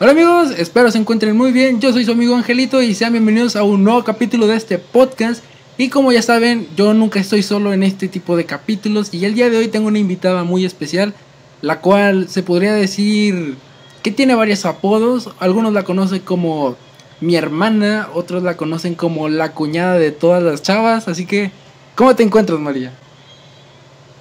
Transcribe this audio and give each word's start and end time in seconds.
Hola 0.00 0.12
amigos, 0.12 0.52
espero 0.56 0.90
se 0.92 0.98
encuentren 0.98 1.36
muy 1.36 1.50
bien. 1.50 1.80
Yo 1.80 1.92
soy 1.92 2.04
su 2.04 2.12
amigo 2.12 2.36
Angelito 2.36 2.80
y 2.80 2.94
sean 2.94 3.12
bienvenidos 3.12 3.56
a 3.56 3.64
un 3.64 3.82
nuevo 3.82 4.04
capítulo 4.04 4.46
de 4.46 4.54
este 4.54 4.78
podcast. 4.78 5.42
Y 5.76 5.88
como 5.88 6.12
ya 6.12 6.22
saben, 6.22 6.68
yo 6.76 6.94
nunca 6.94 7.18
estoy 7.18 7.42
solo 7.42 7.72
en 7.72 7.82
este 7.82 8.06
tipo 8.06 8.36
de 8.36 8.44
capítulos 8.44 9.12
y 9.12 9.24
el 9.24 9.34
día 9.34 9.50
de 9.50 9.56
hoy 9.56 9.66
tengo 9.66 9.88
una 9.88 9.98
invitada 9.98 10.44
muy 10.44 10.64
especial, 10.64 11.14
la 11.62 11.80
cual 11.80 12.28
se 12.28 12.44
podría 12.44 12.74
decir 12.74 13.56
que 14.04 14.12
tiene 14.12 14.36
varios 14.36 14.64
apodos. 14.66 15.30
Algunos 15.40 15.72
la 15.72 15.82
conocen 15.82 16.20
como 16.20 16.76
mi 17.20 17.34
hermana, 17.34 18.08
otros 18.14 18.44
la 18.44 18.56
conocen 18.56 18.94
como 18.94 19.28
la 19.28 19.52
cuñada 19.52 19.98
de 19.98 20.12
todas 20.12 20.44
las 20.44 20.62
chavas. 20.62 21.08
Así 21.08 21.26
que, 21.26 21.50
¿cómo 21.96 22.14
te 22.14 22.22
encuentras, 22.22 22.60
María? 22.60 22.92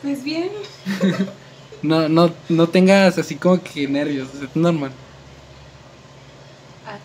Pues 0.02 0.24
bien. 0.24 0.50
No, 1.84 2.10
no, 2.10 2.34
no 2.50 2.68
tengas 2.68 3.20
así 3.20 3.36
como 3.36 3.62
que 3.62 3.88
nervios, 3.88 4.30
es 4.34 4.56
normal. 4.56 4.92
Ah. 6.88 6.98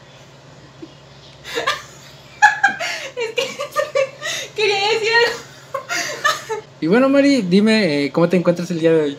es 3.17 3.35
que 3.35 4.52
quería 4.67 4.93
decir 4.93 5.09
algo. 5.27 6.63
Y 6.81 6.87
bueno, 6.89 7.09
Mari, 7.09 7.43
dime, 7.43 8.05
eh, 8.05 8.11
¿cómo 8.11 8.29
te 8.29 8.37
encuentras 8.37 8.71
el 8.71 8.81
día 8.81 8.93
de 8.93 9.03
hoy? 9.03 9.17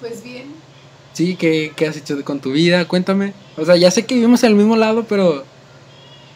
Pues 0.00 0.22
bien. 0.24 0.46
Sí, 1.12 1.36
¿qué, 1.36 1.72
¿qué 1.76 1.86
has 1.86 1.96
hecho 1.96 2.24
con 2.24 2.40
tu 2.40 2.50
vida? 2.52 2.88
Cuéntame. 2.88 3.34
O 3.56 3.64
sea, 3.64 3.76
ya 3.76 3.90
sé 3.90 4.04
que 4.04 4.14
vivimos 4.14 4.42
en 4.42 4.50
el 4.50 4.56
mismo 4.56 4.76
lado, 4.76 5.04
pero 5.08 5.44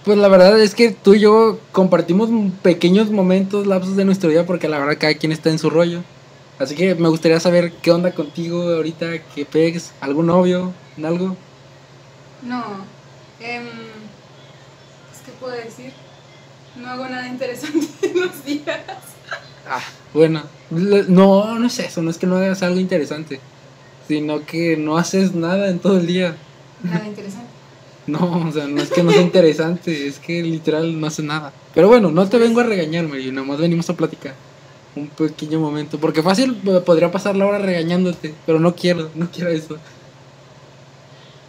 pues 0.05 0.19
la 0.19 0.29
verdad 0.29 0.61
es 0.61 0.77
que 0.77 0.93
tú 0.93 1.15
y 1.15 1.21
yo 1.21 1.59
compartimos 1.73 2.30
pequeños 2.62 3.11
momentos, 3.11 3.66
lapsos 3.66 3.97
de 3.97 4.05
nuestra 4.05 4.29
vida, 4.29 4.47
porque 4.47 4.69
la 4.69 4.79
verdad 4.79 4.99
cada 5.01 5.15
quien 5.15 5.33
está 5.33 5.51
en 5.51 5.59
su 5.59 5.69
rollo. 5.69 6.02
Así 6.61 6.77
que 6.77 6.95
me 6.95 7.09
gustaría 7.09 7.41
saber 7.41 7.73
qué 7.83 7.91
onda 7.91 8.13
contigo 8.15 8.63
ahorita, 8.63 9.19
qué 9.35 9.45
pegs, 9.45 9.93
algún 10.01 10.27
novio, 10.27 10.73
algo. 11.02 11.37
No. 12.43 12.63
em, 13.41 13.65
pues, 13.65 15.23
¿Qué 15.24 15.33
puedo 15.41 15.55
decir? 15.57 15.93
No 16.80 16.88
hago 16.88 17.09
nada 17.09 17.27
interesante 17.27 17.87
en 18.02 18.21
los 18.21 18.45
días. 18.45 18.80
Ah, 19.69 19.82
bueno, 20.15 20.43
no, 20.71 21.59
no 21.59 21.66
es 21.66 21.79
eso, 21.79 22.02
no 22.02 22.10
es 22.10 22.19
que 22.19 22.27
no 22.27 22.37
hagas 22.37 22.63
algo 22.63 22.79
interesante, 22.79 23.41
sino 24.07 24.45
que 24.46 24.77
no 24.77 24.97
haces 24.97 25.35
nada 25.35 25.69
en 25.69 25.79
todo 25.79 25.99
el 25.99 26.07
día. 26.07 26.37
Nada 26.82 27.07
interesante. 27.07 27.47
No, 28.07 28.47
o 28.47 28.52
sea, 28.52 28.69
no 28.69 28.80
es 28.80 28.91
que 28.91 29.02
no 29.02 29.10
sea 29.10 29.21
interesante, 29.21 30.07
es 30.07 30.21
que 30.21 30.41
literal 30.41 31.01
no 31.01 31.09
hace 31.09 31.24
nada. 31.24 31.52
Pero 31.74 31.88
bueno, 31.88 32.09
no 32.13 32.29
te 32.29 32.38
vengo 32.38 32.60
a 32.60 32.63
regañar, 32.63 33.09
Mario, 33.09 33.32
nada 33.32 33.45
más 33.45 33.59
venimos 33.59 33.91
a 33.91 33.97
platicar. 33.97 34.35
Un 34.95 35.09
pequeño 35.09 35.59
momento, 35.59 35.99
porque 35.99 36.23
fácil 36.23 36.57
eh, 36.66 36.80
podría 36.87 37.10
pasar 37.10 37.35
la 37.35 37.47
hora 37.47 37.59
regañándote, 37.59 38.32
pero 38.47 38.60
no 38.60 38.77
quiero, 38.77 39.10
no 39.16 39.29
quiero 39.32 39.51
eso. 39.51 39.77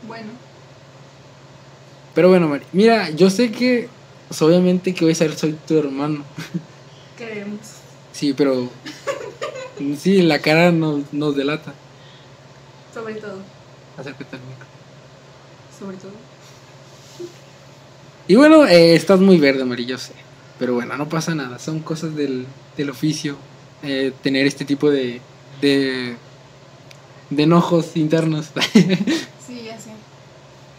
Bueno, 0.07 0.31
Pero 2.15 2.29
bueno, 2.29 2.47
Mari, 2.47 2.65
mira, 2.73 3.11
yo 3.11 3.29
sé 3.29 3.51
que, 3.51 3.87
pues, 4.27 4.41
obviamente 4.41 4.93
que 4.93 5.05
voy 5.05 5.11
a 5.13 5.15
ser, 5.15 5.35
soy 5.37 5.53
tu 5.67 5.77
hermano. 5.77 6.23
creemos. 7.17 7.59
Sí, 8.13 8.33
pero, 8.33 8.69
sí, 9.99 10.21
la 10.23 10.39
cara 10.39 10.71
nos, 10.71 11.11
nos 11.13 11.35
delata. 11.35 11.73
Sobre 12.93 13.15
todo. 13.15 13.37
Acércate 13.97 14.35
al 14.35 14.41
micro. 14.41 14.65
Sobre 15.79 15.97
todo. 15.97 16.11
Y 18.27 18.35
bueno, 18.35 18.65
eh, 18.65 18.95
estás 18.95 19.19
muy 19.19 19.37
verde, 19.37 19.63
Mari, 19.63 19.85
yo 19.85 19.97
sé. 19.97 20.13
Pero 20.59 20.73
bueno, 20.73 20.97
no 20.97 21.07
pasa 21.07 21.35
nada, 21.35 21.59
son 21.59 21.79
cosas 21.79 22.15
del, 22.15 22.45
del 22.75 22.89
oficio. 22.89 23.37
eh, 23.83 24.11
tener 24.23 24.47
este 24.47 24.65
tipo 24.65 24.89
de, 24.89 25.21
de, 25.61 26.15
de 27.29 27.43
enojos 27.43 27.95
internos. 27.95 28.47
Sí, 29.47 29.61
ya 29.63 29.79
sé. 29.79 29.91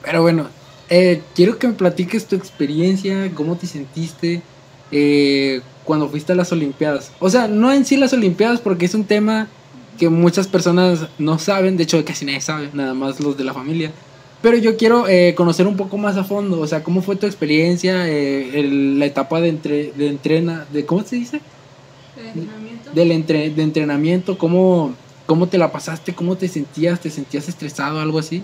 Pero 0.03 0.21
bueno, 0.21 0.49
eh, 0.91 1.23
quiero 1.35 1.59
que 1.59 1.69
me 1.69 1.75
platiques 1.75 2.27
tu 2.27 2.37
experiencia, 2.37 3.31
cómo 3.35 3.57
te 3.57 3.67
sentiste 3.67 4.43
eh, 4.91 5.61
cuando 5.85 6.09
fuiste 6.09 6.33
a 6.33 6.37
las 6.37 6.53
Olimpiadas. 6.53 7.13
O 7.21 7.29
sea, 7.31 7.49
no 7.49 7.73
en 7.73 7.85
sí 7.85 7.97
las 7.97 8.13
Olimpiadas, 8.13 8.61
porque 8.61 8.87
es 8.87 8.95
un 8.95 9.05
tema 9.05 9.49
que 9.99 10.09
muchas 10.09 10.47
personas 10.47 11.07
no 11.19 11.39
saben, 11.39 11.77
de 11.77 11.83
hecho 11.83 12.05
casi 12.05 12.25
nadie 12.25 12.41
sabe, 12.41 12.71
nada 12.73 12.95
más 12.95 13.21
los 13.21 13.37
de 13.37 13.45
la 13.45 13.53
familia. 13.55 13.91
Pero 14.41 14.57
yo 14.57 14.77
quiero 14.77 15.09
eh, 15.09 15.35
conocer 15.37 15.67
un 15.67 15.77
poco 15.77 15.99
más 15.99 16.17
a 16.17 16.23
fondo, 16.23 16.61
o 16.61 16.67
sea, 16.69 16.85
cómo 16.85 17.03
fue 17.03 17.17
tu 17.17 17.27
experiencia, 17.27 18.09
eh, 18.09 18.61
el- 18.61 18.99
la 19.01 19.07
etapa 19.07 19.41
de, 19.41 19.49
entre, 19.49 19.93
de 19.93 20.07
entrena, 20.09 20.65
de 20.73 20.87
¿cómo 20.87 21.03
se 21.03 21.17
dice? 21.17 21.41
Entrenamiento. 22.17 22.91
Del 22.93 23.11
entre, 23.13 23.51
de 23.51 23.63
entrenamiento, 23.63 24.39
cómo, 24.39 24.95
cómo 25.27 25.49
te 25.49 25.59
la 25.59 25.73
pasaste, 25.73 26.15
cómo 26.15 26.37
te 26.37 26.47
sentías, 26.49 27.01
te 27.01 27.11
sentías 27.11 27.49
estresado, 27.49 27.99
algo 28.01 28.21
así. 28.21 28.43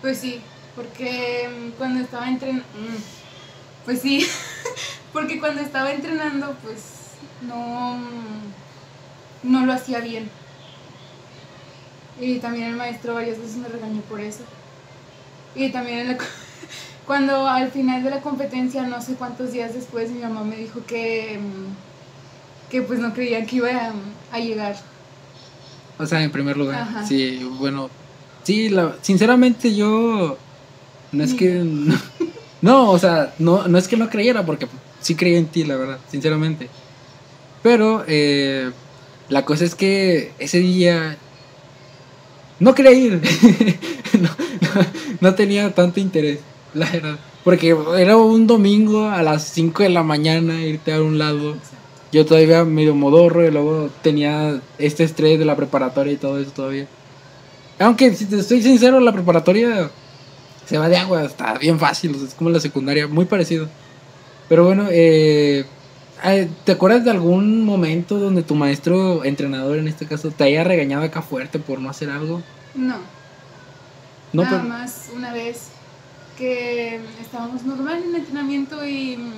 Pues 0.00 0.16
sí, 0.18 0.40
porque 0.76 1.48
mm, 1.48 1.70
cuando 1.78 2.00
estaba 2.00 2.28
entrenando... 2.28 2.64
Pues 3.84 4.00
sí, 4.02 4.26
porque 5.12 5.40
cuando 5.40 5.62
estaba 5.62 5.90
entrenando, 5.92 6.54
pues 6.62 6.82
no, 7.42 7.96
mm, 7.96 9.50
no 9.50 9.66
lo 9.66 9.72
hacía 9.72 10.00
bien. 10.00 10.30
Y 12.20 12.38
también 12.38 12.68
el 12.68 12.76
maestro 12.76 13.14
varias 13.14 13.38
veces 13.38 13.56
me 13.56 13.68
regañó 13.68 14.00
por 14.02 14.20
eso. 14.20 14.42
Y 15.54 15.70
también 15.70 16.00
en 16.00 16.08
la 16.08 16.16
co- 16.18 16.24
cuando 17.06 17.46
al 17.48 17.70
final 17.70 18.02
de 18.04 18.10
la 18.10 18.20
competencia, 18.20 18.82
no 18.82 19.00
sé 19.00 19.14
cuántos 19.14 19.52
días 19.52 19.72
después, 19.74 20.10
mi 20.10 20.20
mamá 20.20 20.44
me 20.44 20.56
dijo 20.56 20.84
que, 20.86 21.38
mm, 21.40 22.70
que 22.70 22.82
pues 22.82 23.00
no 23.00 23.14
creían 23.14 23.46
que 23.46 23.56
iba 23.56 23.70
a, 23.70 23.92
a 24.32 24.38
llegar. 24.38 24.76
O 25.98 26.06
sea, 26.06 26.22
en 26.22 26.30
primer 26.30 26.56
lugar. 26.56 26.80
Ajá. 26.82 27.06
Sí, 27.06 27.42
bueno. 27.58 27.88
Sí, 28.44 28.68
la- 28.68 28.96
sinceramente 29.02 29.74
yo. 29.74 30.36
No 31.12 31.24
es 31.24 31.34
que. 31.34 31.50
No, 31.64 31.96
no, 32.62 32.90
o 32.90 32.98
sea, 32.98 33.34
no, 33.38 33.66
no 33.68 33.78
es 33.78 33.88
que 33.88 33.96
no 33.96 34.08
creyera, 34.10 34.44
porque 34.46 34.66
sí 35.00 35.14
creía 35.14 35.38
en 35.38 35.46
ti, 35.46 35.64
la 35.64 35.76
verdad, 35.76 35.98
sinceramente. 36.10 36.68
Pero 37.62 38.04
eh, 38.06 38.70
la 39.28 39.44
cosa 39.44 39.64
es 39.64 39.74
que 39.74 40.32
ese 40.38 40.58
día. 40.58 41.16
No 42.58 42.74
quería 42.74 42.92
ir. 42.92 43.20
no, 44.20 44.28
no- 44.28 44.86
no 45.20 45.34
tenía 45.34 45.74
tanto 45.74 46.00
interés, 46.00 46.40
la 46.74 46.90
verdad. 46.90 47.18
Porque 47.44 47.74
era 47.96 48.16
un 48.18 48.46
domingo 48.46 49.06
a 49.08 49.22
las 49.22 49.44
5 49.44 49.82
de 49.82 49.88
la 49.88 50.02
mañana 50.02 50.62
irte 50.62 50.92
a 50.92 51.00
un 51.02 51.18
lado. 51.18 51.56
Yo 52.12 52.26
todavía 52.26 52.64
medio 52.64 52.94
modorro 52.94 53.46
y 53.46 53.50
luego 53.50 53.88
tenía 54.02 54.60
este 54.78 55.04
estrés 55.04 55.38
de 55.38 55.44
la 55.46 55.56
preparatoria 55.56 56.12
y 56.12 56.16
todo 56.16 56.38
eso 56.38 56.50
todavía. 56.50 56.86
Aunque 57.78 58.14
si 58.14 58.26
te 58.26 58.38
estoy 58.38 58.62
sincero, 58.62 59.00
la 59.00 59.12
preparatoria 59.12 59.90
se 60.70 60.78
va 60.78 60.88
de 60.88 60.96
agua, 60.96 61.24
está 61.24 61.58
bien 61.58 61.80
fácil, 61.80 62.14
o 62.14 62.18
sea, 62.20 62.28
es 62.28 62.34
como 62.34 62.48
la 62.50 62.60
secundaria, 62.60 63.08
muy 63.08 63.24
parecido. 63.24 63.68
Pero 64.48 64.64
bueno, 64.64 64.86
eh, 64.88 65.64
¿te 66.64 66.70
acuerdas 66.70 67.04
de 67.04 67.10
algún 67.10 67.64
momento 67.64 68.20
donde 68.20 68.44
tu 68.44 68.54
maestro, 68.54 69.24
entrenador 69.24 69.78
en 69.78 69.88
este 69.88 70.06
caso, 70.06 70.30
te 70.30 70.44
haya 70.44 70.62
regañado 70.62 71.02
acá 71.02 71.22
fuerte 71.22 71.58
por 71.58 71.80
no 71.80 71.90
hacer 71.90 72.08
algo? 72.08 72.40
No. 72.76 72.98
No, 74.32 74.44
Nada 74.44 74.58
pero- 74.58 74.68
más 74.68 75.08
una 75.12 75.32
vez 75.32 75.70
que 76.38 77.00
estábamos 77.20 77.64
normal 77.64 78.00
en 78.06 78.14
entrenamiento 78.14 78.86
y 78.86 79.16
mm, 79.16 79.32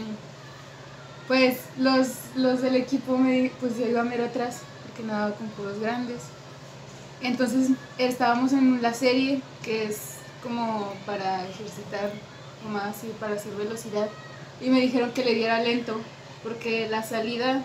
pues 1.29 1.61
los, 1.79 2.09
los 2.37 2.61
del 2.61 2.77
equipo 2.77 3.17
me 3.17 3.51
pues 3.59 3.79
yo 3.79 3.87
iba 3.89 4.03
mero 4.05 4.27
atrás 4.27 4.59
porque 4.87 5.03
nadaba 5.03 5.35
con 5.35 5.47
puros 5.49 5.81
grandes. 5.81 6.19
Entonces 7.23 7.71
estábamos 7.97 8.53
en 8.53 8.83
la 8.83 8.93
serie 8.93 9.41
que 9.63 9.85
es 9.87 10.12
como 10.43 10.93
para 11.07 11.49
ejercitar 11.49 12.13
más 12.71 13.05
y 13.05 13.09
para 13.19 13.35
hacer 13.35 13.55
velocidad 13.55 14.09
y 14.61 14.71
me 14.71 14.81
dijeron 14.81 15.13
que 15.13 15.25
le 15.25 15.35
diera 15.35 15.61
lento 15.61 16.01
porque 16.43 16.89
la 16.89 17.03
salida 17.03 17.65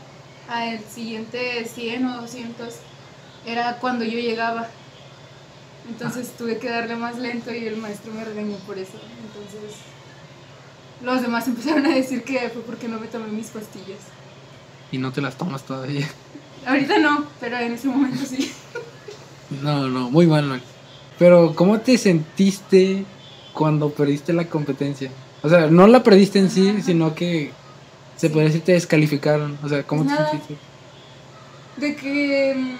al 0.50 0.80
siguiente 0.80 1.66
100 1.66 2.06
o 2.06 2.22
200 2.22 2.74
era 3.46 3.78
cuando 3.78 4.04
yo 4.04 4.20
llegaba. 4.20 4.68
Entonces 5.88 6.34
tuve 6.38 6.58
que 6.58 6.70
darle 6.70 6.96
más 6.96 7.18
lento 7.18 7.54
y 7.54 7.66
el 7.66 7.78
maestro 7.78 8.14
me 8.14 8.24
regañó 8.24 8.58
por 8.58 8.78
eso. 8.78 9.00
Entonces 9.26 9.78
los 11.04 11.22
demás 11.22 11.48
empezaron 11.48 11.86
a 11.86 11.90
decir 11.90 12.24
que 12.24 12.50
fue 12.50 12.62
porque 12.63 12.88
no 12.88 13.00
me 13.00 13.07
tomé 13.07 13.28
mis 13.28 13.48
pastillas. 13.48 14.00
Y 14.92 14.98
no 14.98 15.12
te 15.12 15.22
las 15.22 15.38
tomas 15.38 15.63
todavía. 15.63 16.07
Ahorita 16.66 16.98
no, 17.00 17.25
pero 17.40 17.57
en 17.57 17.74
ese 17.74 17.88
momento 17.88 18.25
sí. 18.25 18.51
No, 19.62 19.88
no, 19.88 20.10
muy 20.10 20.28
mal. 20.28 20.62
Pero, 21.19 21.54
¿cómo 21.56 21.80
te 21.80 21.98
sentiste 21.98 23.04
cuando 23.54 23.90
perdiste 23.90 24.34
la 24.34 24.46
competencia? 24.46 25.10
O 25.42 25.50
sea, 25.50 25.68
no 25.68 25.88
la 25.88 26.04
perdiste 26.04 26.40
en 26.40 26.50
sí, 26.50 26.81
sino 26.84 27.16
que 27.16 27.52
se 28.16 28.30
podría 28.30 28.50
decir 28.50 28.64
te 28.64 28.74
descalificaron. 28.74 29.58
O 29.64 29.69
sea, 29.69 29.84
¿cómo 29.84 30.04
te 30.04 30.16
sentiste? 30.16 30.58
De 31.78 31.96
que 31.96 32.56
mm, 32.56 32.75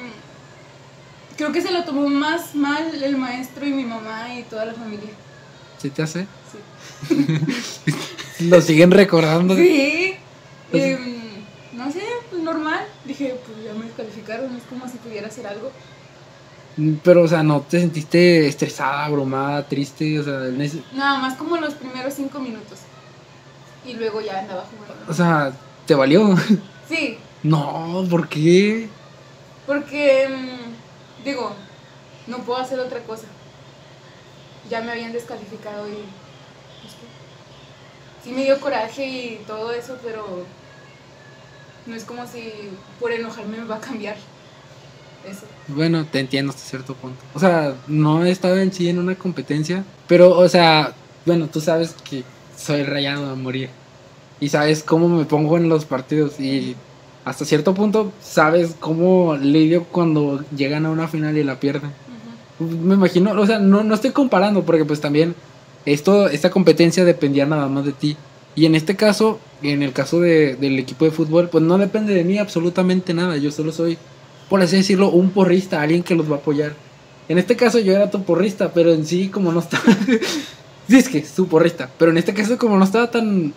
creo 1.38 1.52
que 1.52 1.62
se 1.62 1.72
lo 1.72 1.84
tomó 1.84 2.08
más 2.10 2.56
mal 2.56 3.04
el 3.04 3.18
maestro 3.18 3.66
y 3.66 3.72
mi 3.72 3.86
mamá 3.86 4.34
y 4.36 4.44
toda 4.44 4.66
la 4.66 4.74
familia. 4.74 5.10
¿Se 5.78 5.90
te 5.90 6.02
hace? 6.02 6.28
Sí. 7.08 7.38
Lo 8.50 8.62
siguen 8.62 8.92
recordando. 8.92 9.56
Sí. 9.56 10.16
Em, 10.74 11.44
no 11.74 11.92
sé, 11.92 12.02
pues 12.30 12.42
normal. 12.42 12.86
Dije, 13.06 13.36
pues 13.46 13.64
ya 13.64 13.74
me 13.74 13.86
descalificaron, 13.86 14.56
es 14.56 14.64
como 14.64 14.88
si 14.88 14.98
pudiera 14.98 15.28
hacer 15.28 15.46
algo. 15.48 15.72
Pero, 17.04 17.24
o 17.24 17.28
sea, 17.28 17.42
¿no 17.42 17.62
te 17.62 17.80
sentiste 17.80 18.48
estresada, 18.48 19.06
abrumada, 19.06 19.68
triste? 19.68 20.20
O 20.20 20.24
sea, 20.24 20.48
ese- 20.64 20.84
Nada 20.94 21.18
más 21.20 21.36
como 21.36 21.58
los 21.58 21.74
primeros 21.74 22.14
cinco 22.14 22.40
minutos. 22.40 22.80
Y 23.86 23.94
luego 23.94 24.22
ya 24.22 24.40
andaba 24.40 24.64
jugando. 24.66 25.06
o 25.12 25.14
sea, 25.14 25.52
¿te 25.86 25.96
valió? 25.96 26.36
Sí, 26.88 27.18
no, 27.44 28.06
¿por 28.10 28.30
qué? 28.30 28.88
porque, 29.66 30.30
mm, 30.30 31.26
digo, 31.26 31.52
no 32.28 32.38
puedo 32.40 32.60
hacer 32.62 32.80
otra 32.80 33.00
cosa. 33.02 33.26
Ya 34.70 34.80
me 34.82 34.92
habían 34.92 35.12
descalificado 35.12 35.90
y... 35.90 35.98
Sí 38.24 38.32
me 38.32 38.44
dio 38.44 38.60
coraje 38.62 39.06
y 39.06 39.44
todo 39.48 39.72
eso, 39.72 39.98
pero 40.04 40.46
no 41.86 41.96
es 41.96 42.04
como 42.06 42.26
si 42.28 42.70
por 43.00 43.12
enojarme 43.12 43.58
me 43.58 43.66
va 43.66 43.76
a 43.78 43.82
cambiar 43.82 44.16
eso. 45.30 45.42
Bueno, 45.68 46.06
te 46.06 46.20
entiendo 46.20 46.52
hasta 46.52 46.64
cierto 46.64 46.94
punto. 46.96 47.18
O 47.34 47.40
sea, 47.40 47.76
no 47.88 48.24
he 48.26 48.32
estado 48.32 48.58
en 48.58 48.72
sí 48.72 48.90
en 48.90 49.00
una 49.00 49.16
competencia, 49.16 49.84
pero, 50.08 50.38
o 50.38 50.48
sea, 50.50 50.94
bueno, 51.26 51.48
tú 51.48 51.60
sabes 51.62 51.96
que 52.10 52.24
soy 52.58 52.84
rayado 52.84 53.30
a 53.30 53.36
morir. 53.36 53.70
Y 54.40 54.50
sabes 54.50 54.84
cómo 54.84 55.10
me 55.10 55.26
pongo 55.26 55.58
en 55.58 55.68
los 55.68 55.86
partidos 55.86 56.40
y 56.40 56.76
hasta 57.26 57.44
cierto 57.44 57.74
punto 57.74 58.12
sabes 58.22 58.76
cómo 58.80 59.36
lidio 59.36 59.84
cuando 59.86 60.44
llegan 60.56 60.86
a 60.86 60.92
una 60.92 61.08
final 61.08 61.38
y 61.38 61.44
la 61.44 61.60
pierden. 61.60 61.92
Me 62.60 62.96
imagino, 62.96 63.32
o 63.40 63.46
sea, 63.46 63.60
no, 63.60 63.84
no 63.84 63.94
estoy 63.96 64.12
comparando 64.12 64.64
porque 64.64 64.86
pues 64.86 65.02
también 65.02 65.36
esto, 65.86 66.28
esta 66.30 66.50
competencia 66.50 67.04
dependía 67.04 67.46
nada 67.46 67.68
más 67.68 67.86
de 67.86 67.92
ti. 67.92 68.16
Y 68.56 68.66
en 68.66 68.74
este 68.76 68.96
caso, 68.96 69.40
en 69.62 69.84
el 69.84 69.94
caso 69.94 70.20
de- 70.20 70.56
del 70.56 70.80
equipo 70.80 71.06
de 71.06 71.12
fútbol, 71.12 71.50
pues 71.50 71.64
no 71.64 71.78
depende 71.78 72.14
de 72.14 72.24
mí 72.24 72.38
absolutamente 72.40 73.14
nada. 73.14 73.38
Yo 73.38 73.52
solo 73.52 73.72
soy, 73.72 73.98
por 74.50 74.62
así 74.62 74.78
decirlo, 74.78 75.10
un 75.10 75.32
porrista, 75.32 75.82
alguien 75.82 76.04
que 76.04 76.16
los 76.16 76.30
va 76.30 76.36
a 76.36 76.40
apoyar. 76.40 76.74
En 77.30 77.38
este 77.38 77.56
caso 77.56 77.80
yo 77.80 77.94
era 77.94 78.10
tu 78.10 78.24
porrista, 78.24 78.72
pero 78.74 78.94
en 78.94 79.06
sí 79.06 79.30
como 79.30 79.52
no 79.52 79.60
estaba... 79.60 79.84
sí, 80.88 80.98
es 80.98 81.10
que 81.10 81.26
su 81.26 81.48
porrista, 81.48 81.90
pero 81.98 82.12
en 82.12 82.18
este 82.18 82.34
caso 82.34 82.58
como 82.58 82.78
no 82.78 82.86
estaba 82.86 83.12
tan, 83.12 83.54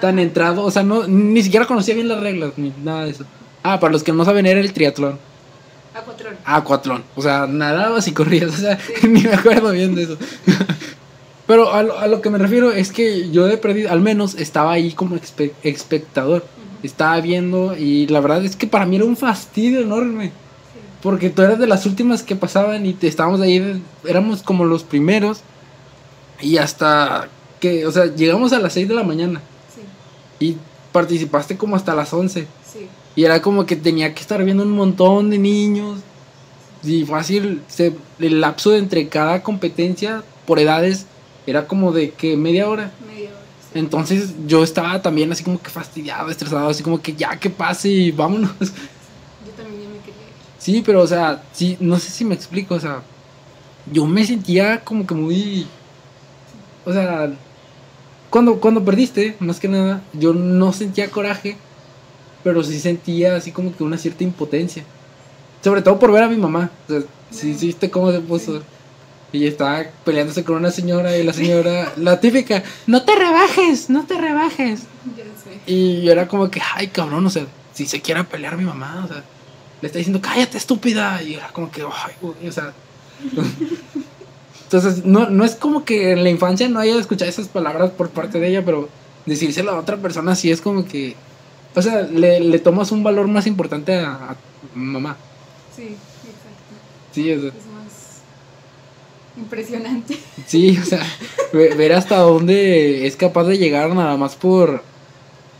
tan 0.00 0.18
entrado, 0.18 0.64
o 0.64 0.70
sea, 0.70 0.82
no, 0.82 1.06
ni 1.06 1.42
siquiera 1.42 1.66
conocía 1.66 1.94
bien 1.94 2.08
las 2.08 2.20
reglas, 2.20 2.52
ni 2.56 2.72
nada 2.82 3.04
de 3.04 3.10
eso. 3.10 3.24
Ah, 3.62 3.78
para 3.78 3.92
los 3.92 4.02
que 4.02 4.12
no 4.12 4.24
saben, 4.24 4.46
era 4.46 4.60
el 4.60 4.72
triatlón. 4.72 5.18
Acuatrón. 5.94 6.36
Aquatlón. 6.44 7.04
O 7.16 7.22
sea, 7.22 7.46
nadabas 7.46 8.08
y 8.08 8.12
corrías. 8.12 8.50
O 8.54 8.56
sea, 8.56 8.78
ni 9.02 9.22
me 9.22 9.34
acuerdo 9.34 9.70
bien 9.72 9.94
de 9.94 10.04
eso. 10.04 10.16
Pero 11.46 11.72
a 11.72 11.82
lo, 11.82 11.98
a 11.98 12.06
lo 12.06 12.20
que 12.22 12.30
me 12.30 12.38
refiero 12.38 12.72
es 12.72 12.92
que 12.92 13.30
yo 13.30 13.46
de 13.46 13.58
perdido, 13.58 13.90
al 13.90 14.00
menos 14.00 14.36
estaba 14.36 14.72
ahí 14.72 14.92
como 14.92 15.18
espectador. 15.62 16.44
Estaba 16.82 17.20
viendo 17.20 17.76
y 17.76 18.06
la 18.08 18.20
verdad 18.20 18.44
es 18.44 18.56
que 18.56 18.66
para 18.66 18.86
mí 18.86 18.96
era 18.96 19.04
un 19.04 19.16
fastidio 19.16 19.80
enorme. 19.80 20.26
Sí. 20.26 20.32
Porque 21.02 21.30
tú 21.30 21.42
eras 21.42 21.58
de 21.58 21.66
las 21.66 21.86
últimas 21.86 22.22
que 22.22 22.36
pasaban 22.36 22.84
y 22.86 22.92
te 22.92 23.06
estábamos 23.06 23.40
ahí, 23.40 23.82
éramos 24.04 24.42
como 24.42 24.64
los 24.64 24.82
primeros. 24.82 25.42
Y 26.40 26.56
hasta 26.56 27.28
que, 27.60 27.86
o 27.86 27.92
sea, 27.92 28.06
llegamos 28.06 28.52
a 28.52 28.58
las 28.58 28.72
6 28.72 28.88
de 28.88 28.94
la 28.94 29.04
mañana 29.04 29.40
Sí, 29.72 30.44
y 30.44 30.56
participaste 30.90 31.56
como 31.56 31.76
hasta 31.76 31.94
las 31.94 32.12
11. 32.12 32.46
sí. 32.72 32.88
Y 33.14 33.24
era 33.24 33.42
como 33.42 33.66
que 33.66 33.76
tenía 33.76 34.14
que 34.14 34.22
estar 34.22 34.42
viendo 34.42 34.62
un 34.62 34.72
montón 34.72 35.28
de 35.30 35.38
niños. 35.38 36.00
Y 36.82 37.04
fácil, 37.04 37.62
se, 37.68 37.94
el 38.18 38.40
lapso 38.40 38.70
de 38.70 38.78
entre 38.78 39.08
cada 39.08 39.42
competencia 39.42 40.24
por 40.46 40.58
edades 40.58 41.06
era 41.46 41.66
como 41.66 41.92
de 41.92 42.10
que 42.10 42.36
media 42.36 42.68
hora. 42.68 42.90
Media. 43.06 43.11
Entonces 43.74 44.34
yo 44.46 44.62
estaba 44.62 45.00
también 45.00 45.32
así 45.32 45.42
como 45.42 45.60
que 45.60 45.70
fastidiado, 45.70 46.30
estresado, 46.30 46.68
así 46.68 46.82
como 46.82 47.00
que 47.00 47.14
ya 47.14 47.38
que 47.38 47.50
pase 47.50 47.88
y 47.88 48.10
vámonos. 48.10 48.50
Yo 48.60 49.52
también 49.56 49.82
ya 49.82 49.88
me 49.88 49.98
quería 49.98 50.22
ir. 50.22 50.34
Sí, 50.58 50.82
pero 50.84 51.00
o 51.00 51.06
sea, 51.06 51.42
sí, 51.52 51.76
no 51.80 51.98
sé 51.98 52.10
si 52.10 52.24
me 52.24 52.34
explico, 52.34 52.74
o 52.74 52.80
sea, 52.80 53.02
yo 53.90 54.06
me 54.06 54.24
sentía 54.24 54.84
como 54.84 55.06
que 55.06 55.14
muy... 55.14 55.66
O 56.84 56.92
sea, 56.92 57.32
cuando, 58.30 58.60
cuando 58.60 58.84
perdiste, 58.84 59.36
más 59.40 59.60
que 59.60 59.68
nada, 59.68 60.02
yo 60.12 60.32
no 60.32 60.72
sentía 60.72 61.10
coraje, 61.10 61.56
pero 62.44 62.62
sí 62.62 62.78
sentía 62.78 63.36
así 63.36 63.52
como 63.52 63.74
que 63.74 63.84
una 63.84 63.98
cierta 63.98 64.24
impotencia. 64.24 64.84
Sobre 65.62 65.82
todo 65.82 65.98
por 65.98 66.12
ver 66.12 66.24
a 66.24 66.28
mi 66.28 66.36
mamá. 66.36 66.70
O 66.88 66.92
sea, 66.92 67.02
sí, 67.30 67.54
sí, 67.54 67.74
cómo 67.88 68.10
se 68.10 68.20
puso. 68.20 68.58
Sí. 68.58 68.64
Y 69.32 69.46
estaba 69.46 69.84
peleándose 70.04 70.44
con 70.44 70.56
una 70.56 70.70
señora 70.70 71.16
y 71.16 71.22
la 71.22 71.32
señora, 71.32 71.92
la 71.96 72.20
típica, 72.20 72.62
no 72.86 73.02
te 73.02 73.16
rebajes, 73.16 73.88
no 73.88 74.04
te 74.04 74.18
rebajes. 74.18 74.80
Ya 75.16 75.24
sé. 75.24 75.60
Y 75.66 76.02
yo 76.02 76.12
era 76.12 76.28
como 76.28 76.50
que, 76.50 76.60
ay, 76.74 76.88
cabrón, 76.88 77.24
o 77.26 77.30
sea, 77.30 77.46
si 77.72 77.86
se 77.86 78.00
quiere 78.00 78.24
pelear 78.24 78.56
mi 78.56 78.64
mamá, 78.64 79.02
o 79.04 79.08
sea, 79.08 79.24
le 79.80 79.86
está 79.86 79.98
diciendo, 79.98 80.20
cállate, 80.20 80.58
estúpida. 80.58 81.22
Y 81.22 81.34
era 81.34 81.48
como 81.48 81.70
que, 81.70 81.82
ay, 81.82 82.12
güey, 82.20 82.48
o 82.48 82.52
sea. 82.52 82.72
Entonces, 84.64 85.04
no, 85.04 85.28
no 85.28 85.44
es 85.44 85.54
como 85.54 85.84
que 85.84 86.12
en 86.12 86.22
la 86.24 86.30
infancia 86.30 86.68
no 86.68 86.78
haya 86.78 86.98
escuchado 86.98 87.28
esas 87.28 87.48
palabras 87.48 87.90
por 87.90 88.08
parte 88.08 88.40
de 88.40 88.48
ella, 88.48 88.64
pero 88.64 88.88
decírselo 89.26 89.72
a 89.72 89.78
otra 89.78 89.98
persona 89.98 90.34
sí 90.34 90.50
es 90.50 90.62
como 90.62 90.86
que, 90.86 91.14
o 91.74 91.82
sea, 91.82 92.02
le, 92.02 92.40
le 92.40 92.58
tomas 92.58 92.90
un 92.90 93.02
valor 93.02 93.28
más 93.28 93.46
importante 93.46 93.94
a, 93.94 94.12
a 94.12 94.36
mamá. 94.74 95.16
Sí, 95.76 95.82
exacto. 95.82 96.74
Sí, 97.12 97.32
o 97.32 97.40
sea, 97.42 97.50
impresionante. 99.36 100.18
sí, 100.46 100.78
o 100.80 100.84
sea, 100.84 101.00
ve- 101.52 101.74
ver 101.74 101.92
hasta 101.94 102.18
dónde 102.18 103.06
es 103.06 103.16
capaz 103.16 103.44
de 103.44 103.58
llegar 103.58 103.94
nada 103.94 104.16
más 104.16 104.34
por, 104.36 104.82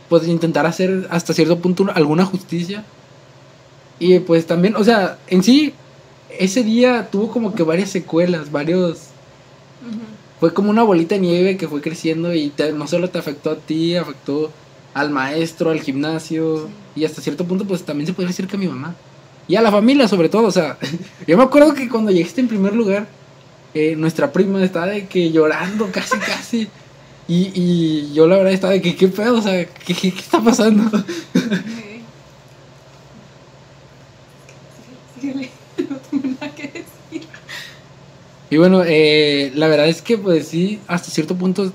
pues, 0.09 0.27
intentar 0.27 0.65
hacer 0.65 1.07
hasta 1.09 1.33
cierto 1.33 1.59
punto 1.59 1.85
alguna 1.93 2.25
justicia. 2.25 2.83
Y 3.99 4.19
pues 4.19 4.45
también, 4.45 4.75
o 4.75 4.83
sea, 4.83 5.17
en 5.27 5.43
sí, 5.43 5.73
ese 6.39 6.63
día 6.63 7.09
tuvo 7.11 7.29
como 7.31 7.53
que 7.55 7.63
varias 7.63 7.89
secuelas, 7.89 8.51
varios... 8.51 8.99
Fue 10.39 10.53
como 10.53 10.69
una 10.71 10.83
bolita 10.83 11.15
de 11.15 11.21
nieve 11.21 11.57
que 11.57 11.67
fue 11.69 11.79
creciendo 11.81 12.33
y 12.33 12.49
te- 12.49 12.73
no 12.73 12.85
solo 12.87 13.09
te 13.09 13.17
afectó 13.17 13.51
a 13.51 13.55
ti, 13.55 13.95
afectó 13.95 14.51
al 14.93 15.09
maestro, 15.09 15.71
al 15.71 15.79
gimnasio 15.81 16.67
y 16.95 17.05
hasta 17.05 17.21
cierto 17.21 17.45
punto 17.45 17.65
pues 17.65 17.83
también 17.83 18.07
se 18.07 18.13
podría 18.13 18.29
decir 18.29 18.47
que 18.47 18.55
a 18.57 18.59
mi 18.59 18.67
mamá. 18.67 18.93
Y 19.47 19.55
a 19.55 19.61
la 19.61 19.71
familia 19.71 20.07
sobre 20.07 20.27
todo, 20.29 20.47
o 20.47 20.51
sea, 20.51 20.77
yo 21.27 21.37
me 21.37 21.43
acuerdo 21.43 21.73
que 21.73 21.87
cuando 21.87 22.11
llegaste 22.11 22.41
en 22.41 22.47
primer 22.49 22.73
lugar, 22.75 23.07
eh, 23.73 23.95
nuestra 23.95 24.31
prima 24.31 24.63
estaba 24.63 24.87
de 24.87 25.07
que 25.07 25.31
llorando 25.31 25.89
casi, 25.91 26.17
casi. 26.19 26.67
Y, 27.27 27.51
y 27.55 28.13
yo 28.13 28.27
la 28.27 28.37
verdad 28.37 28.53
estaba 28.53 28.73
de 28.73 28.81
que, 28.81 28.95
¿qué 28.95 29.07
pedo? 29.07 29.37
O 29.37 29.41
sea, 29.41 29.65
¿qué, 29.65 29.93
qué, 29.93 30.11
qué 30.11 30.19
está 30.19 30.41
pasando? 30.41 30.83
Síguele, 35.19 35.49
no 35.89 35.95
tengo 35.97 36.27
nada 36.39 36.53
que 36.55 36.63
decir. 36.63 37.27
Y 38.49 38.57
bueno, 38.57 38.83
eh, 38.85 39.51
la 39.55 39.67
verdad 39.67 39.87
es 39.87 40.01
que 40.01 40.17
pues 40.17 40.47
sí, 40.47 40.79
hasta 40.87 41.09
cierto 41.09 41.35
punto, 41.35 41.71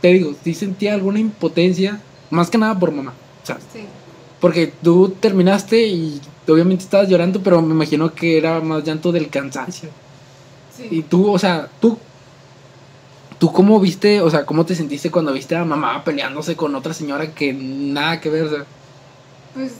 te 0.00 0.08
digo, 0.08 0.34
sí 0.42 0.54
sentía 0.54 0.94
alguna 0.94 1.20
impotencia, 1.20 2.00
más 2.30 2.50
que 2.50 2.58
nada 2.58 2.78
por 2.78 2.90
mamá. 2.90 3.12
O 3.42 3.46
sea, 3.46 3.58
Sí, 3.72 3.80
porque 4.40 4.72
tú 4.82 5.14
terminaste 5.20 5.86
y 5.86 6.20
obviamente 6.46 6.84
estabas 6.84 7.08
llorando, 7.08 7.42
pero 7.42 7.60
me 7.60 7.74
imagino 7.74 8.14
que 8.14 8.38
era 8.38 8.60
más 8.60 8.84
llanto 8.84 9.12
del 9.12 9.28
cansancio. 9.28 9.90
Y 10.90 11.02
tú, 11.02 11.30
o 11.32 11.38
sea, 11.38 11.68
tú, 11.80 11.98
tú 13.38 13.52
cómo 13.52 13.80
viste, 13.80 14.20
o 14.20 14.30
sea, 14.30 14.44
cómo 14.46 14.64
te 14.64 14.74
sentiste 14.74 15.10
cuando 15.10 15.32
viste 15.32 15.56
a 15.56 15.64
mamá 15.64 16.04
peleándose 16.04 16.56
con 16.56 16.74
otra 16.74 16.94
señora 16.94 17.32
que 17.34 17.52
nada 17.52 18.20
que 18.20 18.30
ver, 18.30 18.44
o 18.44 18.50
sea, 18.50 18.64
Pues 19.54 19.72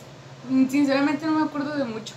mm, 0.50 0.68
sinceramente 0.68 1.26
no 1.26 1.32
me 1.32 1.44
acuerdo 1.44 1.76
de 1.76 1.84
mucho. 1.84 2.14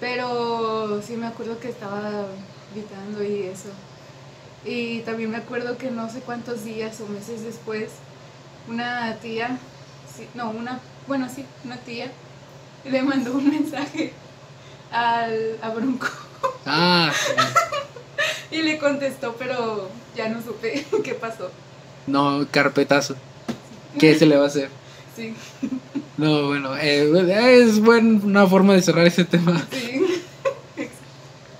Pero 0.00 1.00
sí 1.02 1.16
me 1.16 1.26
acuerdo 1.26 1.58
que 1.58 1.68
estaba 1.68 2.26
gritando 2.74 3.22
y 3.22 3.44
eso. 3.44 3.68
Y 4.64 5.00
también 5.00 5.30
me 5.30 5.36
acuerdo 5.36 5.76
que 5.78 5.90
no 5.90 6.10
sé 6.10 6.20
cuántos 6.20 6.64
días 6.64 7.00
o 7.00 7.06
meses 7.06 7.44
después, 7.44 7.90
una 8.68 9.14
tía, 9.16 9.58
sí, 10.16 10.26
no, 10.34 10.50
una, 10.50 10.80
bueno, 11.06 11.28
sí, 11.34 11.44
una 11.64 11.76
tía, 11.76 12.10
le 12.84 13.02
mandó 13.02 13.34
un 13.34 13.50
mensaje 13.50 14.12
al, 14.90 15.58
a 15.62 15.68
Bronco 15.70 16.08
ah, 16.66 17.12
y 18.50 18.62
le 18.62 18.78
contestó, 18.78 19.34
pero 19.38 19.88
ya 20.16 20.28
no 20.28 20.42
supe 20.42 20.84
qué 21.04 21.14
pasó. 21.14 21.50
no, 22.06 22.46
carpetazo. 22.50 23.16
¿Qué 23.98 24.18
se 24.18 24.26
le 24.26 24.36
va 24.36 24.44
a 24.44 24.48
hacer? 24.48 24.68
Sí, 25.16 25.32
No, 26.16 26.48
bueno, 26.48 26.76
eh, 26.76 27.60
es 27.62 27.78
buena 27.78 28.46
forma 28.48 28.72
de 28.74 28.82
cerrar 28.82 29.06
ese 29.06 29.24
tema. 29.24 29.64
sí. 29.70 30.00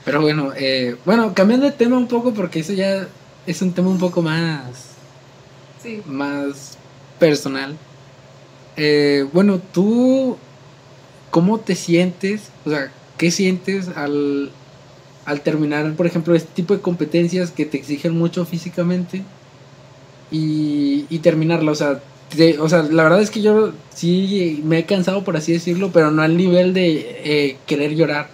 Pero 0.05 0.21
bueno, 0.21 0.53
eh, 0.57 0.97
bueno, 1.07 1.33
cambiando 1.35 1.65
de 1.67 1.73
tema 1.73 1.97
un 1.97 2.09
poco 2.09 2.35
porque 2.35 2.59
eso 2.61 2.73
ya 2.73 3.07
es 3.47 3.63
un 3.63 3.73
tema 3.73 3.89
un 3.89 3.99
poco 3.99 4.21
más, 4.23 4.67
Sí. 5.83 6.03
más 6.05 6.77
personal. 7.19 7.77
Eh, 8.77 9.25
bueno, 9.33 9.61
tú, 9.73 10.37
¿cómo 11.31 11.61
te 11.61 11.75
sientes? 11.77 12.49
O 12.67 12.71
sea, 12.71 12.93
¿qué 13.17 13.31
sientes 13.31 13.89
al, 13.97 14.51
al 15.25 15.43
terminar, 15.43 15.97
por 15.97 16.07
ejemplo, 16.07 16.35
este 16.35 16.53
tipo 16.55 16.75
de 16.75 16.83
competencias 16.83 17.53
que 17.53 17.67
te 17.67 17.79
exigen 17.79 18.15
mucho 18.19 18.47
físicamente 18.47 19.33
y, 20.31 21.07
y 21.09 21.19
terminarla? 21.21 21.73
O 21.73 21.75
sea, 21.75 22.03
te- 22.29 22.59
o 22.59 22.69
sea, 22.69 22.83
la 22.85 23.05
verdad 23.05 23.23
es 23.23 23.31
que 23.31 23.43
yo 23.43 23.75
sí 23.91 24.61
me 24.65 24.79
he 24.81 24.87
cansado, 24.87 25.25
por 25.25 25.37
así 25.37 25.53
decirlo, 25.53 25.93
pero 25.93 26.11
no 26.11 26.23
al 26.23 26.37
nivel 26.37 26.75
de 26.75 26.97
eh, 27.51 27.63
querer 27.67 27.95
llorar. 27.95 28.31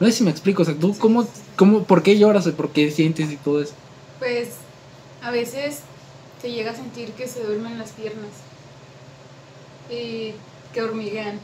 No 0.00 0.06
sé 0.06 0.12
si 0.12 0.24
me 0.24 0.30
explico, 0.30 0.62
o 0.62 0.64
sea, 0.64 0.78
tú, 0.78 0.96
¿cómo, 0.98 1.28
cómo, 1.56 1.86
por 1.86 2.02
qué 2.02 2.18
lloras 2.18 2.48
por 2.48 2.72
qué 2.72 2.90
sientes 2.90 3.30
y 3.30 3.36
todo 3.36 3.62
eso? 3.62 3.74
Pues 4.18 4.66
a 5.20 5.30
veces 5.30 5.80
se 6.40 6.50
llega 6.50 6.72
a 6.72 6.74
sentir 6.76 7.12
que 7.14 7.28
se 7.28 7.44
duermen 7.44 7.78
las 7.78 7.92
piernas 7.92 8.48
y 9.90 10.34
que 10.72 10.82
hormiguean. 10.82 11.40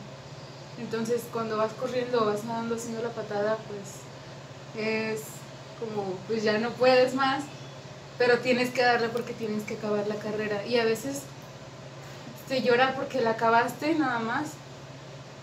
Entonces 0.78 1.22
cuando 1.32 1.56
vas 1.56 1.72
corriendo, 1.74 2.24
vas 2.26 2.44
nadando 2.44 2.76
haciendo 2.76 3.02
la 3.02 3.10
patada, 3.14 3.58
pues 3.68 4.07
es 4.76 5.22
como, 5.78 6.14
pues 6.26 6.42
ya 6.42 6.58
no 6.58 6.70
puedes 6.70 7.14
más, 7.14 7.44
pero 8.18 8.38
tienes 8.38 8.70
que 8.70 8.82
darle 8.82 9.08
porque 9.08 9.32
tienes 9.32 9.62
que 9.62 9.74
acabar 9.74 10.06
la 10.08 10.16
carrera. 10.16 10.66
Y 10.66 10.76
a 10.78 10.84
veces 10.84 11.22
se 12.48 12.62
llora 12.62 12.94
porque 12.96 13.20
la 13.20 13.30
acabaste 13.30 13.94
nada 13.94 14.18
más, 14.18 14.52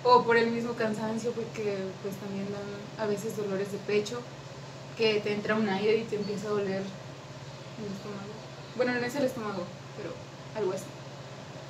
o 0.03 0.23
por 0.23 0.37
el 0.37 0.51
mismo 0.51 0.73
cansancio, 0.73 1.31
porque 1.31 1.77
pues 2.03 2.15
también 2.17 2.45
dan 2.51 3.03
a 3.03 3.07
veces 3.07 3.37
dolores 3.37 3.71
de 3.71 3.77
pecho, 3.79 4.19
que 4.97 5.19
te 5.21 5.33
entra 5.33 5.55
un 5.55 5.67
aire 5.69 5.97
y 5.97 6.03
te 6.03 6.15
empieza 6.15 6.47
a 6.47 6.51
doler 6.51 6.81
el 6.81 7.91
estómago. 7.91 8.35
Bueno, 8.75 8.93
no 8.93 9.05
es 9.05 9.15
el 9.15 9.23
estómago, 9.23 9.63
pero 9.97 10.13
algo 10.55 10.73
así. 10.73 10.83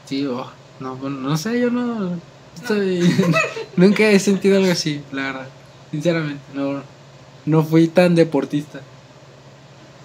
Sí, 0.06 0.26
oh, 0.26 0.52
no, 0.80 0.96
no 0.96 1.38
sé, 1.38 1.60
yo 1.60 1.70
no 1.70 2.20
estoy... 2.56 3.02
nunca 3.76 4.04
he 4.04 4.20
sentido 4.20 4.58
algo 4.58 4.72
así, 4.72 5.04
la 5.12 5.24
verdad. 5.24 5.48
Sinceramente, 5.92 6.44
no, 6.54 6.82
no 7.46 7.64
fui 7.64 7.88
tan 7.88 8.16
deportista. 8.16 8.82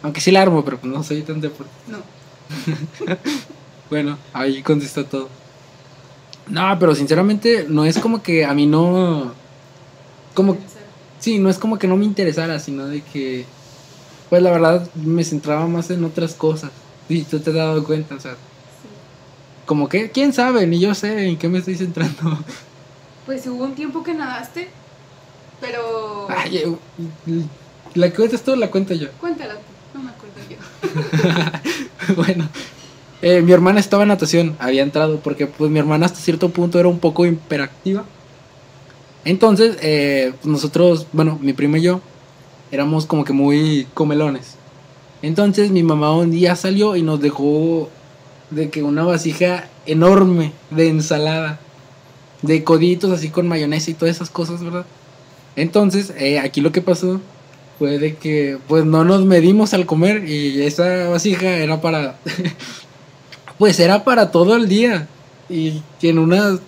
Aunque 0.02 0.20
sí 0.20 0.30
la 0.30 0.42
armo, 0.42 0.64
pero 0.64 0.78
pues 0.78 0.92
no 0.92 1.02
soy 1.02 1.22
tan 1.22 1.40
deportista. 1.40 1.80
No. 1.88 1.98
Bueno, 3.90 4.16
ahí 4.32 4.62
contestó 4.62 5.04
todo. 5.04 5.28
No, 6.48 6.78
pero 6.78 6.94
sinceramente 6.94 7.66
no 7.68 7.84
es 7.84 7.98
como 7.98 8.22
que 8.22 8.44
a 8.44 8.54
mí 8.54 8.64
no... 8.64 9.32
Como... 10.32 10.56
Sí, 11.18 11.40
no 11.40 11.50
es 11.50 11.58
como 11.58 11.76
que 11.76 11.88
no 11.88 11.96
me 11.96 12.04
interesara, 12.04 12.60
sino 12.60 12.86
de 12.86 13.02
que... 13.02 13.44
Pues 14.28 14.42
la 14.42 14.52
verdad 14.52 14.88
me 14.94 15.24
centraba 15.24 15.66
más 15.66 15.90
en 15.90 16.04
otras 16.04 16.34
cosas. 16.34 16.70
Y 17.08 17.22
tú 17.22 17.40
te 17.40 17.50
has 17.50 17.56
dado 17.56 17.82
cuenta, 17.82 18.14
o 18.14 18.20
sea... 18.20 18.34
Sí. 18.34 18.38
Como 19.66 19.88
que, 19.88 20.12
quién 20.12 20.32
sabe, 20.32 20.68
ni 20.68 20.78
yo 20.78 20.94
sé 20.94 21.26
en 21.26 21.36
qué 21.36 21.48
me 21.48 21.58
estoy 21.58 21.74
centrando. 21.74 22.38
Pues 23.26 23.46
hubo 23.46 23.64
un 23.64 23.74
tiempo 23.74 24.02
que 24.02 24.14
nadaste, 24.14 24.68
pero... 25.60 26.26
Ay, 26.30 26.56
eh, 26.58 26.76
la 27.94 28.10
cuentas 28.12 28.42
tú 28.42 28.52
o 28.52 28.56
la 28.56 28.70
cuento 28.70 28.94
yo. 28.94 29.08
Cuéntala 29.20 29.54
tú, 29.54 29.98
no 29.98 30.02
me 30.04 30.10
acuerdo 30.10 30.40
yo. 30.48 32.14
bueno, 32.16 32.48
eh, 33.22 33.42
mi 33.42 33.52
hermana 33.52 33.80
estaba 33.80 34.04
en 34.04 34.08
natación, 34.08 34.56
había 34.58 34.82
entrado, 34.82 35.20
porque 35.20 35.46
pues 35.46 35.70
mi 35.70 35.78
hermana 35.78 36.06
hasta 36.06 36.20
cierto 36.20 36.48
punto 36.50 36.78
era 36.78 36.88
un 36.88 36.98
poco 36.98 37.26
hiperactiva. 37.26 38.04
Entonces, 39.24 39.76
eh, 39.82 40.32
pues, 40.40 40.46
nosotros, 40.46 41.06
bueno, 41.12 41.38
mi 41.40 41.52
prima 41.52 41.78
y 41.78 41.82
yo, 41.82 42.00
éramos 42.70 43.06
como 43.06 43.24
que 43.24 43.32
muy 43.32 43.86
comelones. 43.94 44.54
Entonces 45.22 45.70
mi 45.70 45.82
mamá 45.82 46.16
un 46.16 46.30
día 46.30 46.56
salió 46.56 46.96
y 46.96 47.02
nos 47.02 47.20
dejó 47.20 47.90
de 48.50 48.70
que 48.70 48.82
una 48.82 49.04
vasija 49.04 49.68
enorme 49.86 50.52
de 50.70 50.88
ensalada, 50.88 51.60
de 52.42 52.64
coditos 52.64 53.10
así 53.10 53.28
con 53.28 53.46
mayonesa 53.46 53.90
y 53.90 53.94
todas 53.94 54.16
esas 54.16 54.30
cosas, 54.30 54.62
¿verdad? 54.62 54.86
Entonces, 55.56 56.12
eh, 56.18 56.38
aquí 56.38 56.60
lo 56.60 56.72
que 56.72 56.80
pasó 56.80 57.20
fue 57.78 57.98
de 57.98 58.14
que 58.16 58.58
pues 58.68 58.84
no 58.84 59.04
nos 59.04 59.24
medimos 59.24 59.72
al 59.72 59.86
comer 59.86 60.28
y 60.28 60.62
esa 60.62 61.08
vasija 61.08 61.56
era 61.56 61.80
para 61.80 62.18
pues 63.58 63.80
era 63.80 64.04
para 64.04 64.30
todo 64.30 64.54
el 64.54 64.68
día 64.68 65.08
y 65.48 65.82
en 66.02 66.18
una 66.18 66.58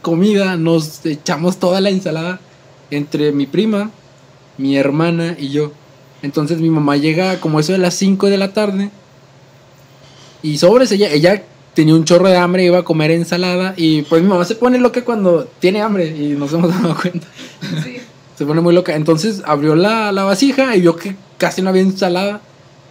comida 0.00 0.56
nos 0.56 1.04
echamos 1.04 1.58
toda 1.58 1.82
la 1.82 1.90
ensalada 1.90 2.40
entre 2.90 3.30
mi 3.32 3.46
prima, 3.46 3.90
mi 4.56 4.76
hermana 4.76 5.36
y 5.38 5.50
yo. 5.50 5.72
Entonces 6.22 6.60
mi 6.60 6.70
mamá 6.70 6.96
llega 6.96 7.40
como 7.40 7.60
eso 7.60 7.72
de 7.72 7.78
las 7.78 7.94
5 7.94 8.28
de 8.28 8.38
la 8.38 8.52
tarde 8.52 8.90
y 10.42 10.56
sobres 10.56 10.90
ella 10.92 11.10
ella 11.12 11.42
tenía 11.74 11.94
un 11.94 12.04
chorro 12.04 12.26
de 12.28 12.36
hambre, 12.36 12.64
iba 12.64 12.78
a 12.78 12.84
comer 12.84 13.10
ensalada 13.10 13.74
y 13.76 14.02
pues 14.02 14.22
mi 14.22 14.28
mamá 14.28 14.46
se 14.46 14.54
pone 14.54 14.78
loca 14.78 15.04
cuando 15.04 15.44
tiene 15.60 15.82
hambre 15.82 16.06
y 16.06 16.28
nos 16.30 16.52
hemos 16.54 16.70
dado 16.70 16.96
cuenta. 16.96 17.26
Sí. 17.84 17.97
Se 18.38 18.46
pone 18.46 18.60
muy 18.60 18.72
loca. 18.72 18.94
Entonces 18.94 19.42
abrió 19.44 19.74
la, 19.74 20.12
la 20.12 20.22
vasija 20.22 20.76
y 20.76 20.80
vio 20.82 20.94
que 20.96 21.16
casi 21.38 21.60
no 21.60 21.70
había 21.70 21.82
ensalada. 21.82 22.40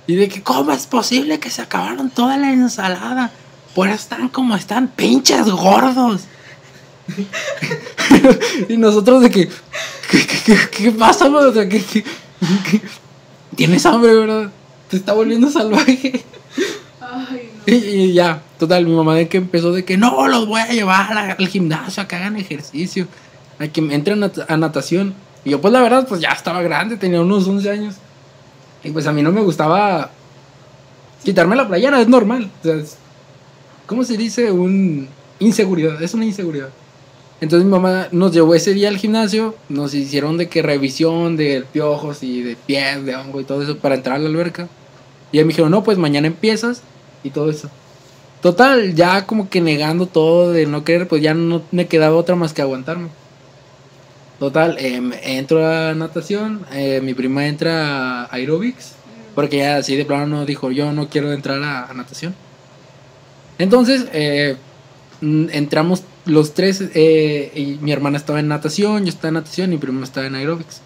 Y 0.05 0.15
de 0.15 0.27
que, 0.27 0.43
¿cómo 0.43 0.71
es 0.73 0.85
posible 0.87 1.39
que 1.39 1.49
se 1.49 1.61
acabaron 1.61 2.09
toda 2.09 2.37
la 2.37 2.51
ensalada? 2.51 3.31
Pues 3.73 3.93
están 3.93 4.27
como 4.29 4.55
están, 4.55 4.89
pinches 4.89 5.45
gordos. 5.49 6.21
y 8.69 8.77
nosotros 8.77 9.21
de 9.21 9.29
que, 9.29 9.47
¿qué, 10.11 10.25
qué, 10.27 10.37
qué- 10.45 10.69
qué 10.77 10.91
pasa? 10.91 11.27
O 11.27 11.53
sea, 11.53 11.67
¿qué, 11.67 11.81
qué- 11.83 12.03
qué- 12.69 12.81
Tienes 13.55 13.85
hambre, 13.85 14.13
¿verdad? 14.13 14.51
Te 14.89 14.97
está 14.97 15.13
volviendo 15.13 15.49
salvaje. 15.49 16.23
Ay, 17.01 17.49
Y, 17.65 17.71
no. 17.71 17.77
y 17.77 18.13
ya, 18.13 18.41
total, 18.59 18.85
mi 18.85 18.93
mamá 18.95 19.15
de 19.15 19.27
que 19.27 19.37
empezó 19.37 19.71
de 19.71 19.83
que 19.85 19.97
no, 19.97 20.27
los 20.27 20.45
voy 20.47 20.61
a 20.61 20.67
llevar 20.67 21.17
al 21.17 21.47
gimnasio 21.47 22.03
a 22.03 22.07
que 22.07 22.15
hagan 22.15 22.35
ejercicio, 22.37 23.07
a 23.59 23.67
que 23.67 23.79
entren 23.81 24.23
a 24.47 24.57
natación. 24.57 25.15
Y 25.47 25.51
yo, 25.51 25.61
pues 25.61 25.71
la 25.71 25.79
verdad, 25.81 26.05
pues 26.05 26.19
ya 26.19 26.31
estaba 26.31 26.61
grande, 26.61 26.97
tenía 26.97 27.21
unos 27.21 27.47
11 27.47 27.69
años. 27.69 27.95
Y 28.83 28.91
pues 28.91 29.07
a 29.07 29.13
mí 29.13 29.21
no 29.21 29.31
me 29.31 29.39
gustaba 29.39 30.11
quitarme 31.23 31.55
la 31.55 31.65
playera, 31.69 32.01
es 32.01 32.09
normal. 32.09 32.51
O 32.59 32.63
sea, 32.63 32.75
es- 32.75 32.97
¿cómo 33.85 34.03
se 34.03 34.17
dice? 34.17 34.51
Un 34.51 35.07
inseguridad, 35.39 36.03
es 36.03 36.13
una 36.13 36.25
inseguridad. 36.25 36.67
Entonces 37.39 37.63
mi 37.63 37.71
mamá 37.71 38.09
nos 38.11 38.33
llevó 38.33 38.55
ese 38.55 38.73
día 38.73 38.89
al 38.89 38.97
gimnasio, 38.97 39.55
nos 39.69 39.93
hicieron 39.93 40.37
de 40.37 40.49
que 40.49 40.61
revisión 40.61 41.37
de 41.37 41.63
piojos 41.71 42.23
y 42.23 42.41
de 42.41 42.57
pies, 42.57 43.05
de 43.05 43.15
hongo 43.15 43.39
y 43.39 43.45
todo 43.45 43.61
eso 43.63 43.77
para 43.77 43.95
entrar 43.95 44.17
a 44.17 44.19
la 44.19 44.27
alberca. 44.27 44.67
Y 45.31 45.37
ella 45.37 45.45
me 45.45 45.51
dijeron, 45.53 45.71
no, 45.71 45.81
pues 45.81 45.97
mañana 45.97 46.27
empiezas 46.27 46.81
y 47.23 47.29
todo 47.29 47.49
eso. 47.49 47.69
Total, 48.41 48.95
ya 48.95 49.25
como 49.25 49.49
que 49.49 49.61
negando 49.61 50.07
todo 50.07 50.51
de 50.51 50.65
no 50.65 50.83
querer, 50.83 51.07
pues 51.07 51.21
ya 51.21 51.33
no 51.33 51.61
me 51.71 51.87
quedaba 51.87 52.17
otra 52.17 52.35
más 52.35 52.51
que 52.51 52.61
aguantarme. 52.61 53.07
Total, 54.39 54.77
em, 54.79 55.11
entro 55.23 55.65
a 55.65 55.95
natación, 55.95 56.65
eh, 56.71 57.01
mi 57.01 57.13
prima 57.13 57.47
entra 57.47 58.23
a 58.23 58.35
aerobics, 58.35 58.93
porque 59.33 59.57
ya 59.57 59.77
así 59.77 59.95
de 59.95 60.05
plano 60.05 60.27
no 60.27 60.45
dijo, 60.45 60.71
yo 60.71 60.91
no 60.93 61.09
quiero 61.09 61.33
entrar 61.33 61.61
a, 61.63 61.89
a 61.89 61.93
natación. 61.93 62.35
Entonces, 63.57 64.05
eh, 64.13 64.55
entramos 65.21 66.03
los 66.25 66.53
tres, 66.53 66.83
eh, 66.93 67.51
y 67.55 67.79
mi 67.81 67.91
hermana 67.91 68.17
estaba 68.17 68.39
en 68.39 68.47
natación, 68.47 69.05
yo 69.05 69.09
estaba 69.09 69.29
en 69.29 69.33
natación 69.35 69.71
y 69.71 69.75
mi 69.75 69.77
prima 69.79 70.03
estaba 70.03 70.27
en 70.27 70.35
aerobics. 70.35 70.81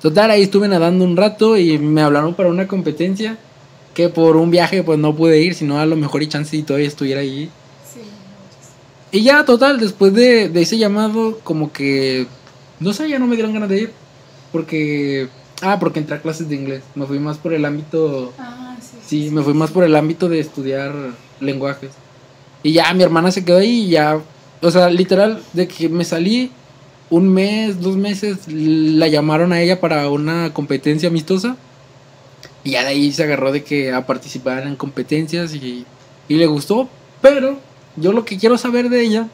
Total, 0.00 0.30
ahí 0.30 0.42
estuve 0.42 0.68
nadando 0.68 1.04
un 1.04 1.16
rato 1.16 1.56
y 1.56 1.78
me 1.78 2.02
hablaron 2.02 2.34
para 2.34 2.50
una 2.50 2.68
competencia 2.68 3.38
que 3.94 4.08
por 4.10 4.36
un 4.36 4.50
viaje 4.50 4.82
pues 4.82 4.98
no 4.98 5.16
pude 5.16 5.40
ir, 5.40 5.54
sino 5.54 5.78
a 5.78 5.86
lo 5.86 5.96
mejor 5.96 6.22
y 6.22 6.28
chance 6.28 6.56
y 6.56 6.62
todavía 6.62 6.88
estuviera 6.88 7.20
ahí. 7.20 7.50
Sí, 7.90 8.00
Y 9.12 9.22
ya, 9.22 9.44
total, 9.44 9.80
después 9.80 10.12
de, 10.12 10.48
de 10.50 10.62
ese 10.62 10.76
llamado, 10.76 11.38
como 11.42 11.72
que, 11.72 12.26
no 12.80 12.92
sé, 12.92 13.08
ya 13.08 13.18
no 13.18 13.26
me 13.26 13.36
dieron 13.36 13.52
ganas 13.52 13.68
de 13.68 13.82
ir. 13.82 13.92
Porque, 14.52 15.28
ah, 15.62 15.78
porque 15.80 15.98
entré 16.00 16.16
a 16.16 16.22
clases 16.22 16.48
de 16.48 16.54
inglés. 16.54 16.82
Me 16.94 17.06
fui 17.06 17.18
más 17.18 17.38
por 17.38 17.52
el 17.52 17.64
ámbito, 17.64 18.32
Ah, 18.38 18.76
sí. 18.80 19.26
sí, 19.26 19.30
me 19.30 19.42
fui 19.42 19.54
más 19.54 19.70
por 19.70 19.84
el 19.84 19.96
ámbito 19.96 20.28
de 20.28 20.38
estudiar 20.40 20.92
lenguajes. 21.40 21.90
Y 22.62 22.72
ya 22.72 22.92
mi 22.94 23.02
hermana 23.02 23.30
se 23.30 23.44
quedó 23.44 23.58
ahí 23.58 23.82
y 23.86 23.90
ya, 23.90 24.18
o 24.62 24.70
sea, 24.70 24.88
literal, 24.90 25.42
de 25.52 25.68
que 25.68 25.88
me 25.88 26.04
salí 26.04 26.50
un 27.10 27.28
mes, 27.28 27.80
dos 27.80 27.96
meses, 27.96 28.38
la 28.48 29.08
llamaron 29.08 29.52
a 29.52 29.60
ella 29.60 29.80
para 29.80 30.08
una 30.08 30.52
competencia 30.54 31.08
amistosa. 31.08 31.56
Y 32.62 32.70
ya 32.70 32.82
de 32.82 32.88
ahí 32.88 33.12
se 33.12 33.24
agarró 33.24 33.52
de 33.52 33.62
que 33.62 33.92
a 33.92 34.06
participar 34.06 34.66
en 34.66 34.76
competencias 34.76 35.54
y, 35.54 35.84
y 36.28 36.34
le 36.36 36.46
gustó. 36.46 36.88
Pero 37.20 37.58
yo 37.96 38.12
lo 38.12 38.24
que 38.24 38.38
quiero 38.38 38.56
saber 38.56 38.88
de 38.88 39.02
ella 39.02 39.28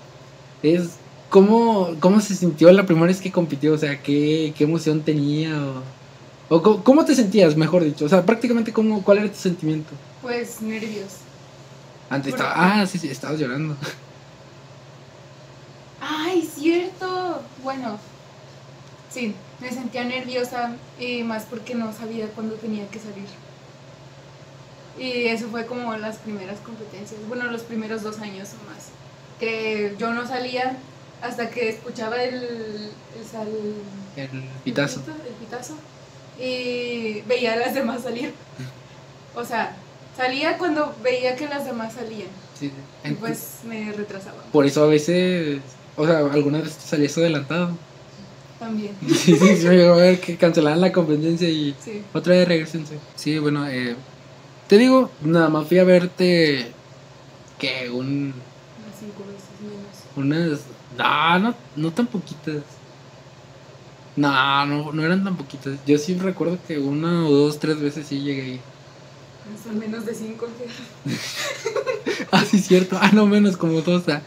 es 0.63 0.91
cómo, 1.31 1.95
cómo 2.01 2.21
se 2.21 2.35
sintió 2.35 2.71
la 2.73 2.85
primera 2.85 3.07
vez 3.07 3.21
que 3.21 3.33
compitió. 3.33 3.73
O 3.73 3.79
sea, 3.79 4.03
qué, 4.03 4.53
qué 4.57 4.65
emoción 4.65 5.01
tenía. 5.01 5.57
O, 6.51 6.57
o 6.57 6.63
cómo, 6.63 6.85
cómo 6.85 7.05
te 7.05 7.15
sentías, 7.15 7.57
mejor 7.57 7.85
dicho. 7.85 8.05
O 8.05 8.09
sea, 8.09 8.27
prácticamente 8.27 8.73
cómo, 8.73 9.03
cuál 9.03 9.19
era 9.19 9.29
tu 9.29 9.39
sentimiento. 9.39 9.91
Pues 10.21 10.61
nervios. 10.61 11.21
Antes 12.11 12.33
¿Por 12.35 12.41
estaba, 12.41 12.81
ah, 12.81 12.87
sí, 12.87 12.99
sí, 12.99 13.09
estabas 13.09 13.39
llorando. 13.39 13.77
¡Ay, 16.01 16.43
cierto! 16.43 17.41
Bueno, 17.63 17.99
sí, 19.11 19.35
me 19.61 19.71
sentía 19.71 20.05
nerviosa 20.05 20.75
y 20.99 21.23
más 21.23 21.45
porque 21.45 21.75
no 21.75 21.93
sabía 21.93 22.27
cuándo 22.29 22.57
tenía 22.57 22.89
que 22.89 22.99
salir. 22.99 23.29
Y 24.99 25.29
eso 25.29 25.49
fue 25.49 25.67
como 25.67 25.97
las 25.97 26.17
primeras 26.17 26.59
competencias, 26.61 27.21
bueno, 27.29 27.45
los 27.45 27.63
primeros 27.63 28.03
dos 28.03 28.19
años 28.19 28.49
o 28.51 28.71
más. 28.71 28.89
Que 29.39 29.95
yo 29.99 30.13
no 30.13 30.27
salía 30.27 30.77
hasta 31.23 31.50
que 31.50 31.69
escuchaba 31.71 32.23
el, 32.23 32.35
el, 32.35 33.25
sal- 33.31 33.49
El 34.17 34.23
el 34.23 34.43
pitazo. 34.65 35.00
pito, 35.00 35.12
el 35.27 35.35
pitazo, 35.35 35.75
y 36.41 37.21
veía 37.23 37.53
a 37.55 37.57
las 37.57 37.75
demás 37.75 38.03
salir. 38.03 38.33
O 39.35 39.45
sea, 39.45 39.77
salía 40.17 40.59
cuando 40.59 40.95
veía 41.03 41.37
que 41.37 41.47
las 41.49 41.65
demás 41.65 41.93
salían. 41.95 42.29
Sí, 42.59 42.69
sí. 43.05 43.11
Y 43.11 43.15
pues 43.15 43.61
me 43.65 43.93
retrasaba. 43.93 44.43
Por 44.53 44.67
eso 44.67 44.85
a 44.85 44.87
veces, 44.87 45.61
o 45.97 46.07
sea, 46.07 46.19
algunas 46.19 46.65
veces 46.65 46.83
salías 46.83 47.17
adelantado. 47.19 47.71
También. 48.59 48.95
Sí, 49.09 49.37
sí, 49.37 49.57
sí, 49.57 49.67
a 49.67 49.71
ver 49.93 50.21
que 50.21 50.37
cancelaron 50.37 50.81
la 50.81 50.93
competencia 50.93 51.49
y 51.49 51.75
Sí. 51.83 52.03
otra 52.12 52.35
vez 52.35 52.47
regresense. 52.49 52.99
Sí, 53.17 53.39
bueno, 53.39 53.67
eh, 53.69 53.97
te 54.69 54.77
digo, 54.79 55.11
nada 55.23 55.49
más 55.49 55.67
fui 55.67 55.79
a 55.79 55.85
verte 55.85 56.67
que 57.59 57.89
un 57.91 58.35
Unas 58.35 58.99
cinco 58.99 59.25
veces 59.27 59.49
menos. 59.62 60.50
unas 60.50 60.61
no, 61.02 61.38
no, 61.38 61.54
no 61.76 61.92
tan 61.92 62.07
poquitas. 62.07 62.62
No, 64.16 64.66
no, 64.66 64.92
no 64.92 65.04
eran 65.04 65.25
tan 65.25 65.37
poquitas. 65.37 65.78
Yo 65.87 65.97
sí 65.99 66.14
recuerdo 66.16 66.59
que 66.66 66.78
una 66.78 67.26
o 67.26 67.30
dos, 67.33 67.59
tres 67.59 67.80
veces 67.80 68.07
sí 68.07 68.21
llegué 68.21 68.42
ahí. 68.42 68.61
Son 69.64 69.78
menos 69.78 70.04
de 70.07 70.14
cinco. 70.14 70.47
Ah, 72.33 72.45
sí, 72.49 72.61
cierto. 72.61 72.97
Ah, 73.00 73.11
no, 73.12 73.26
menos 73.26 73.57
como 73.57 73.80
dos. 73.80 74.09
ah. 74.09 74.23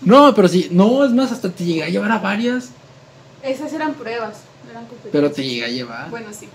No, 0.00 0.34
pero 0.34 0.48
sí, 0.48 0.68
no, 0.72 1.04
es 1.04 1.12
más, 1.12 1.30
hasta 1.30 1.50
te 1.50 1.64
llegué 1.64 1.84
a 1.84 1.88
llevar 1.88 2.10
a 2.10 2.18
varias, 2.18 2.70
Esas 3.42 3.72
eran 3.72 3.94
pruebas, 3.94 4.38
no 4.64 4.70
eran 4.72 4.82
competencias. 4.86 5.12
pero 5.12 5.30
te 5.30 5.44
llegué 5.44 5.64
a 5.64 5.68
llevar. 5.68 6.10
Bueno, 6.10 6.28
sí. 6.32 6.48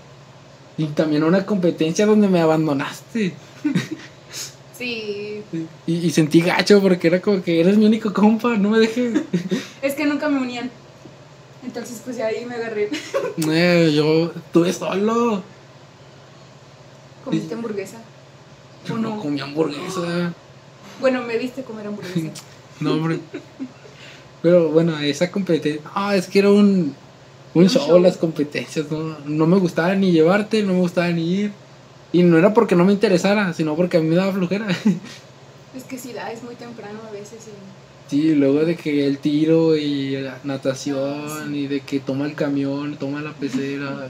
Y 0.76 0.86
también 0.88 1.24
una 1.24 1.46
competencia 1.46 2.04
donde 2.04 2.28
me 2.28 2.40
abandonaste. 2.40 3.34
Sí. 4.82 5.42
Y, 5.86 5.92
y 5.92 6.10
sentí 6.10 6.40
gacho 6.40 6.80
porque 6.82 7.06
era 7.06 7.20
como 7.20 7.40
que 7.42 7.60
eres 7.60 7.76
mi 7.76 7.86
único 7.86 8.12
compa, 8.12 8.56
no 8.56 8.70
me 8.70 8.80
dejes. 8.80 9.22
Es 9.82 9.94
que 9.94 10.04
nunca 10.06 10.28
me 10.28 10.40
unían. 10.40 10.70
Entonces, 11.64 12.00
pues 12.04 12.18
ahí 12.18 12.44
me 12.44 12.56
agarré. 12.56 12.88
Eh, 13.48 13.92
yo 13.94 14.32
estuve 14.34 14.72
solo. 14.72 15.42
Comiste 17.24 17.54
hamburguesa. 17.54 17.98
Yo 18.86 18.94
¿O 18.94 18.98
no 18.98 19.10
no? 19.16 19.20
comí 19.22 19.40
hamburguesa. 19.40 20.34
Bueno, 21.00 21.22
me 21.22 21.38
viste 21.38 21.62
comer 21.62 21.86
hamburguesa. 21.86 22.30
No, 22.80 22.94
hombre. 22.94 23.20
Pero 24.42 24.70
bueno, 24.70 24.98
esa 24.98 25.30
competencia. 25.30 25.82
Ah, 25.94 26.16
es 26.16 26.26
que 26.26 26.40
era 26.40 26.50
un, 26.50 26.96
un 27.54 27.62
Un 27.62 27.68
show, 27.68 27.86
show. 27.86 28.00
las 28.00 28.16
competencias. 28.16 28.90
No, 28.90 29.16
no 29.24 29.46
me 29.46 29.56
gustaba 29.58 29.94
ni 29.94 30.10
llevarte, 30.10 30.64
no 30.64 30.72
me 30.72 30.80
gustaba 30.80 31.08
ni 31.10 31.22
ir. 31.32 31.52
Y 32.12 32.22
no 32.22 32.36
era 32.38 32.52
porque 32.52 32.76
no 32.76 32.84
me 32.84 32.92
interesara, 32.92 33.52
sino 33.54 33.74
porque 33.74 33.96
a 33.96 34.00
mí 34.00 34.08
me 34.08 34.16
daba 34.16 34.32
flojera. 34.32 34.66
Es 35.74 35.84
que 35.84 35.96
sí 35.96 36.12
da, 36.12 36.30
es 36.30 36.42
muy 36.42 36.54
temprano 36.54 36.98
a 37.08 37.10
veces. 37.10 37.46
y- 37.48 38.10
Sí, 38.10 38.34
luego 38.34 38.66
de 38.66 38.76
que 38.76 39.06
el 39.06 39.16
tiro 39.16 39.74
y 39.74 40.18
la 40.20 40.36
natación 40.44 41.24
Ah, 41.30 41.44
sí. 41.48 41.54
y 41.60 41.66
de 41.66 41.80
que 41.80 41.98
toma 41.98 42.26
el 42.26 42.34
camión, 42.34 42.96
toma 42.96 43.22
la 43.22 43.32
pecera. 43.32 44.08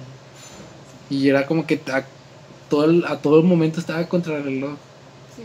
y 1.09 1.28
era 1.28 1.47
como 1.47 1.64
que 1.66 1.80
a 1.92 2.04
todo, 2.68 2.87
el, 2.87 3.04
a 3.04 3.18
todo 3.18 3.38
el 3.38 3.44
momento 3.47 3.78
estaba 3.78 4.04
contra 4.09 4.38
el 4.38 4.42
reloj. 4.44 4.73
Sí. 5.37 5.42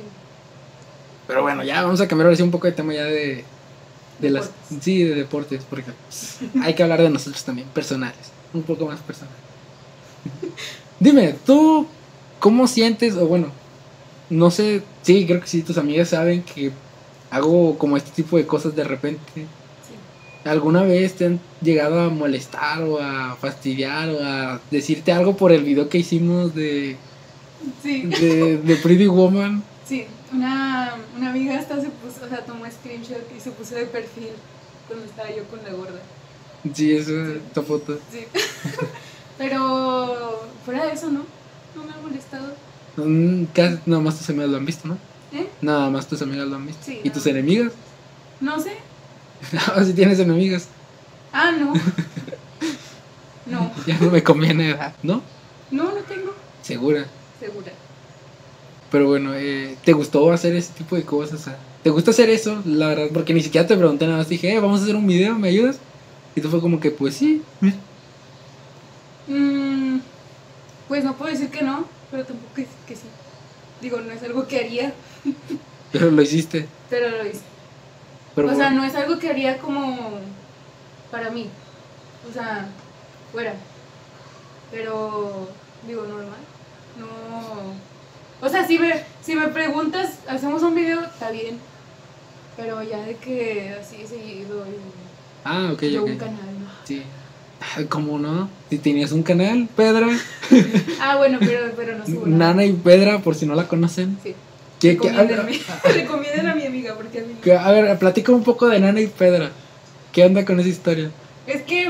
Pero 1.27 1.43
bueno, 1.43 1.63
ya 1.63 1.83
vamos 1.83 2.01
a 2.01 2.07
cambiar 2.07 2.25
ahora 2.27 2.35
sí 2.37 2.41
un 2.41 2.49
poco 2.49 2.65
de 2.65 2.73
tema 2.73 2.93
ya 2.95 3.03
de, 3.03 3.43
de 4.19 4.29
las... 4.31 4.49
Sí, 4.81 5.03
de 5.03 5.13
deportes, 5.13 5.63
porque 5.69 5.91
hay 6.63 6.73
que 6.73 6.81
hablar 6.81 7.01
de 7.03 7.11
nosotros 7.11 7.43
también, 7.43 7.67
personales, 7.69 8.31
un 8.55 8.63
poco 8.63 8.87
más 8.87 8.99
personales. 9.01 9.37
Dime, 10.99 11.35
¿tú 11.45 11.85
cómo 12.39 12.67
sientes, 12.67 13.15
o 13.15 13.27
bueno, 13.27 13.47
no 14.29 14.51
sé, 14.51 14.81
sí, 15.03 15.25
creo 15.25 15.41
que 15.41 15.47
sí, 15.47 15.63
tus 15.63 15.77
amigas 15.77 16.09
saben 16.09 16.43
que 16.43 16.71
hago 17.29 17.77
como 17.77 17.97
este 17.97 18.11
tipo 18.11 18.37
de 18.37 18.45
cosas 18.45 18.75
de 18.75 18.83
repente. 18.83 19.21
Sí. 19.35 19.45
¿Alguna 20.45 20.83
vez 20.83 21.15
te 21.15 21.25
han 21.25 21.39
llegado 21.61 21.99
a 21.99 22.09
molestar 22.09 22.81
o 22.83 22.99
a 23.01 23.35
fastidiar 23.39 24.09
o 24.09 24.23
a 24.23 24.61
decirte 24.71 25.11
algo 25.11 25.35
por 25.35 25.51
el 25.51 25.63
video 25.63 25.89
que 25.89 25.97
hicimos 25.97 26.55
de, 26.55 26.95
Sí. 27.83 28.03
de, 28.03 28.57
de 28.57 28.75
Pretty 28.77 29.07
Woman? 29.07 29.63
Sí, 29.85 30.05
una, 30.33 30.95
una 31.17 31.29
amiga 31.31 31.57
hasta 31.57 31.75
se 31.81 31.89
puso, 31.89 32.25
o 32.25 32.29
sea, 32.29 32.45
tomó 32.45 32.65
screenshot 32.69 33.23
y 33.35 33.39
se 33.41 33.51
puso 33.51 33.75
de 33.75 33.85
perfil 33.85 34.29
cuando 34.87 35.05
estaba 35.05 35.29
yo 35.29 35.43
con 35.45 35.63
la 35.63 35.71
gorda. 35.71 35.99
Sí, 36.73 36.93
esa, 36.93 37.11
esta 37.47 37.61
foto. 37.61 37.97
Sí. 38.11 38.25
Pero 39.37 40.47
fuera 40.65 40.85
de 40.85 40.93
eso, 40.93 41.09
¿no? 41.09 41.21
No 41.77 41.83
me 41.83 41.93
ha 41.93 41.97
molestado. 42.01 42.55
Mm, 42.97 43.45
Casi, 43.53 43.79
nada 43.85 44.01
más 44.01 44.17
tus 44.17 44.29
amigas 44.29 44.49
lo 44.49 44.57
han 44.57 44.65
visto, 44.65 44.87
¿no? 44.87 44.97
¿Eh? 45.33 45.47
Nada 45.61 45.89
más 45.89 46.07
tus 46.07 46.21
amigas 46.21 46.47
lo 46.47 46.55
han 46.55 46.65
visto. 46.65 46.83
Sí, 46.83 46.99
¿Y 47.03 47.09
tus 47.09 47.25
enemigas? 47.27 47.71
No 48.41 48.59
sé. 48.59 48.73
Ah, 49.75 49.83
si 49.83 49.93
tienes 49.93 50.19
enemigas. 50.19 50.67
Ah, 51.31 51.51
no. 51.51 51.73
No. 53.45 53.71
Ya 53.85 53.97
no 53.99 54.11
me 54.11 54.21
conviene. 54.21 54.75
¿no? 55.03 55.21
No, 55.71 55.83
no 55.85 56.01
tengo. 56.07 56.33
Segura. 56.61 57.05
Segura. 57.39 57.71
Pero 58.91 59.07
bueno, 59.07 59.33
eh, 59.35 59.77
¿te 59.85 59.93
gustó 59.93 60.31
hacer 60.31 60.53
ese 60.55 60.73
tipo 60.73 60.97
de 60.97 61.03
cosas? 61.03 61.45
¿Te 61.83 61.89
gusta 61.89 62.11
hacer 62.11 62.29
eso? 62.29 62.61
La 62.65 62.87
verdad, 62.87 63.05
porque 63.13 63.33
ni 63.33 63.41
siquiera 63.41 63.65
te 63.65 63.77
pregunté 63.77 64.05
nada 64.05 64.17
más. 64.17 64.27
Dije, 64.29 64.53
eh, 64.53 64.59
vamos 64.59 64.81
a 64.81 64.83
hacer 64.83 64.95
un 64.95 65.07
video, 65.07 65.39
¿me 65.39 65.47
ayudas? 65.49 65.77
Y 66.35 66.41
tú 66.41 66.49
fue 66.49 66.59
como 66.59 66.79
que, 66.79 66.91
pues 66.91 67.15
sí. 67.15 67.41
Mm, 67.61 67.69
pues 70.87 71.03
no 71.03 71.15
puedo 71.15 71.31
decir 71.31 71.49
que 71.49 71.61
no, 71.61 71.85
pero 72.11 72.25
tampoco 72.25 72.53
que, 72.55 72.67
que 72.87 72.95
sí. 72.95 73.07
Digo, 73.81 73.99
no 74.01 74.11
es 74.11 74.23
algo 74.23 74.47
que 74.47 74.59
haría, 74.59 74.93
Pero 75.91 76.11
lo 76.11 76.21
hiciste. 76.21 76.67
pero 76.89 77.09
lo 77.09 77.25
hice. 77.25 77.41
Pero 78.35 78.51
o 78.51 78.55
sea, 78.55 78.69
no 78.69 78.83
es 78.83 78.93
algo 78.95 79.17
que 79.17 79.29
haría 79.29 79.57
como 79.57 80.19
para 81.09 81.29
mí. 81.31 81.49
O 82.29 82.33
sea, 82.33 82.67
fuera. 83.31 83.53
Pero, 84.71 85.47
digo, 85.87 86.03
normal. 86.03 86.39
No. 86.99 88.45
O 88.45 88.49
sea, 88.49 88.67
si 88.67 88.77
me, 88.77 89.03
si 89.23 89.35
me 89.35 89.47
preguntas, 89.47 90.19
hacemos 90.27 90.61
un 90.61 90.75
video, 90.75 91.03
está 91.03 91.31
bien. 91.31 91.57
Pero 92.55 92.83
ya 92.83 92.99
de 92.99 93.15
que 93.15 93.75
así 93.79 94.05
seguido 94.05 94.65
y 94.67 94.75
Ah, 95.43 95.69
ok, 95.73 95.81
yo 95.83 96.03
un 96.03 96.17
canal, 96.17 96.59
¿no? 96.59 96.69
Sí. 96.83 97.03
Ay, 97.75 97.85
¿Cómo 97.85 98.19
no? 98.19 98.49
Si 98.69 98.77
tenías 98.77 99.11
un 99.11 99.23
canal, 99.23 99.67
Pedra. 99.75 100.07
Ah, 101.01 101.15
bueno, 101.17 101.37
pero, 101.39 101.71
pero 101.75 101.97
no 101.97 102.05
subo 102.05 102.25
nada. 102.25 102.53
Nana 102.53 102.65
y 102.65 102.73
Pedra, 102.73 103.19
por 103.19 103.35
si 103.35 103.45
no 103.45 103.55
la 103.55 103.67
conocen. 103.67 104.17
Sí. 104.23 104.33
¿Qué, 104.79 104.97
qué- 104.97 105.09
a, 105.09 105.23
ver, 105.23 105.39
a 105.39 105.43
mi 105.43 106.65
amiga 106.65 106.95
porque 106.95 107.19
a 107.19 107.23
mí. 107.23 107.33
que- 107.41 107.53
a 107.55 107.71
ver, 107.71 107.97
platica 107.99 108.31
un 108.31 108.43
poco 108.43 108.67
de 108.67 108.79
Nana 108.79 109.01
y 109.01 109.07
Pedra. 109.07 109.51
¿Qué 110.11 110.23
onda 110.25 110.45
con 110.45 110.59
esa 110.59 110.69
historia? 110.69 111.11
Es 111.45 111.61
que 111.63 111.89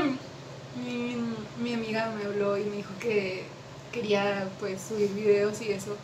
mi, 0.84 1.16
mi 1.62 1.74
amiga 1.74 2.10
me 2.16 2.24
habló 2.24 2.56
y 2.58 2.64
me 2.64 2.76
dijo 2.76 2.90
que 3.00 3.44
quería 3.92 4.48
pues 4.60 4.80
subir 4.88 5.10
videos 5.14 5.60
y 5.62 5.70
eso. 5.72 5.96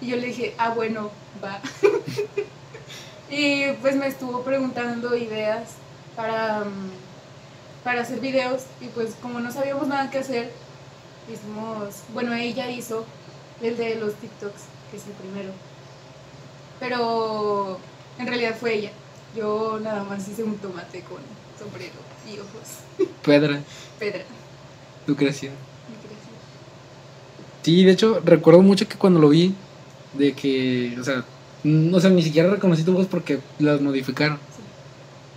Y 0.00 0.08
yo 0.08 0.16
le 0.16 0.26
dije, 0.28 0.54
ah, 0.58 0.70
bueno, 0.70 1.10
va. 1.44 1.60
y 3.30 3.64
pues 3.80 3.96
me 3.96 4.06
estuvo 4.08 4.42
preguntando 4.42 5.16
ideas 5.16 5.70
para, 6.16 6.60
mm, 6.64 6.90
para 7.84 8.02
hacer 8.02 8.20
videos 8.20 8.62
y 8.80 8.86
pues 8.86 9.14
como 9.22 9.40
no 9.40 9.50
sabíamos 9.50 9.88
nada 9.88 10.10
que 10.10 10.18
hacer, 10.18 10.50
hicimos, 11.32 12.02
bueno, 12.12 12.34
ella 12.34 12.70
hizo 12.70 13.04
el 13.62 13.76
de 13.76 13.96
los 13.96 14.14
TikToks, 14.14 14.62
que 14.90 14.96
es 14.96 15.06
el 15.06 15.12
primero. 15.12 15.52
Pero 16.78 17.78
en 18.18 18.26
realidad 18.26 18.56
fue 18.58 18.74
ella. 18.74 18.90
Yo 19.36 19.78
nada 19.82 20.02
más 20.02 20.26
hice 20.28 20.42
un 20.42 20.56
tomate 20.58 21.02
con 21.02 21.18
sombrero 21.58 21.94
y 22.28 22.38
ojos. 22.38 23.08
Pedra, 23.22 23.60
Pedra. 23.98 24.24
tu 25.06 25.14
creación. 25.14 25.52
mi 25.88 25.96
creación. 25.96 26.34
Sí, 27.62 27.84
de 27.84 27.92
hecho, 27.92 28.20
recuerdo 28.24 28.62
mucho 28.62 28.88
que 28.88 28.96
cuando 28.96 29.20
lo 29.20 29.28
vi, 29.28 29.54
de 30.14 30.32
que, 30.32 30.96
o 30.98 31.04
sea, 31.04 31.24
mm, 31.62 31.94
o 31.94 32.00
sea, 32.00 32.10
ni 32.10 32.22
siquiera 32.22 32.50
reconocí 32.50 32.82
tu 32.82 32.92
voz 32.92 33.06
porque 33.06 33.40
las 33.58 33.80
modificaron. 33.80 34.38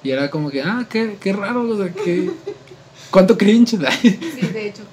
Y 0.03 0.11
era 0.11 0.29
como 0.29 0.49
que, 0.49 0.61
ah, 0.61 0.85
qué, 0.89 1.17
qué 1.19 1.33
raro, 1.33 1.63
o 1.69 1.77
sea, 1.77 1.91
que... 1.93 2.29
¿Cuánto 3.09 3.37
cringe? 3.37 3.69
Sí, 3.69 3.77
de 4.53 4.67
hecho. 4.67 4.83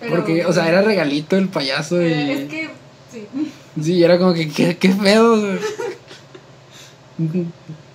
Pero- 0.00 0.14
porque, 0.16 0.44
o 0.46 0.52
sea, 0.52 0.68
era 0.68 0.82
regalito 0.82 1.36
el 1.36 1.48
payaso 1.48 2.00
y... 2.00 2.06
Eh, 2.06 2.32
Es 2.42 2.48
que, 2.50 2.70
sí. 3.12 3.26
Sí, 3.82 4.02
era 4.04 4.18
como 4.18 4.32
que, 4.32 4.48
qué, 4.48 4.76
qué 4.78 4.90
feo. 4.90 5.32
o 5.34 5.40
sea. 5.40 5.58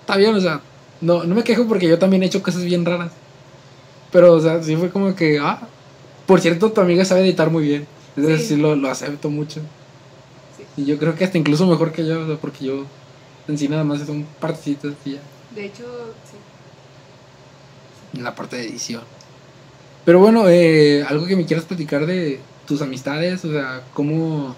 Está 0.02 0.18
bien, 0.18 0.36
o 0.36 0.42
sea, 0.42 0.62
no, 1.00 1.24
no 1.24 1.36
me 1.36 1.44
quejo 1.44 1.68
porque 1.68 1.88
yo 1.88 2.00
también 2.00 2.24
he 2.24 2.26
hecho 2.28 2.42
cosas 2.44 2.64
bien 2.64 2.86
raras. 2.86 3.12
Pero, 4.12 4.34
o 4.34 4.40
sea, 4.42 4.62
sí 4.62 4.76
fue 4.76 4.90
como 4.90 5.16
que, 5.16 5.40
ah, 5.40 5.68
por 6.26 6.42
cierto, 6.42 6.72
tu 6.72 6.82
amiga 6.82 7.06
sabe 7.06 7.22
editar 7.22 7.50
muy 7.50 7.64
bien. 7.64 7.88
Entonces 8.16 8.42
sí, 8.42 8.56
Sí. 8.56 8.62
lo, 8.62 8.76
lo 8.76 8.90
acepto 8.90 9.30
mucho. 9.30 9.62
Sí. 10.58 10.82
Y 10.82 10.86
yo 10.86 10.98
creo 10.98 11.16
que 11.16 11.24
hasta 11.24 11.38
incluso 11.38 11.66
mejor 11.66 11.92
que 11.94 12.06
yo, 12.06 12.22
o 12.22 12.28
sea, 12.28 12.36
porque 12.36 12.66
yo 12.66 12.86
en 13.48 13.58
sí 13.58 13.68
nada 13.70 13.84
más 13.84 14.02
son 14.06 14.26
partecitas 14.40 14.94
y 15.06 15.12
ya, 15.14 15.20
De 15.56 15.66
hecho, 15.66 15.84
sí. 16.30 16.38
En 18.14 18.24
la 18.24 18.36
parte 18.36 18.58
de 18.58 18.68
edición. 18.68 19.04
Pero 20.06 20.20
bueno, 20.20 20.50
eh, 20.50 21.04
algo 21.08 21.26
que 21.26 21.36
me 21.36 21.46
quieras 21.46 21.66
platicar 21.66 22.06
de 22.06 22.40
tus 22.66 22.82
amistades, 22.82 23.46
o 23.46 23.52
sea, 23.52 23.84
cómo, 23.94 24.56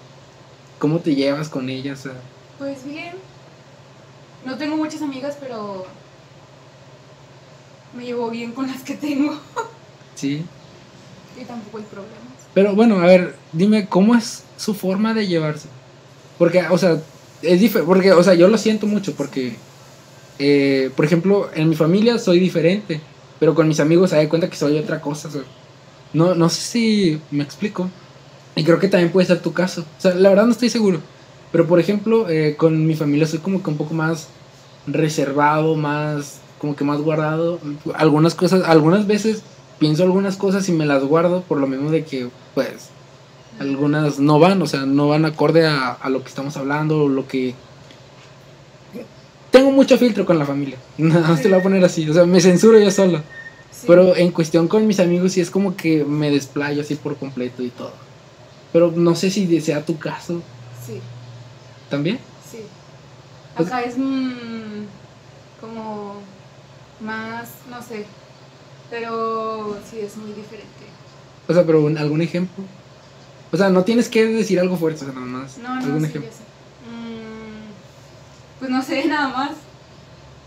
cómo 0.78 1.00
te 1.00 1.14
llevas 1.14 1.48
con 1.48 1.68
ellas, 1.68 2.00
o 2.00 2.02
sea, 2.04 2.20
Pues 2.58 2.84
bien. 2.86 3.14
No 4.44 4.56
tengo 4.56 4.76
muchas 4.76 5.02
amigas, 5.02 5.36
pero 5.40 5.86
me 7.96 8.04
llevo 8.04 8.30
bien 8.30 8.52
con 8.52 8.66
las 8.66 8.82
que 8.82 8.94
tengo. 8.94 9.38
sí. 10.14 10.44
Y 11.40 11.44
tampoco 11.44 11.78
hay 11.78 11.84
problemas. 11.84 12.34
Pero 12.52 12.74
bueno, 12.74 13.00
a 13.00 13.06
ver, 13.06 13.36
dime, 13.52 13.86
¿cómo 13.88 14.14
es 14.14 14.44
su 14.56 14.74
forma 14.74 15.14
de 15.14 15.26
llevarse? 15.26 15.68
Porque, 16.38 16.62
o 16.70 16.78
sea, 16.78 17.00
es 17.42 17.60
diferente, 17.60 17.86
porque, 17.86 18.12
o 18.12 18.22
sea, 18.22 18.34
yo 18.34 18.48
lo 18.48 18.58
siento 18.58 18.86
mucho 18.86 19.14
porque, 19.14 19.56
eh, 20.38 20.90
por 20.94 21.04
ejemplo, 21.04 21.50
en 21.54 21.68
mi 21.68 21.74
familia 21.74 22.18
soy 22.18 22.38
diferente, 22.38 23.00
pero 23.38 23.54
con 23.54 23.68
mis 23.68 23.80
amigos 23.80 24.10
se 24.10 24.16
da 24.16 24.28
cuenta 24.28 24.48
que 24.48 24.56
soy 24.56 24.78
otra 24.78 25.00
cosa. 25.00 25.30
sea, 25.30 25.42
No, 26.12 26.34
no 26.34 26.48
sé 26.48 26.60
si 26.60 27.20
me 27.30 27.42
explico. 27.42 27.88
Y 28.56 28.64
creo 28.64 28.78
que 28.78 28.88
también 28.88 29.10
puede 29.12 29.26
ser 29.26 29.40
tu 29.40 29.52
caso. 29.52 29.82
O 29.98 30.00
sea, 30.00 30.14
la 30.14 30.28
verdad 30.28 30.46
no 30.46 30.52
estoy 30.52 30.70
seguro. 30.70 31.00
Pero 31.50 31.66
por 31.66 31.80
ejemplo, 31.80 32.28
eh, 32.28 32.56
con 32.56 32.86
mi 32.86 32.94
familia 32.94 33.26
soy 33.26 33.40
como 33.40 33.62
que 33.62 33.70
un 33.70 33.76
poco 33.76 33.94
más 33.94 34.28
reservado, 34.86 35.76
más 35.76 36.40
como 36.58 36.76
que 36.76 36.84
más 36.84 37.00
guardado. 37.00 37.58
Algunas 37.94 38.34
cosas, 38.34 38.62
algunas 38.66 39.06
veces 39.06 39.42
pienso 39.78 40.02
algunas 40.02 40.36
cosas 40.36 40.68
y 40.68 40.72
me 40.72 40.86
las 40.86 41.04
guardo 41.04 41.42
por 41.42 41.58
lo 41.58 41.66
mismo 41.66 41.90
de 41.90 42.04
que 42.04 42.28
pues 42.54 42.90
algunas 43.58 44.18
no 44.18 44.38
van, 44.38 44.60
o 44.62 44.66
sea, 44.66 44.86
no 44.86 45.08
van 45.08 45.24
acorde 45.24 45.66
a, 45.66 45.90
a 45.90 46.08
lo 46.10 46.22
que 46.22 46.28
estamos 46.28 46.56
hablando, 46.56 47.04
o 47.04 47.08
lo 47.08 47.26
que... 47.26 47.54
Tengo 49.54 49.70
mucho 49.70 49.96
filtro 49.96 50.26
con 50.26 50.36
la 50.36 50.44
familia, 50.44 50.76
no, 50.98 51.36
te 51.36 51.44
lo 51.44 51.50
voy 51.50 51.60
a 51.60 51.62
poner 51.62 51.84
así, 51.84 52.10
o 52.10 52.12
sea, 52.12 52.26
me 52.26 52.40
censuro 52.40 52.76
yo 52.80 52.90
solo. 52.90 53.18
Sí. 53.70 53.84
Pero 53.86 54.16
en 54.16 54.32
cuestión 54.32 54.66
con 54.66 54.84
mis 54.84 54.98
amigos 54.98 55.30
sí 55.32 55.40
es 55.40 55.48
como 55.48 55.76
que 55.76 56.04
me 56.04 56.28
desplayo 56.28 56.80
así 56.82 56.96
por 56.96 57.16
completo 57.16 57.62
y 57.62 57.70
todo. 57.70 57.92
Pero 58.72 58.90
no 58.90 59.14
sé 59.14 59.30
si 59.30 59.60
sea 59.60 59.84
tu 59.84 59.96
caso 59.96 60.42
Sí, 60.84 60.98
también. 61.88 62.18
sí. 62.50 62.58
Acá 63.54 63.82
es 63.82 63.96
mm, 63.96 64.86
como 65.60 66.16
más, 67.00 67.48
no 67.70 67.80
sé, 67.80 68.06
pero 68.90 69.78
sí 69.88 70.00
es 70.00 70.16
muy 70.16 70.32
diferente. 70.32 70.84
O 71.46 71.54
sea, 71.54 71.64
pero 71.64 71.86
algún 71.96 72.22
ejemplo. 72.22 72.64
O 73.52 73.56
sea, 73.56 73.70
no 73.70 73.84
tienes 73.84 74.08
que 74.08 74.26
decir 74.26 74.58
algo 74.58 74.76
fuerte, 74.76 75.02
o 75.04 75.04
sea, 75.04 75.14
nada 75.14 75.26
más. 75.26 75.58
No, 75.58 75.68
no, 75.76 75.84
algún 75.84 76.00
sí, 76.00 76.06
ejemplo. 76.06 76.30
sé. 76.32 76.43
Pues 78.64 78.72
no 78.72 78.82
sé, 78.82 79.04
nada 79.08 79.28
más. 79.28 79.50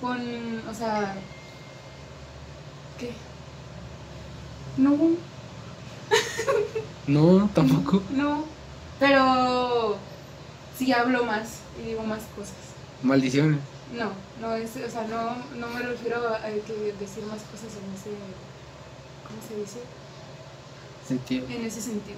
Con, 0.01 0.17
o 0.67 0.73
sea, 0.73 1.13
¿qué? 2.97 3.11
No, 4.77 4.97
No, 7.07 7.47
tampoco. 7.53 8.01
no, 8.09 8.45
pero 8.99 9.97
sí 10.75 10.91
hablo 10.91 11.25
más 11.25 11.59
y 11.79 11.89
digo 11.89 12.01
más 12.03 12.21
cosas. 12.35 12.55
Maldiciones. 13.03 13.59
No, 13.95 14.09
no 14.41 14.55
es, 14.55 14.75
o 14.77 14.89
sea, 14.89 15.03
no, 15.03 15.35
no 15.59 15.67
me 15.67 15.83
refiero 15.83 16.27
a 16.27 16.37
a 16.37 16.49
que 16.49 16.95
decir 16.99 17.23
más 17.25 17.43
cosas 17.43 17.77
en 17.77 17.93
ese, 17.93 18.09
¿cómo 19.27 19.39
se 19.47 19.55
dice? 19.59 19.79
Sentido. 21.07 21.45
En 21.51 21.65
ese 21.67 21.81
sentido. 21.81 22.17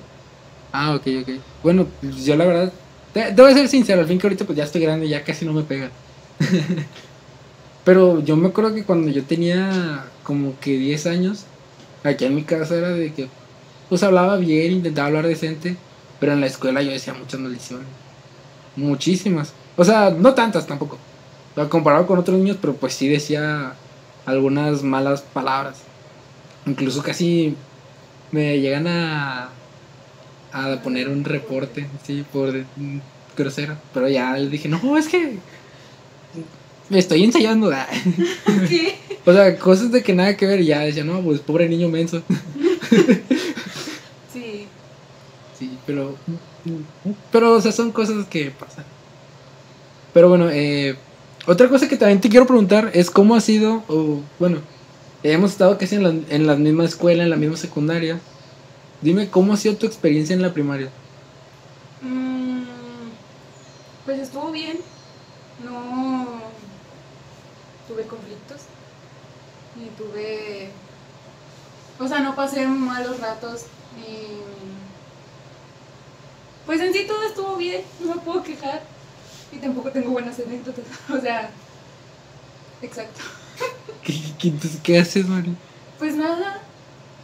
Ah, 0.71 0.95
ok, 0.95 1.07
ok. 1.23 1.29
Bueno, 1.61 1.87
pues 1.99 2.23
yo 2.23 2.37
la 2.37 2.45
verdad. 2.45 2.71
Te, 3.13 3.35
ser 3.35 3.67
sincero, 3.67 4.01
al 4.01 4.07
fin 4.07 4.19
que 4.19 4.27
ahorita 4.27 4.45
pues 4.45 4.57
ya 4.57 4.63
estoy 4.63 4.81
grande 4.81 5.07
ya 5.07 5.23
casi 5.23 5.45
no 5.45 5.53
me 5.53 5.63
pega. 5.63 5.89
Pero 7.83 8.23
yo 8.23 8.35
me 8.35 8.49
acuerdo 8.49 8.73
que 8.73 8.83
cuando 8.83 9.09
yo 9.09 9.23
tenía 9.23 10.05
como 10.23 10.59
que 10.59 10.77
10 10.77 11.07
años, 11.07 11.45
aquí 12.03 12.25
en 12.25 12.35
mi 12.35 12.43
casa 12.43 12.75
era 12.75 12.89
de 12.89 13.11
que 13.13 13.27
pues 13.87 14.03
hablaba 14.03 14.37
bien, 14.37 14.73
intentaba 14.73 15.07
hablar 15.07 15.25
decente, 15.25 15.75
pero 16.19 16.33
en 16.33 16.41
la 16.41 16.45
escuela 16.45 16.83
yo 16.83 16.91
decía 16.91 17.15
muchas 17.15 17.39
maldiciones. 17.39 17.87
Muchísimas. 18.75 19.53
O 19.75 19.83
sea, 19.83 20.11
no 20.11 20.35
tantas 20.35 20.67
tampoco. 20.67 20.99
Comparado 21.69 22.05
con 22.05 22.19
otros 22.19 22.37
niños, 22.37 22.57
pero 22.61 22.75
pues 22.75 22.93
sí 22.93 23.07
decía 23.07 23.73
algunas 24.25 24.83
malas 24.83 25.21
palabras. 25.21 25.79
Incluso 26.67 27.01
casi 27.01 27.55
me 28.31 28.59
llegan 28.59 28.85
a 28.87 29.49
a 30.51 30.81
poner 30.81 31.09
un 31.09 31.23
reporte, 31.23 31.87
sí, 32.05 32.25
por 32.31 32.53
mm, 32.53 32.99
grosero. 33.37 33.75
Pero 33.93 34.07
ya 34.09 34.35
les 34.37 34.51
dije, 34.51 34.69
no, 34.69 34.97
es 34.97 35.07
que 35.07 35.37
me 36.89 36.99
estoy 36.99 37.23
ensayando. 37.23 37.71
ah". 37.73 37.87
¿Qué? 38.67 38.95
o 39.25 39.33
sea, 39.33 39.57
cosas 39.57 39.91
de 39.91 40.03
que 40.03 40.13
nada 40.13 40.35
que 40.35 40.45
ver. 40.47 40.61
Y 40.61 40.67
ya 40.67 40.79
decía, 40.79 41.03
no, 41.03 41.21
pues 41.21 41.39
pobre 41.39 41.69
niño 41.69 41.89
menso. 41.89 42.23
Sí, 44.31 44.67
Sí, 45.59 45.77
pero. 45.85 46.15
Pero, 47.31 47.53
o 47.53 47.61
sea, 47.61 47.73
son 47.73 47.91
cosas 47.91 48.25
que 48.27 48.51
pasan. 48.51 48.85
Pero 50.13 50.29
bueno, 50.29 50.49
eh, 50.49 50.95
otra 51.45 51.67
cosa 51.67 51.89
que 51.89 51.97
también 51.97 52.21
te 52.21 52.29
quiero 52.29 52.47
preguntar 52.47 52.91
es 52.93 53.11
cómo 53.11 53.35
ha 53.35 53.41
sido, 53.41 53.83
o 53.87 54.21
bueno, 54.39 54.59
hemos 55.23 55.51
estado 55.51 55.77
casi 55.77 55.95
en 55.95 56.03
la, 56.03 56.13
en 56.29 56.47
la 56.47 56.55
misma 56.55 56.85
escuela, 56.85 57.23
en 57.23 57.29
la 57.29 57.35
misma 57.35 57.57
secundaria. 57.57 58.19
Dime 59.01 59.29
cómo 59.29 59.53
ha 59.53 59.57
sido 59.57 59.77
tu 59.77 59.85
experiencia 59.85 60.33
en 60.33 60.41
la 60.41 60.53
primaria. 60.53 60.89
Mm, 62.01 62.63
pues 64.05 64.19
estuvo 64.19 64.51
bien. 64.51 64.77
No 65.63 66.41
tuve 67.87 68.03
conflictos. 68.03 68.61
Ni 69.75 69.89
tuve. 69.89 70.69
O 71.99 72.07
sea, 72.07 72.19
no 72.19 72.35
pasé 72.35 72.67
malos 72.67 73.19
ratos. 73.19 73.65
Ni. 73.97 74.39
Pues 76.65 76.81
en 76.81 76.93
sí 76.93 77.05
todo 77.07 77.23
estuvo 77.23 77.55
bien. 77.55 77.81
No 77.99 78.15
me 78.15 78.21
puedo 78.21 78.43
quejar. 78.43 78.81
Y 79.51 79.57
tampoco 79.57 79.91
tengo 79.91 80.11
buenas 80.11 80.39
anécdotas. 80.39 80.85
O 81.09 81.19
sea. 81.19 81.49
Exacto. 82.81 83.21
¿Qué, 84.03 84.13
qué, 84.39 84.47
entonces, 84.49 84.79
¿qué 84.81 84.99
haces, 84.99 85.27
Mari? 85.27 85.55
Pues 85.97 86.15
nada. 86.15 86.61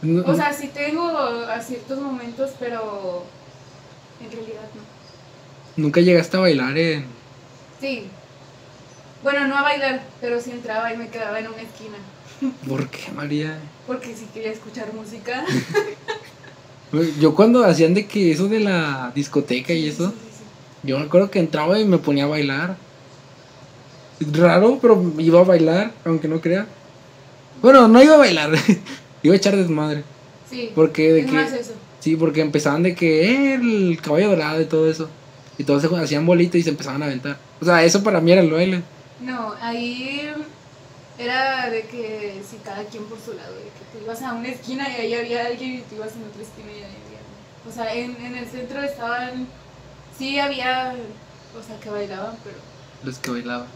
No- 0.02 0.22
O 0.30 0.34
sea, 0.34 0.52
sí 0.52 0.68
tengo 0.72 1.06
a 1.08 1.60
ciertos 1.60 1.98
momentos, 2.00 2.50
pero. 2.58 3.24
En 4.24 4.30
realidad 4.30 4.62
no. 4.74 5.82
Nunca 5.82 6.00
llegaste 6.00 6.36
a 6.36 6.40
bailar 6.40 6.76
en. 6.78 7.06
Sí. 7.80 8.06
Bueno, 9.22 9.46
no 9.48 9.56
a 9.56 9.62
bailar, 9.62 10.02
pero 10.20 10.40
sí 10.40 10.50
entraba 10.52 10.92
y 10.92 10.96
me 10.96 11.08
quedaba 11.08 11.38
en 11.40 11.48
una 11.48 11.62
esquina. 11.62 11.96
¿Por 12.68 12.88
qué, 12.88 13.10
María? 13.12 13.58
Porque 13.86 14.14
sí 14.14 14.26
quería 14.32 14.52
escuchar 14.52 14.92
música. 14.92 15.44
Yo 17.20 17.34
cuando 17.34 17.64
hacían 17.64 17.94
de 17.94 18.06
que 18.06 18.30
eso 18.30 18.46
de 18.48 18.60
la 18.60 19.10
discoteca 19.14 19.72
y 19.72 19.88
eso, 19.88 20.10
sí, 20.10 20.16
sí, 20.38 20.44
yo 20.84 20.98
me 20.98 21.06
acuerdo 21.06 21.30
que 21.32 21.40
entraba 21.40 21.78
y 21.80 21.84
me 21.84 21.98
ponía 21.98 22.24
a 22.24 22.28
bailar. 22.28 22.76
Raro, 24.32 24.78
pero 24.80 25.12
iba 25.18 25.40
a 25.40 25.44
bailar, 25.44 25.90
aunque 26.04 26.28
no 26.28 26.40
crea. 26.40 26.66
Bueno, 27.60 27.88
no 27.88 28.00
iba 28.02 28.14
a 28.14 28.18
bailar, 28.18 28.50
iba 29.26 29.34
a 29.34 29.38
echar 29.38 29.56
desmadre. 29.56 30.04
Sí. 30.50 30.70
Porque 30.74 31.12
de 31.12 31.20
es 31.20 31.26
que. 31.26 31.32
más 31.32 31.52
eso. 31.52 31.72
Sí, 32.00 32.16
porque 32.16 32.40
empezaban 32.40 32.82
de 32.82 32.94
que 32.94 33.24
eh, 33.24 33.54
el 33.54 33.98
caballo 34.00 34.30
dorado 34.30 34.60
y 34.60 34.66
todo 34.66 34.88
eso. 34.90 35.08
Y 35.58 35.64
todos 35.64 35.82
se 35.82 35.96
hacían 35.96 36.26
bolitas 36.26 36.56
y 36.56 36.62
se 36.62 36.70
empezaban 36.70 37.02
a 37.02 37.06
aventar. 37.06 37.38
O 37.60 37.64
sea, 37.64 37.82
eso 37.82 38.02
para 38.02 38.20
mí 38.20 38.30
era 38.32 38.42
el 38.42 38.50
baile. 38.50 38.82
No, 39.20 39.54
ahí 39.60 40.30
era 41.18 41.70
de 41.70 41.82
que 41.82 42.40
si 42.48 42.56
cada 42.58 42.84
quien 42.84 43.04
por 43.04 43.18
su 43.18 43.32
lado, 43.32 43.54
de 43.54 43.62
que 43.62 43.98
tú 43.98 44.04
ibas 44.04 44.20
a 44.22 44.34
una 44.34 44.48
esquina 44.48 44.86
y 44.88 45.00
ahí 45.00 45.14
había 45.14 45.46
alguien 45.46 45.74
y 45.76 45.80
tú 45.80 45.96
ibas 45.96 46.12
en 46.12 46.24
otra 46.24 46.42
esquina 46.42 46.70
y 46.70 46.76
ahí 46.76 46.84
había 46.84 47.18
alguien. 47.18 47.68
O 47.68 47.72
sea, 47.72 47.94
en, 47.94 48.16
en 48.24 48.36
el 48.36 48.46
centro 48.46 48.82
estaban, 48.82 49.48
sí 50.18 50.38
había, 50.38 50.94
o 51.58 51.66
sea, 51.66 51.80
que 51.80 51.88
bailaban, 51.88 52.36
pero 52.44 52.56
Los 53.02 53.18
que 53.18 53.30
bailaban. 53.30 53.66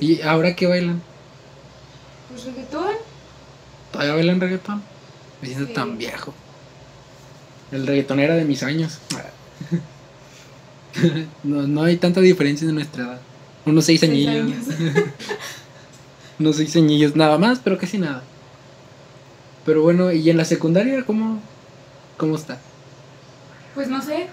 ¿Y 0.00 0.20
ahora 0.22 0.54
qué 0.56 0.66
bailan? 0.66 1.00
pues 2.28 2.44
reggaetón, 2.44 2.94
¿Todavía 3.92 4.14
bailan 4.14 4.40
reggaetón? 4.40 4.82
Me 5.42 5.48
siento 5.48 5.66
Sí. 5.68 5.72
tan 5.74 5.98
viejo. 5.98 6.34
El 7.72 7.86
reggaetón 7.86 8.20
era 8.20 8.34
de 8.34 8.44
mis 8.44 8.62
años. 8.62 8.98
no, 11.44 11.66
no 11.66 11.82
hay 11.82 11.96
tanta 11.96 12.20
diferencia 12.20 12.66
de 12.66 12.72
nuestra 12.72 13.04
edad. 13.04 13.20
Unos 13.66 13.84
seis 13.84 14.00
Seis 14.00 14.10
añillos. 14.10 14.56
Unos 16.38 16.56
seis 16.56 16.74
añillos, 16.76 17.16
nada 17.16 17.38
más, 17.38 17.60
pero 17.62 17.78
casi 17.78 17.98
nada. 17.98 18.22
Pero 19.64 19.82
bueno, 19.82 20.10
¿y 20.12 20.28
en 20.30 20.36
la 20.36 20.44
secundaria 20.44 21.04
cómo, 21.04 21.40
cómo 22.16 22.36
está? 22.36 22.58
pues 23.74 23.88
no 23.88 24.02
sé, 24.02 24.26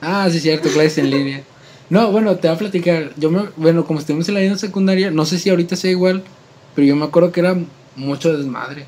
Ah, 0.00 0.28
sí, 0.30 0.40
cierto, 0.40 0.68
clases 0.68 0.98
en 0.98 1.10
línea. 1.10 1.42
No, 1.90 2.10
bueno, 2.12 2.36
te 2.36 2.48
voy 2.48 2.56
a 2.56 2.58
platicar. 2.58 3.12
Yo 3.16 3.30
me, 3.30 3.44
bueno, 3.56 3.84
como 3.84 3.98
estuvimos 4.00 4.28
en 4.28 4.34
la 4.34 4.40
misma 4.40 4.58
secundaria, 4.58 5.10
no 5.10 5.24
sé 5.24 5.38
si 5.38 5.48
ahorita 5.48 5.76
sea 5.76 5.90
igual, 5.90 6.22
pero 6.74 6.86
yo 6.86 6.96
me 6.96 7.04
acuerdo 7.04 7.32
que 7.32 7.40
era 7.40 7.56
mucho 7.98 8.36
desmadre. 8.36 8.86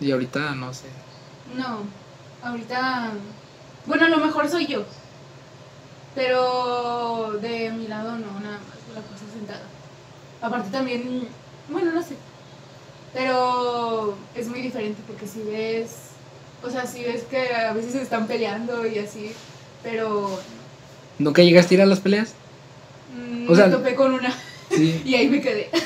Y 0.00 0.10
ahorita 0.10 0.54
no 0.54 0.72
sé. 0.74 0.86
no, 1.56 1.78
ahorita, 2.42 3.12
bueno, 3.86 4.06
a 4.06 4.08
lo 4.08 4.18
mejor 4.18 4.48
soy 4.48 4.66
yo, 4.66 4.84
pero 6.14 7.32
de 7.40 7.70
mi 7.70 7.86
lado 7.86 8.12
no, 8.12 8.40
nada 8.40 8.58
más, 8.58 8.94
la 8.94 9.00
cosa 9.02 9.24
sentada. 9.32 9.62
Aparte 10.42 10.70
también, 10.70 11.26
bueno, 11.70 11.92
no 11.92 12.02
sé, 12.02 12.16
pero 13.14 14.14
es 14.34 14.48
muy 14.48 14.60
diferente 14.60 15.00
porque 15.06 15.26
si 15.26 15.42
ves, 15.42 15.90
o 16.62 16.70
sea, 16.70 16.86
si 16.86 17.02
ves 17.04 17.22
que 17.24 17.54
a 17.54 17.72
veces 17.72 17.92
se 17.92 18.02
están 18.02 18.26
peleando 18.26 18.86
y 18.86 18.98
así, 18.98 19.32
pero 19.82 20.38
¿Nunca 21.18 21.42
llegaste 21.42 21.74
a 21.74 21.78
ir 21.78 21.82
a 21.82 21.86
las 21.86 22.00
peleas? 22.00 22.34
mm, 23.16 23.48
O 23.50 23.54
sea- 23.54 23.66
me 23.66 23.72
topé 23.76 23.94
con 23.94 24.12
una 24.14 24.34
Sí. 24.70 25.02
y 25.06 25.14
ahí 25.14 25.28
me 25.28 25.40
quedé. 25.40 25.70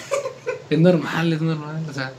Es 0.71 0.79
normal, 0.79 1.33
es 1.33 1.41
normal. 1.41 1.83
O 1.89 1.93
sea, 1.93 2.13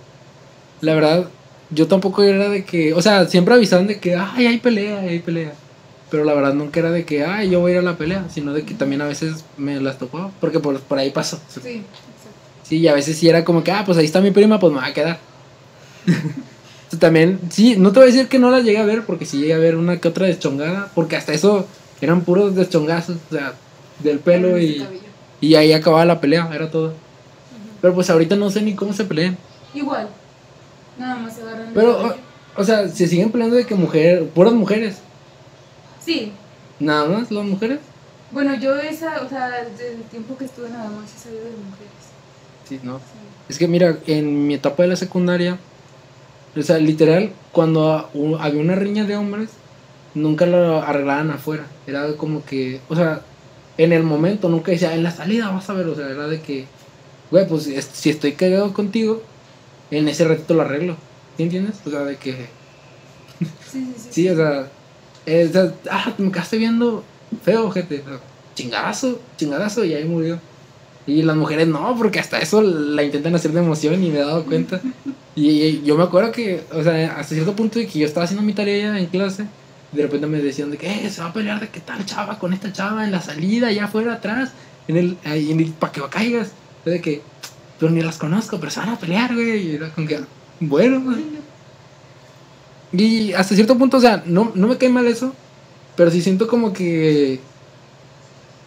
la 0.82 0.94
verdad, 0.94 1.30
yo 1.70 1.88
tampoco 1.88 2.24
era 2.24 2.50
de 2.50 2.64
que. 2.64 2.94
O 2.94 3.02
sea, 3.02 3.26
siempre 3.28 3.54
avisaban 3.54 3.88
de 3.88 4.00
que, 4.00 4.16
ay, 4.16 4.48
hay 4.48 4.58
pelea, 4.58 5.00
hay 5.00 5.20
pelea. 5.20 5.54
Pero 6.10 6.24
la 6.24 6.34
verdad 6.34 6.54
nunca 6.54 6.80
era 6.80 6.92
de 6.92 7.06
que, 7.06 7.24
ay, 7.24 7.52
yo 7.52 7.60
voy 7.60 7.72
a 7.72 7.74
ir 7.76 7.80
a 7.80 7.84
la 7.84 7.98
pelea, 7.98 8.26
sino 8.34 8.54
de 8.54 8.64
que 8.64 8.74
también 8.74 9.02
a 9.02 9.06
veces 9.06 9.46
me 9.58 9.80
las 9.80 10.00
tocó, 10.00 10.32
porque 10.40 10.60
por, 10.60 10.80
por 10.80 10.98
ahí 10.98 11.12
pasó. 11.12 11.40
Sí, 11.50 11.60
exacto. 11.60 12.00
Sí, 12.64 12.78
y 12.78 12.88
a 12.88 12.96
veces 12.96 13.18
sí 13.18 13.30
era 13.30 13.46
como 13.46 13.64
que, 13.64 13.72
ah, 13.72 13.84
pues 13.86 13.98
ahí 13.98 14.06
está 14.06 14.20
mi 14.20 14.32
prima, 14.32 14.60
pues 14.60 14.74
me 14.74 14.80
va 14.80 14.88
a 14.88 14.94
quedar. 14.94 15.20
También, 17.00 17.40
sí, 17.52 17.76
no 17.78 17.92
te 17.92 18.00
voy 18.00 18.10
a 18.10 18.12
decir 18.12 18.28
que 18.28 18.40
no 18.40 18.50
la 18.50 18.62
llegué 18.62 18.80
a 18.80 18.86
ver, 18.86 19.06
porque 19.06 19.28
sí 19.28 19.38
llegué 19.38 19.54
a 19.54 19.60
ver 19.60 19.76
una 19.76 19.98
que 19.98 20.08
otra 20.08 20.26
deschongada, 20.26 20.92
porque 20.96 21.16
hasta 21.16 21.34
eso 21.34 21.68
eran 22.02 22.22
puros 22.22 22.56
deschongazos, 22.56 23.18
o 23.30 23.36
sea, 23.36 23.54
del 24.00 24.18
pelo 24.18 24.58
y, 24.58 24.84
y 25.40 25.54
ahí 25.54 25.74
acababa 25.74 26.06
la 26.06 26.20
pelea, 26.20 26.50
era 26.52 26.72
todo. 26.72 26.94
Pero 27.82 27.94
pues 27.94 28.10
ahorita 28.10 28.36
no 28.36 28.50
sé 28.50 28.62
ni 28.62 28.76
cómo 28.76 28.94
se 28.94 29.06
pelean. 29.06 29.38
Igual. 29.74 30.10
Nada 30.98 31.16
más 31.16 31.36
se 31.36 31.42
agarran 31.42 31.68
el 31.68 31.74
Pero, 31.74 32.08
o, 32.08 32.16
o 32.58 32.64
sea, 32.64 32.88
se 32.90 33.08
siguen 33.08 33.32
peleando 33.32 33.56
de 33.56 33.66
que 33.66 33.76
mujer, 33.76 34.28
puras 34.30 34.54
mujeres. 34.54 34.98
Sí. 36.04 36.32
Nada 36.80 37.06
más, 37.06 37.32
las 37.32 37.46
mujeres. 37.46 37.80
Bueno, 38.32 38.56
yo 38.56 38.76
esa, 38.76 39.22
o 39.22 39.30
sea, 39.30 39.50
desde 39.50 39.94
el 39.94 40.04
tiempo 40.04 40.38
que 40.38 40.46
estuve 40.46 40.70
nada 40.70 40.90
más 40.90 41.14
he 41.16 41.20
sabido 41.20 41.46
de 41.46 41.52
mujeres. 41.52 41.94
Sí, 42.68 42.80
no. 42.84 42.98
Sí. 42.98 43.04
Es 43.50 43.58
que 43.58 43.68
mira, 43.68 43.98
en 44.06 44.48
mi 44.48 44.54
etapa 44.54 44.84
de 44.84 44.90
la 44.90 44.96
secundaria, 44.96 45.58
o 46.56 46.62
sea, 46.62 46.78
literal, 46.78 47.32
cuando 47.52 48.10
había 48.40 48.62
una 48.62 48.76
riña 48.76 49.06
de 49.06 49.16
hombres, 49.16 49.50
nunca 50.14 50.46
lo 50.46 50.82
arreglaban 50.82 51.32
afuera. 51.32 51.66
Era 51.88 52.14
como 52.14 52.44
que, 52.46 52.82
o 52.90 52.96
sea, 52.96 53.22
en 53.78 53.94
el 53.94 54.04
momento 54.04 54.50
nunca 54.50 54.72
decía, 54.72 54.94
en 54.94 55.04
la 55.04 55.12
salida 55.12 55.50
vas 55.50 55.70
a 55.70 55.74
ver, 55.74 55.88
o 55.88 55.96
sea, 55.96 56.10
era 56.10 56.28
de 56.28 56.42
que, 56.42 56.66
güey, 57.32 57.48
pues 57.48 57.68
es- 57.68 57.90
si 57.94 58.10
estoy 58.10 58.34
cagado 58.34 58.74
contigo, 58.74 59.22
en 59.92 60.08
ese 60.08 60.26
ratito 60.28 60.54
lo 60.54 60.62
arreglo. 60.62 60.96
¿Sí 61.38 61.44
entiendes? 61.44 61.76
O 61.86 61.90
sea, 61.90 62.02
de 62.02 62.18
que, 62.18 62.48
Sí, 63.40 63.46
sí, 63.72 63.94
sí. 63.98 64.08
sí, 64.12 64.30
o 64.30 64.36
sea, 64.36 64.68
eh, 65.26 65.48
o 65.50 65.52
sea, 65.54 65.74
ah, 65.92 66.14
me 66.18 66.32
quedaste 66.32 66.58
viendo 66.58 67.04
feo, 67.44 67.70
gente. 67.72 68.02
O 68.06 68.10
sea, 68.10 68.20
chingadazo, 68.56 69.20
chingadazo, 69.38 69.86
y 69.86 69.94
ahí 69.94 70.04
murió. 70.06 70.40
Y 71.08 71.24
las 71.24 71.36
mujeres 71.38 71.68
no, 71.68 71.96
porque 71.98 72.20
hasta 72.20 72.40
eso 72.40 72.62
la 72.62 73.02
intentan 73.04 73.34
hacer 73.34 73.52
de 73.52 73.60
emoción 73.62 74.04
y 74.04 74.10
me 74.10 74.20
he 74.20 74.24
dado 74.24 74.44
cuenta. 74.46 74.80
Y, 75.36 75.50
y 75.62 75.84
yo 75.86 75.96
me 75.96 76.04
acuerdo 76.04 76.34
que, 76.34 76.64
o 76.74 76.84
sea, 76.84 77.16
hasta 77.18 77.34
cierto 77.34 77.56
punto 77.56 77.80
de 77.80 77.88
que 77.88 77.98
yo 78.00 78.06
estaba 78.06 78.26
haciendo 78.26 78.44
mi 78.46 78.52
tarea 78.52 79.00
en 79.00 79.06
clase, 79.06 79.46
de 79.94 80.02
repente 80.02 80.28
me 80.28 80.40
decían 80.40 80.70
de 80.70 80.78
que 80.78 80.88
"Eh, 81.06 81.10
se 81.10 81.22
va 81.22 81.28
a 81.30 81.34
pelear 81.34 81.62
de 81.62 81.70
qué 81.70 81.80
tal 81.80 82.06
chava 82.06 82.38
con 82.38 82.52
esta 82.52 82.74
chava 82.74 83.06
en 83.06 83.12
la 83.14 83.22
salida, 83.22 83.68
allá 83.68 83.86
afuera 83.86 84.16
atrás, 84.16 84.52
en 84.90 84.98
el, 84.98 85.18
en 85.24 85.60
el 85.62 85.68
para 85.72 85.94
que 85.94 86.02
caigas. 86.10 86.52
De 86.86 87.02
que, 87.02 87.22
pero 87.80 87.92
ni 87.92 88.02
las 88.02 88.18
conozco, 88.18 88.60
pero 88.60 88.72
se 88.72 88.80
van 88.80 88.90
a 88.90 89.00
pelear, 89.00 89.34
güey. 89.34 89.68
Y 89.68 89.76
era 89.76 89.90
como 89.90 90.08
que, 90.08 90.20
bueno. 90.60 91.16
Y 92.92 93.34
hasta 93.34 93.56
cierto 93.56 93.78
punto, 93.78 93.98
o 93.98 94.02
sea, 94.02 94.24
no, 94.26 94.52
no 94.56 94.68
me 94.68 94.78
cae 94.78 94.90
mal 94.90 95.06
eso, 95.06 95.34
pero 95.96 96.10
sí 96.10 96.22
siento 96.22 96.48
como 96.48 96.74
que 96.74 97.40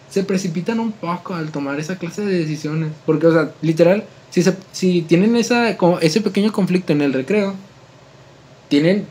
se 0.09 0.23
precipitan 0.23 0.79
un 0.79 0.91
poco 0.91 1.33
al 1.33 1.51
tomar 1.51 1.79
esa 1.79 1.97
clase 1.97 2.23
de 2.23 2.39
decisiones. 2.39 2.91
Porque, 3.05 3.27
o 3.27 3.33
sea, 3.33 3.51
literal, 3.61 4.05
si, 4.29 4.43
si 4.71 5.01
tienen 5.01 5.35
esa, 5.35 5.75
como 5.75 5.99
ese 5.99 6.21
pequeño 6.21 6.53
conflicto 6.53 6.93
en 6.93 7.01
el 7.01 7.13
recreo, 7.13 7.55
tienen 8.69 9.05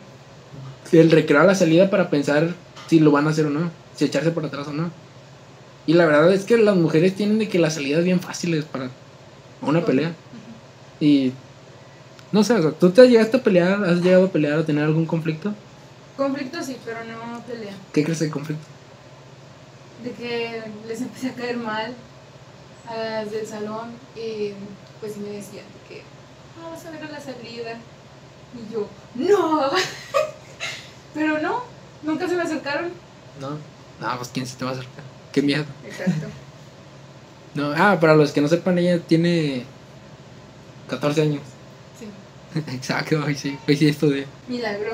el 0.92 1.10
recreo 1.10 1.40
a 1.40 1.44
la 1.44 1.54
salida 1.54 1.90
para 1.90 2.10
pensar 2.10 2.54
si 2.88 3.00
lo 3.00 3.10
van 3.10 3.26
a 3.26 3.30
hacer 3.30 3.46
o 3.46 3.50
no, 3.50 3.70
si 3.96 4.04
echarse 4.04 4.30
por 4.30 4.44
atrás 4.44 4.68
o 4.68 4.72
no. 4.72 4.90
Y 5.86 5.94
la 5.94 6.06
verdad 6.06 6.32
es 6.32 6.44
que 6.44 6.56
las 6.58 6.76
mujeres 6.76 7.14
tienen 7.16 7.38
de 7.38 7.48
que 7.48 7.58
las 7.58 7.74
salidas 7.74 8.04
bien 8.04 8.20
fáciles 8.20 8.64
para 8.64 8.88
una 9.60 9.84
pelea. 9.84 10.12
Y 11.00 11.32
no 12.30 12.44
sé, 12.44 12.54
o 12.54 12.62
sea, 12.62 12.70
¿tú 12.72 12.90
te 12.90 13.08
llegaste 13.08 13.38
a 13.38 13.42
pelear? 13.42 13.84
¿Has 13.84 14.00
llegado 14.00 14.26
a 14.26 14.30
pelear 14.30 14.58
o 14.58 14.64
tener 14.64 14.84
algún 14.84 15.06
conflicto? 15.06 15.52
Conflicto 16.16 16.62
sí, 16.62 16.76
pero 16.84 16.98
no 17.04 17.40
pelea. 17.44 17.74
¿Qué 17.92 18.04
crees 18.04 18.20
de 18.20 18.30
conflicto? 18.30 18.64
De 20.04 20.12
que 20.12 20.62
les 20.86 21.00
empecé 21.00 21.30
a 21.30 21.34
caer 21.34 21.56
mal 21.56 21.94
a 22.88 22.96
las 22.96 23.30
del 23.30 23.46
salón 23.46 23.90
y 24.16 24.52
pues 25.00 25.16
me 25.16 25.28
decían 25.30 25.64
de 25.64 25.88
que 25.94 26.02
"Ah, 26.60 26.70
vas 26.70 26.84
a 26.86 26.90
ver 26.90 27.02
a 27.04 27.10
la 27.10 27.20
salida. 27.20 27.78
Y 28.54 28.72
yo, 28.72 28.86
no. 29.14 29.70
pero 31.14 31.38
no, 31.40 31.62
nunca 32.02 32.28
se 32.28 32.36
me 32.36 32.42
acercaron. 32.42 32.90
No. 33.40 33.50
No, 34.00 34.16
pues 34.16 34.30
quién 34.32 34.46
se 34.46 34.56
te 34.56 34.64
va 34.64 34.70
a 34.72 34.74
acercar. 34.74 35.04
Qué 35.32 35.42
miedo. 35.42 35.64
Exacto. 35.86 36.26
No, 37.54 37.70
ah, 37.76 37.98
para 38.00 38.16
los 38.16 38.32
que 38.32 38.40
no 38.40 38.48
sepan, 38.48 38.78
ella 38.78 38.98
tiene 38.98 39.64
14 40.88 41.20
años. 41.20 41.42
Sí. 41.98 42.60
Exacto, 42.74 43.22
hoy 43.22 43.34
sí, 43.34 43.58
hoy 43.68 43.76
sí 43.76 43.88
estudié. 43.88 44.26
Milagro. 44.48 44.92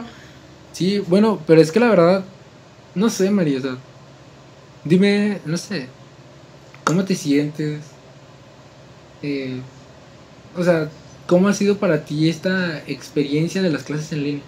Sí, 0.72 0.98
bueno, 0.98 1.40
pero 1.46 1.60
es 1.60 1.70
que 1.70 1.78
la 1.78 1.88
verdad, 1.88 2.24
no 2.96 3.10
sé, 3.10 3.30
María, 3.30 3.58
o 3.58 3.62
sea, 3.62 3.76
dime, 4.84 5.40
no 5.44 5.56
sé, 5.56 5.86
¿cómo 6.82 7.04
te 7.04 7.14
sientes? 7.14 7.80
Eh, 9.22 9.60
o 10.56 10.64
sea, 10.64 10.88
¿cómo 11.26 11.48
ha 11.48 11.52
sido 11.52 11.76
para 11.78 12.04
ti 12.04 12.28
esta 12.28 12.78
experiencia 12.86 13.62
de 13.62 13.70
las 13.70 13.84
clases 13.84 14.12
en 14.12 14.24
línea? 14.24 14.42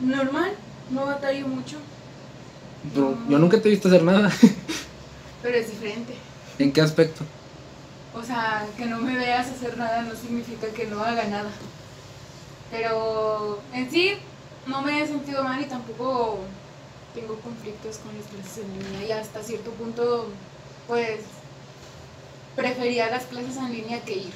Normal, 0.00 0.52
no 0.90 1.06
batallo 1.06 1.46
mucho, 1.46 1.76
Bro, 2.94 3.16
yo 3.28 3.38
nunca 3.38 3.60
te 3.60 3.68
he 3.68 3.70
visto 3.70 3.88
hacer 3.88 4.02
nada. 4.02 4.30
pero 5.44 5.58
es 5.58 5.70
diferente. 5.70 6.14
¿En 6.58 6.72
qué 6.72 6.80
aspecto? 6.80 7.22
O 8.14 8.22
sea, 8.22 8.66
que 8.78 8.86
no 8.86 8.96
me 8.98 9.14
veas 9.14 9.46
hacer 9.48 9.76
nada 9.76 10.00
no 10.00 10.16
significa 10.16 10.68
que 10.68 10.86
no 10.86 11.04
haga 11.04 11.24
nada. 11.24 11.50
Pero 12.70 13.60
en 13.74 13.90
sí 13.90 14.14
no 14.66 14.80
me 14.80 15.02
he 15.02 15.06
sentido 15.06 15.44
mal 15.44 15.60
y 15.60 15.66
tampoco 15.66 16.38
tengo 17.14 17.38
conflictos 17.40 17.98
con 17.98 18.16
las 18.16 18.26
clases 18.26 18.64
en 18.64 18.82
línea 18.82 19.06
y 19.06 19.12
hasta 19.12 19.42
cierto 19.42 19.70
punto 19.72 20.30
pues 20.88 21.20
prefería 22.56 23.10
las 23.10 23.24
clases 23.24 23.58
en 23.58 23.70
línea 23.70 24.00
que 24.00 24.14
ir. 24.14 24.32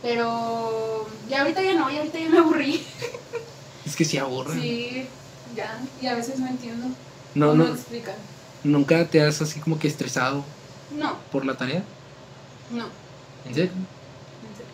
Pero 0.00 1.06
ya 1.28 1.42
ahorita 1.42 1.60
ya 1.60 1.74
no, 1.74 1.90
ya 1.90 1.98
ahorita 1.98 2.18
ya 2.18 2.30
me 2.30 2.38
aburrí. 2.38 2.82
Es 3.84 3.94
que 3.94 4.06
sí 4.06 4.16
aburre. 4.16 4.54
Sí, 4.54 5.06
ya, 5.54 5.78
y 6.00 6.06
a 6.06 6.14
veces 6.14 6.38
no 6.38 6.46
entiendo. 6.46 6.86
No, 7.34 7.48
cómo 7.48 7.64
no, 7.64 7.74
explican. 7.74 8.14
¿Nunca 8.64 9.06
te 9.08 9.20
has 9.20 9.42
así 9.42 9.60
como 9.60 9.78
que 9.78 9.88
estresado 9.88 10.44
No, 10.96 11.16
por 11.32 11.44
la 11.44 11.56
tarea? 11.56 11.82
no, 12.70 12.86
¿En 13.44 13.54
serio? 13.54 13.72
en 13.72 14.56
serio. 14.56 14.72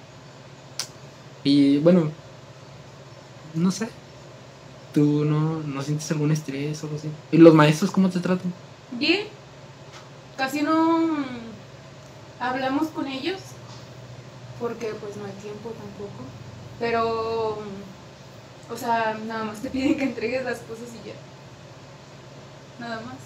Y 1.44 1.78
bueno, 1.78 2.10
no 3.54 3.70
sé. 3.70 3.88
¿Tú 4.92 5.24
no, 5.24 5.60
no 5.60 5.82
sientes 5.82 6.10
algún 6.10 6.32
estrés 6.32 6.82
o 6.82 6.86
algo 6.86 6.98
así? 6.98 7.08
¿Y 7.32 7.38
los 7.38 7.54
maestros 7.54 7.90
cómo 7.90 8.08
te 8.10 8.20
tratan? 8.20 8.52
Bien, 8.92 9.26
casi 10.36 10.62
no 10.62 11.24
hablamos 12.40 12.88
con 12.88 13.06
ellos 13.06 13.40
porque 14.60 14.86
pues 15.00 15.16
no 15.16 15.24
hay 15.24 15.32
tiempo 15.42 15.70
tampoco. 15.70 16.24
Pero, 16.78 17.58
o 18.70 18.76
sea, 18.76 19.18
nada 19.26 19.44
más 19.44 19.60
te 19.60 19.70
piden 19.70 19.96
que 19.96 20.04
entregues 20.04 20.44
las 20.44 20.58
cosas 20.60 20.88
y 20.94 21.08
ya. 21.08 21.14
Nada 22.80 23.00
más. 23.02 23.16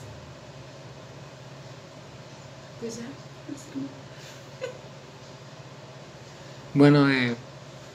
Pues 2.82 2.96
ya. 2.98 3.02
Bueno, 6.74 7.08
eh, 7.10 7.34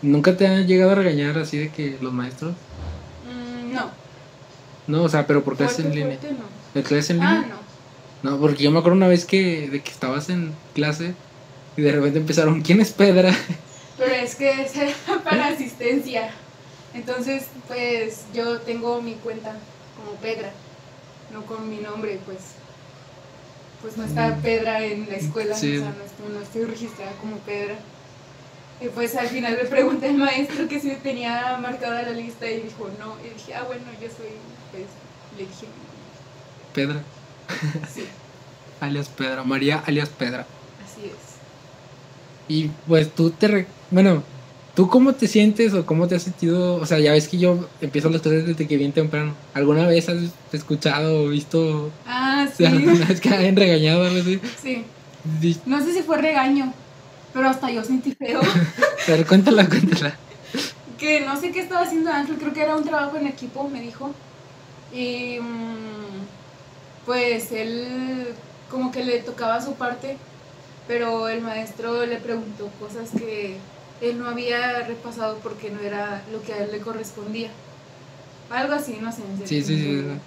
¿nunca 0.01 0.37
te 0.37 0.47
han 0.47 0.67
llegado 0.67 0.91
a 0.91 0.95
regañar 0.95 1.37
así 1.37 1.57
de 1.57 1.69
que 1.69 1.97
los 2.01 2.13
maestros? 2.13 2.53
Mm, 3.25 3.73
no. 3.73 3.89
No, 4.87 5.03
o 5.03 5.09
sea, 5.09 5.25
pero 5.27 5.43
por 5.43 5.57
clases 5.57 5.79
en 5.85 5.89
línea. 5.95 6.17
fuerte, 6.17 6.31
no. 6.31 6.45
¿En 6.79 6.83
clases 6.83 7.09
en 7.11 7.21
Ah, 7.21 7.41
línea? 7.41 7.55
no. 8.23 8.31
no. 8.31 8.39
porque 8.39 8.63
yo 8.63 8.71
me 8.71 8.79
acuerdo 8.79 8.95
una 8.97 9.07
vez 9.07 9.25
que, 9.25 9.69
de 9.69 9.81
que 9.81 9.91
estabas 9.91 10.29
en 10.29 10.53
clase 10.73 11.13
y 11.75 11.81
de 11.81 11.91
repente 11.91 12.19
empezaron, 12.19 12.61
¿quién 12.61 12.79
es 12.81 12.91
Pedra? 12.91 13.31
Pero 13.97 14.13
es 14.13 14.35
que 14.35 14.61
es 14.63 14.71
para 15.23 15.47
asistencia. 15.47 16.29
Entonces, 16.93 17.47
pues 17.67 18.25
yo 18.33 18.59
tengo 18.61 19.01
mi 19.01 19.15
cuenta 19.15 19.55
como 19.97 20.11
Pedra, 20.21 20.51
no 21.33 21.43
con 21.45 21.67
mi 21.69 21.77
nombre, 21.77 22.19
pues. 22.25 22.37
Pues 23.81 23.97
no 23.97 24.05
está. 24.05 24.35
Pedra 24.37 24.83
en 24.83 25.07
la 25.09 25.15
escuela, 25.15 25.55
Sí. 25.55 25.77
o 25.77 25.81
sea, 25.81 25.89
no 25.97 26.03
estoy, 26.03 26.33
no 26.33 26.41
estoy 26.41 26.63
registrada 26.65 27.11
como 27.21 27.37
Pedra. 27.37 27.75
Y 28.79 28.89
pues 28.89 29.15
al 29.15 29.27
final 29.27 29.55
le 29.55 29.65
pregunté 29.65 30.09
al 30.09 30.17
maestro 30.17 30.67
que 30.67 30.79
si 30.79 30.91
tenía 30.97 31.57
marcada 31.59 32.03
la 32.03 32.11
lista 32.11 32.49
y 32.49 32.61
dijo 32.61 32.89
no. 32.99 33.15
Y 33.25 33.33
dije, 33.33 33.55
ah, 33.55 33.63
bueno, 33.63 33.83
yo 34.01 34.07
soy, 34.07 34.33
pues, 34.71 34.85
le 35.37 35.43
dije, 35.45 35.67
Pedra, 36.73 37.01
sí, 37.91 38.05
alias 38.79 39.09
Pedra, 39.09 39.43
María 39.43 39.83
alias 39.85 40.09
Pedra. 40.09 40.45
así 40.85 41.07
es. 41.07 41.13
Y 42.47 42.69
pues 42.87 43.11
tú 43.13 43.31
te... 43.31 43.47
re- 43.47 43.67
Bueno, 43.91 44.23
¿tú 44.77 44.87
cómo 44.89 45.15
te 45.15 45.27
sientes 45.27 45.73
o 45.73 45.85
cómo 45.85 46.07
te 46.07 46.15
has 46.15 46.23
sentido? 46.23 46.75
O 46.77 46.85
sea, 46.85 46.99
ya 46.99 47.11
ves 47.13 47.27
que 47.27 47.39
yo 47.39 47.75
empiezo 47.81 48.09
las 48.11 48.21
clases 48.21 48.45
desde 48.47 48.67
que 48.67 48.77
bien 48.77 48.93
temprano. 48.93 49.35
¿Alguna 49.53 49.87
vez 49.87 50.07
has 50.09 50.39
escuchado 50.51 51.23
o 51.25 51.29
visto 51.29 51.91
Ah, 52.05 52.47
sí, 52.55 52.65
alguna 52.65 53.07
vez 53.07 53.21
que 53.21 53.29
hayan 53.29 53.55
regañado 53.55 54.01
o 54.03 54.05
algo 54.05 54.19
así? 54.21 54.41
sí. 54.61 54.85
Di- 55.23 55.61
No 55.65 55.81
sé 55.83 55.93
si 55.93 56.03
fue 56.03 56.17
regaño, 56.17 56.73
pero 57.31 57.49
hasta 57.49 57.71
yo 57.71 57.83
sentí 57.83 58.13
feo. 58.15 58.41
Ver, 59.07 59.25
cuéntala, 59.25 59.67
cuéntala. 59.69 60.19
que 60.97 61.21
no 61.21 61.37
sé 61.37 61.51
qué 61.51 61.59
estaba 61.61 61.81
haciendo 61.83 62.11
Ángel, 62.11 62.37
creo 62.37 62.53
que 62.53 62.61
era 62.63 62.75
un 62.77 62.83
trabajo 62.83 63.17
en 63.17 63.27
equipo, 63.27 63.69
me 63.69 63.81
dijo. 63.81 64.21
Y 64.89 65.39
mm, 65.41 66.29
pues 67.03 67.51
él 67.51 68.43
como 68.67 68.91
que 68.91 69.03
le 69.05 69.23
tocaba 69.23 69.61
su 69.61 69.77
parte, 69.77 70.25
pero 70.85 71.29
el 71.29 71.41
maestro 71.41 72.05
le 72.05 72.19
preguntó 72.21 72.75
cosas 72.77 73.13
que 73.15 73.71
él 74.01 74.19
no 74.19 74.27
había 74.27 74.83
repasado 74.83 75.37
porque 75.39 75.69
no 75.69 75.79
era 75.79 76.21
lo 76.31 76.41
que 76.41 76.53
a 76.53 76.63
él 76.63 76.71
le 76.71 76.79
correspondía. 76.79 77.49
Algo 78.49 78.73
así, 78.73 78.97
no 79.01 79.11
sé. 79.11 79.23
Sí, 79.45 79.61
sí, 79.61 79.63
sí. 79.63 79.83
serio. 79.83 80.19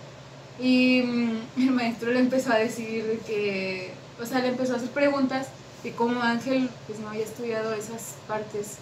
Y 0.59 1.03
mm, 1.03 1.39
el 1.59 1.71
maestro 1.71 2.11
le 2.11 2.21
empezó 2.21 2.53
a 2.53 2.59
decir 2.59 3.05
de 3.05 3.19
que, 3.19 3.93
o 4.21 4.27
sea, 4.27 4.41
le 4.41 4.49
empezó 4.49 4.75
a 4.75 4.77
hacer 4.77 4.91
preguntas 4.91 5.49
y 5.83 5.91
como 5.91 6.21
Ángel 6.21 6.69
pues 6.87 6.99
no 6.99 7.09
había 7.09 7.25
estudiado 7.25 7.73
esas 7.73 8.17
partes, 8.29 8.77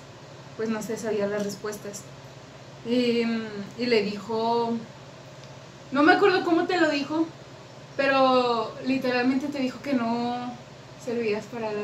pues 0.56 0.68
no 0.68 0.82
se 0.82 0.96
sabía 0.96 1.26
las 1.26 1.44
respuestas. 1.44 2.02
Y, 2.86 3.24
mm, 3.24 3.46
y 3.78 3.86
le 3.86 4.02
dijo, 4.02 4.72
no 5.92 6.02
me 6.02 6.12
acuerdo 6.12 6.44
cómo 6.44 6.66
te 6.66 6.78
lo 6.78 6.90
dijo, 6.90 7.26
pero 7.96 8.72
literalmente 8.86 9.48
te 9.48 9.58
dijo 9.58 9.80
que 9.82 9.92
no 9.92 10.52
servías 11.04 11.44
para 11.46 11.72
la... 11.72 11.82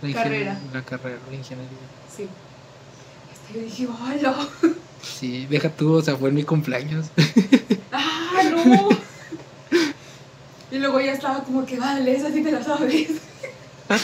La 0.00 0.14
Carrera. 0.14 0.56
La 0.72 0.82
carrera, 0.82 1.18
la 1.28 1.36
ingeniería. 1.36 1.76
Sí. 2.18 2.26
Hasta 3.32 3.54
yo 3.54 3.60
dije, 3.60 3.86
¡hola! 3.86 4.48
Sí, 5.00 5.46
deja 5.48 5.70
tú, 5.70 5.94
o 5.94 6.02
sea, 6.02 6.16
fue 6.16 6.30
en 6.30 6.34
mi 6.34 6.42
cumpleaños. 6.42 7.06
¡Ah, 7.92 8.42
no! 8.50 8.88
y 10.72 10.78
luego 10.78 11.00
ya 11.00 11.12
estaba 11.12 11.44
como 11.44 11.64
que, 11.64 11.78
vale, 11.78 12.16
esa 12.16 12.32
sí 12.32 12.42
te 12.42 12.50
la 12.50 12.62
sabes. 12.62 13.08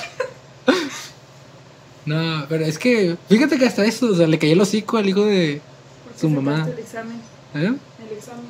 No, 2.06 2.44
pero 2.50 2.66
es 2.66 2.78
que, 2.78 3.16
fíjate 3.30 3.56
que 3.56 3.64
hasta 3.64 3.82
eso, 3.82 4.08
o 4.12 4.14
sea, 4.14 4.26
le 4.26 4.38
cayó 4.38 4.52
el 4.52 4.60
hocico 4.60 4.98
al 4.98 5.08
hijo 5.08 5.24
de. 5.24 5.62
¿Por 6.04 6.12
qué 6.12 6.20
Su 6.20 6.28
mamá. 6.28 6.68
El 6.70 6.78
examen. 6.78 7.16
¿Eh? 7.54 7.72
El 8.02 8.16
examen. 8.18 8.44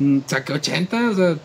Mm, 0.00 0.18
Saqué 0.26 0.52
80, 0.52 1.10
o 1.10 1.14
sea, 1.14 1.38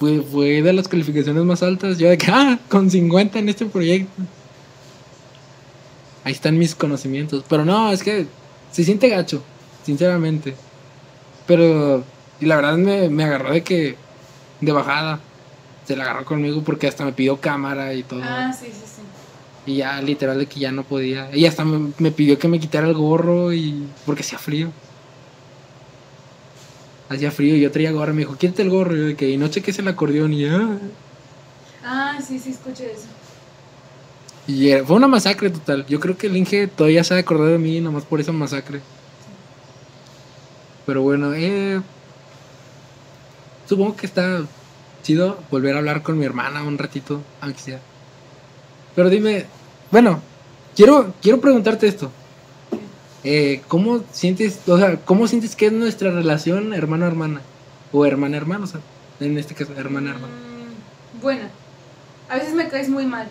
fue, 0.00 0.22
fue 0.22 0.60
de 0.60 0.72
las 0.72 0.88
calificaciones 0.88 1.44
más 1.44 1.62
altas. 1.62 1.98
Yo 1.98 2.08
de 2.08 2.18
que, 2.18 2.26
ah, 2.32 2.58
con 2.68 2.90
50 2.90 3.38
en 3.38 3.48
este 3.48 3.64
proyecto. 3.66 4.22
Ahí 6.24 6.32
están 6.32 6.58
mis 6.58 6.74
conocimientos. 6.74 7.44
Pero 7.48 7.64
no, 7.64 7.92
es 7.92 8.02
que 8.02 8.26
se 8.72 8.82
siente 8.82 9.08
gacho, 9.08 9.42
sinceramente. 9.84 10.54
Pero, 11.46 12.02
y 12.40 12.46
la 12.46 12.56
verdad 12.56 12.76
me, 12.76 13.08
me 13.10 13.24
agarró 13.24 13.52
de 13.52 13.62
que, 13.62 13.96
de 14.60 14.72
bajada. 14.72 15.20
Se 15.86 15.96
la 15.96 16.04
agarró 16.04 16.24
conmigo 16.24 16.62
porque 16.64 16.88
hasta 16.88 17.04
me 17.04 17.12
pidió 17.12 17.38
cámara 17.38 17.92
y 17.92 18.02
todo. 18.02 18.22
Ah, 18.24 18.52
sí, 18.58 18.66
sí, 18.66 18.82
sí. 18.86 19.02
Y 19.66 19.76
ya, 19.76 20.00
literal, 20.00 20.38
de 20.38 20.46
que 20.46 20.60
ya 20.60 20.72
no 20.72 20.82
podía. 20.82 21.34
Y 21.34 21.44
hasta 21.44 21.64
me, 21.64 21.92
me 21.98 22.10
pidió 22.10 22.38
que 22.38 22.48
me 22.48 22.58
quitara 22.58 22.88
el 22.88 22.94
gorro 22.94 23.52
y. 23.52 23.86
porque 24.06 24.22
hacía 24.22 24.38
frío. 24.38 24.70
Hacía 27.10 27.30
frío 27.30 27.54
y 27.54 27.60
yo 27.60 27.70
traía 27.70 27.92
gorro. 27.92 28.14
Me 28.14 28.20
dijo, 28.20 28.36
quítate 28.36 28.62
el 28.62 28.70
gorro. 28.70 28.96
Y 28.96 28.98
yo 28.98 29.06
de 29.06 29.16
que, 29.16 29.28
y 29.28 29.36
no 29.36 29.48
cheques 29.48 29.78
el 29.78 29.88
acordeón. 29.88 30.32
Y 30.32 30.46
ya. 30.46 30.78
Ah, 31.84 32.18
sí, 32.26 32.38
sí, 32.38 32.50
escuché 32.50 32.92
eso. 32.92 33.08
Y 34.46 34.72
fue 34.86 34.96
una 34.96 35.08
masacre 35.08 35.50
total. 35.50 35.86
Yo 35.86 36.00
creo 36.00 36.18
que 36.18 36.26
el 36.26 36.36
Inge 36.36 36.66
todavía 36.66 37.02
se 37.02 37.14
ha 37.14 37.16
de 37.16 37.22
acordar 37.22 37.48
de 37.48 37.58
mí, 37.58 37.80
nomás 37.80 38.04
por 38.04 38.20
esa 38.20 38.32
masacre. 38.32 38.80
Pero 40.84 41.02
bueno, 41.02 41.32
eh. 41.34 41.80
Supongo 43.66 43.96
que 43.96 44.06
está 44.06 44.42
chido 45.02 45.38
volver 45.50 45.74
a 45.74 45.78
hablar 45.78 46.02
con 46.02 46.18
mi 46.18 46.26
hermana 46.26 46.62
un 46.62 46.76
ratito, 46.76 47.22
aunque 47.40 47.60
sea. 47.60 47.80
Pero 48.94 49.08
dime, 49.08 49.46
bueno, 49.90 50.20
quiero, 50.76 51.14
quiero 51.22 51.40
preguntarte 51.40 51.86
esto. 51.86 52.10
Eh, 53.22 53.62
¿Cómo 53.68 54.04
sientes, 54.12 54.60
o 54.68 54.76
sea, 54.76 54.96
cómo 54.96 55.26
sientes 55.26 55.56
que 55.56 55.66
es 55.66 55.72
nuestra 55.72 56.10
relación 56.10 56.74
hermano-hermana? 56.74 57.40
O 57.90 58.04
hermana-hermano, 58.04 58.64
o 58.64 58.66
sea, 58.66 58.80
en 59.20 59.38
este 59.38 59.54
caso, 59.54 59.72
hermana-hermana. 59.74 60.34
Mm, 60.34 61.22
bueno, 61.22 61.44
a 62.28 62.36
veces 62.36 62.52
me 62.52 62.68
caes 62.68 62.90
muy 62.90 63.06
mal. 63.06 63.28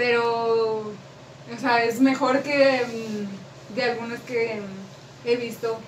Pero, 0.00 0.78
o 0.78 1.60
sea, 1.60 1.84
es 1.84 2.00
mejor 2.00 2.42
que 2.42 2.86
mm, 2.86 3.74
de 3.74 3.82
algunas 3.82 4.18
que 4.20 4.62
he 5.26 5.36
visto 5.36 5.78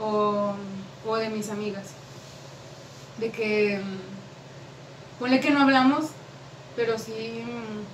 o, 0.00 0.54
o 1.06 1.16
de 1.16 1.28
mis 1.28 1.50
amigas. 1.50 1.88
De 3.18 3.30
que, 3.30 3.80
mm, 3.84 5.18
ponle 5.18 5.40
que 5.40 5.50
no 5.50 5.60
hablamos, 5.60 6.06
pero 6.74 6.98
sí, 6.98 7.44
mm, 7.44 7.84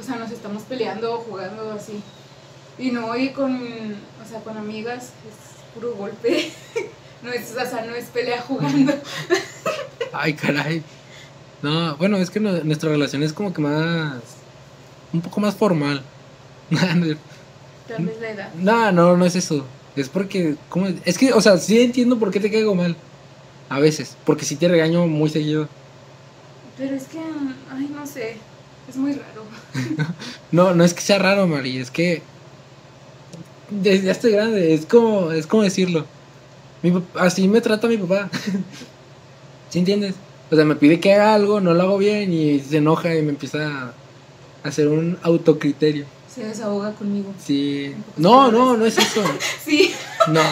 o 0.00 0.04
sea, 0.04 0.14
nos 0.14 0.30
estamos 0.30 0.62
peleando 0.62 1.14
o 1.14 1.22
jugando 1.22 1.72
así. 1.72 2.00
Y 2.78 2.92
no, 2.92 3.16
y 3.16 3.30
con, 3.30 3.56
o 3.56 4.28
sea, 4.28 4.38
con 4.44 4.56
amigas 4.56 5.06
es 5.28 5.74
puro 5.74 5.96
golpe. 5.96 6.52
No 7.22 7.32
es, 7.32 7.56
o 7.56 7.66
sea, 7.66 7.82
no 7.82 7.94
es 7.94 8.04
pelea 8.10 8.42
jugando. 8.42 8.92
Ay, 10.12 10.34
caray. 10.34 10.84
No, 11.62 11.96
bueno, 11.96 12.16
es 12.18 12.30
que 12.30 12.40
no- 12.40 12.62
nuestra 12.64 12.90
relación 12.90 13.22
es 13.22 13.32
como 13.32 13.52
que 13.52 13.60
más. 13.62 14.14
Un 15.12 15.20
poco 15.20 15.40
más 15.40 15.54
formal. 15.54 16.02
Tal 16.70 18.04
vez 18.04 18.20
la 18.20 18.30
edad. 18.30 18.54
no, 18.54 18.90
no, 18.92 19.16
no 19.16 19.24
es 19.24 19.36
eso. 19.36 19.64
Es 19.94 20.08
porque. 20.08 20.56
¿cómo? 20.68 20.86
es? 20.86 20.96
Es 21.04 21.18
que, 21.18 21.32
o 21.32 21.40
sea, 21.40 21.56
sí 21.58 21.80
entiendo 21.80 22.18
por 22.18 22.30
qué 22.30 22.40
te 22.40 22.50
caigo 22.50 22.74
mal. 22.74 22.96
A 23.68 23.78
veces. 23.80 24.16
Porque 24.24 24.44
sí 24.44 24.56
te 24.56 24.68
regaño 24.68 25.06
muy 25.06 25.30
seguido. 25.30 25.68
Pero 26.76 26.94
es 26.94 27.04
que, 27.04 27.18
ay, 27.72 27.90
no 27.94 28.06
sé. 28.06 28.36
Es 28.88 28.96
muy 28.96 29.12
raro. 29.12 29.44
No, 30.52 30.74
no 30.74 30.84
es 30.84 30.94
que 30.94 31.00
sea 31.00 31.18
raro, 31.18 31.46
Mari. 31.46 31.78
Es 31.78 31.90
que. 31.90 32.22
Desde 33.70 34.06
ya 34.06 34.12
estoy 34.12 34.32
grande. 34.32 34.74
Es 34.74 34.86
como, 34.86 35.32
es 35.32 35.46
como 35.46 35.62
decirlo. 35.62 36.04
Mi 36.82 36.92
así 37.18 37.48
me 37.48 37.60
trata 37.60 37.88
mi 37.88 37.96
papá. 37.96 38.28
¿Sí 39.70 39.78
entiendes? 39.78 40.14
O 40.50 40.54
sea, 40.54 40.64
me 40.64 40.76
pide 40.76 41.00
que 41.00 41.12
haga 41.12 41.34
algo, 41.34 41.60
no 41.60 41.74
lo 41.74 41.82
hago 41.82 41.98
bien 41.98 42.32
y 42.32 42.60
se 42.60 42.76
enoja 42.76 43.14
y 43.14 43.22
me 43.22 43.30
empieza 43.30 43.92
a 44.62 44.68
hacer 44.68 44.88
un 44.88 45.18
autocriterio. 45.22 46.04
Se 46.32 46.44
desahoga 46.44 46.92
conmigo. 46.92 47.32
Sí. 47.38 47.94
No, 48.16 48.52
no, 48.52 48.76
no 48.76 48.86
es 48.86 48.98
eso. 48.98 49.22
Sí. 49.64 49.92
No. 50.28 50.42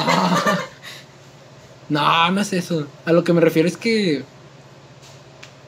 No, 1.88 2.30
no 2.30 2.40
es 2.40 2.52
eso. 2.52 2.86
A 3.04 3.12
lo 3.12 3.22
que 3.22 3.32
me 3.32 3.40
refiero 3.40 3.68
es 3.68 3.76
que. 3.76 4.22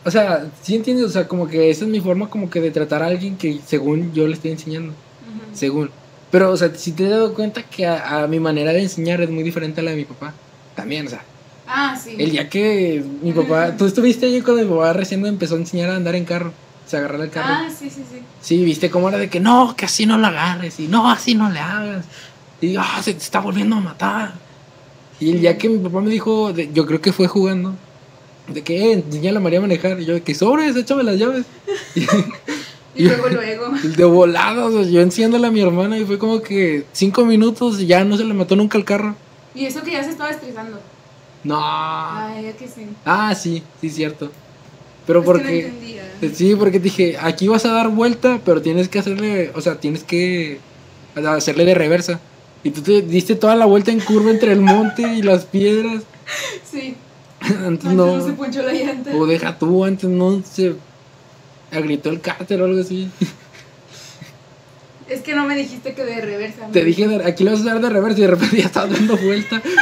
O 0.04 0.10
sea, 0.10 0.46
sí 0.62 0.74
entiendes, 0.74 1.06
o 1.06 1.10
sea, 1.10 1.28
como 1.28 1.48
que 1.48 1.68
esa 1.68 1.84
es 1.84 1.90
mi 1.90 2.00
forma 2.00 2.30
como 2.30 2.48
que 2.48 2.60
de 2.60 2.70
tratar 2.70 3.02
a 3.02 3.06
alguien 3.06 3.36
que 3.36 3.60
según 3.66 4.12
yo 4.12 4.26
le 4.26 4.34
estoy 4.34 4.52
enseñando. 4.52 4.94
Según. 5.52 5.90
Pero, 6.30 6.50
o 6.50 6.56
sea, 6.56 6.74
si 6.74 6.92
te 6.92 7.04
he 7.04 7.08
dado 7.08 7.34
cuenta 7.34 7.62
que 7.62 7.86
a, 7.86 8.22
a 8.22 8.26
mi 8.26 8.40
manera 8.40 8.72
de 8.72 8.82
enseñar 8.82 9.20
es 9.20 9.30
muy 9.30 9.42
diferente 9.42 9.80
a 9.80 9.84
la 9.84 9.90
de 9.90 9.98
mi 9.98 10.04
papá. 10.04 10.32
También, 10.74 11.06
o 11.06 11.10
sea, 11.10 11.22
Ah, 11.68 11.98
sí. 12.02 12.14
el 12.18 12.30
día 12.30 12.48
que 12.48 13.04
mi 13.22 13.32
papá. 13.32 13.76
Tú 13.76 13.86
estuviste 13.86 14.26
ahí 14.26 14.40
cuando 14.40 14.62
mi 14.62 14.68
papá 14.70 14.92
recién 14.92 15.20
me 15.22 15.28
empezó 15.28 15.54
a 15.56 15.58
enseñar 15.58 15.90
a 15.90 15.96
andar 15.96 16.14
en 16.14 16.24
carro. 16.24 16.52
Se 16.86 16.96
agarrar 16.96 17.20
el 17.20 17.30
carro. 17.30 17.48
Ah, 17.50 17.68
sí, 17.68 17.90
sí, 17.90 18.02
sí. 18.08 18.20
Sí, 18.40 18.64
viste 18.64 18.90
cómo 18.90 19.08
era 19.08 19.18
de 19.18 19.28
que 19.28 19.40
no, 19.40 19.74
que 19.76 19.86
así 19.86 20.06
no 20.06 20.16
lo 20.18 20.28
agarres 20.28 20.78
y 20.78 20.86
no, 20.86 21.10
así 21.10 21.34
no 21.34 21.50
le 21.50 21.58
hagas. 21.58 22.04
Y 22.60 22.76
ah, 22.76 23.00
se 23.02 23.12
te 23.12 23.18
está 23.22 23.40
volviendo 23.40 23.76
a 23.76 23.80
matar. 23.80 24.34
Y 25.18 25.30
el 25.32 25.40
día 25.40 25.58
que 25.58 25.68
mi 25.68 25.78
papá 25.78 26.00
me 26.00 26.10
dijo, 26.10 26.52
de- 26.52 26.70
yo 26.72 26.86
creo 26.86 27.00
que 27.00 27.12
fue 27.12 27.26
jugando, 27.26 27.74
de 28.48 28.62
que 28.62 28.90
eh, 28.90 28.92
enseñale 28.92 29.38
a 29.38 29.40
María 29.40 29.58
a 29.58 29.62
manejar. 29.62 29.98
Y 30.00 30.04
yo 30.04 30.14
de 30.14 30.22
que 30.22 30.34
sobres, 30.34 30.76
échame 30.76 31.02
las 31.02 31.18
llaves. 31.18 31.44
Y 32.98 33.02
luego, 33.04 33.28
luego. 33.28 33.66
De 33.94 34.04
volado, 34.04 34.66
o 34.66 34.72
sea, 34.72 34.90
yo 34.90 35.02
enciéndole 35.02 35.46
a 35.46 35.50
mi 35.50 35.60
hermana 35.60 35.98
y 35.98 36.06
fue 36.06 36.18
como 36.18 36.40
que 36.40 36.86
cinco 36.92 37.26
minutos 37.26 37.78
y 37.78 37.86
ya 37.86 38.02
no 38.06 38.16
se 38.16 38.24
le 38.24 38.32
mató 38.32 38.56
nunca 38.56 38.78
el 38.78 38.84
carro. 38.86 39.14
Y 39.54 39.66
eso 39.66 39.82
que 39.82 39.90
ya 39.92 40.02
se 40.02 40.08
estaba 40.08 40.30
estresando. 40.30 40.80
No. 41.46 41.58
Ay, 41.60 42.54
sí. 42.58 42.86
Ah, 43.04 43.34
sí, 43.34 43.62
sí, 43.80 43.90
cierto. 43.90 44.30
Pero 45.06 45.20
Es 45.20 45.24
que 45.24 45.32
no 45.32 45.38
porque. 45.38 45.60
entendía. 45.66 46.02
Sí, 46.34 46.54
porque 46.56 46.80
dije, 46.80 47.16
aquí 47.20 47.46
vas 47.48 47.64
a 47.66 47.72
dar 47.72 47.88
vuelta, 47.90 48.40
pero 48.44 48.62
tienes 48.62 48.88
que 48.88 48.98
hacerle, 48.98 49.52
o 49.54 49.60
sea, 49.60 49.78
tienes 49.78 50.02
que 50.02 50.58
hacerle 51.14 51.64
de 51.64 51.74
reversa. 51.74 52.20
Y 52.64 52.70
tú 52.70 52.80
te 52.82 53.02
diste 53.02 53.36
toda 53.36 53.54
la 53.54 53.66
vuelta 53.66 53.92
en 53.92 54.00
curva 54.00 54.30
entre 54.30 54.52
el 54.52 54.60
monte 54.60 55.02
y 55.02 55.22
las 55.22 55.44
piedras. 55.44 56.02
Sí. 56.70 56.96
Antes 57.40 57.60
Antes 57.66 57.92
no. 57.92 58.16
no 58.16 58.26
se 58.26 58.32
ponchó 58.32 58.62
la 58.62 58.72
llanta. 58.72 59.10
O 59.14 59.26
deja 59.26 59.56
tú, 59.58 59.84
antes 59.84 60.08
no 60.10 60.42
se 60.42 60.74
agrietó 61.70 62.08
el 62.10 62.20
cárter 62.20 62.60
o 62.62 62.64
algo 62.64 62.80
así. 62.80 63.08
Es 65.08 65.20
que 65.20 65.34
no 65.36 65.44
me 65.46 65.54
dijiste 65.54 65.94
que 65.94 66.04
de 66.04 66.20
reversa. 66.20 66.66
Te 66.72 66.82
dije, 66.82 67.06
de- 67.06 67.24
aquí 67.24 67.44
le 67.44 67.52
vas 67.52 67.60
a 67.60 67.64
dar 67.64 67.80
de 67.80 67.90
reversa 67.90 68.18
y 68.18 68.22
de 68.22 68.26
repente 68.28 68.56
ya 68.56 68.64
estabas 68.64 68.90
dando 68.90 69.16
vuelta. 69.16 69.62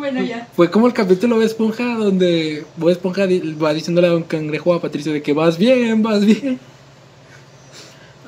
Bueno, 0.00 0.22
ya. 0.22 0.48
Fue 0.56 0.70
como 0.70 0.86
el 0.86 0.94
capítulo 0.94 1.38
de 1.38 1.44
Esponja 1.44 1.94
donde 1.94 2.64
Bob 2.78 2.88
Esponja 2.88 3.26
va 3.62 3.74
diciéndole 3.74 4.08
a 4.08 4.16
un 4.16 4.22
cangrejo 4.22 4.72
a 4.72 4.80
Patricio 4.80 5.12
de 5.12 5.20
que 5.20 5.34
vas 5.34 5.58
bien, 5.58 6.02
vas 6.02 6.24
bien. 6.24 6.58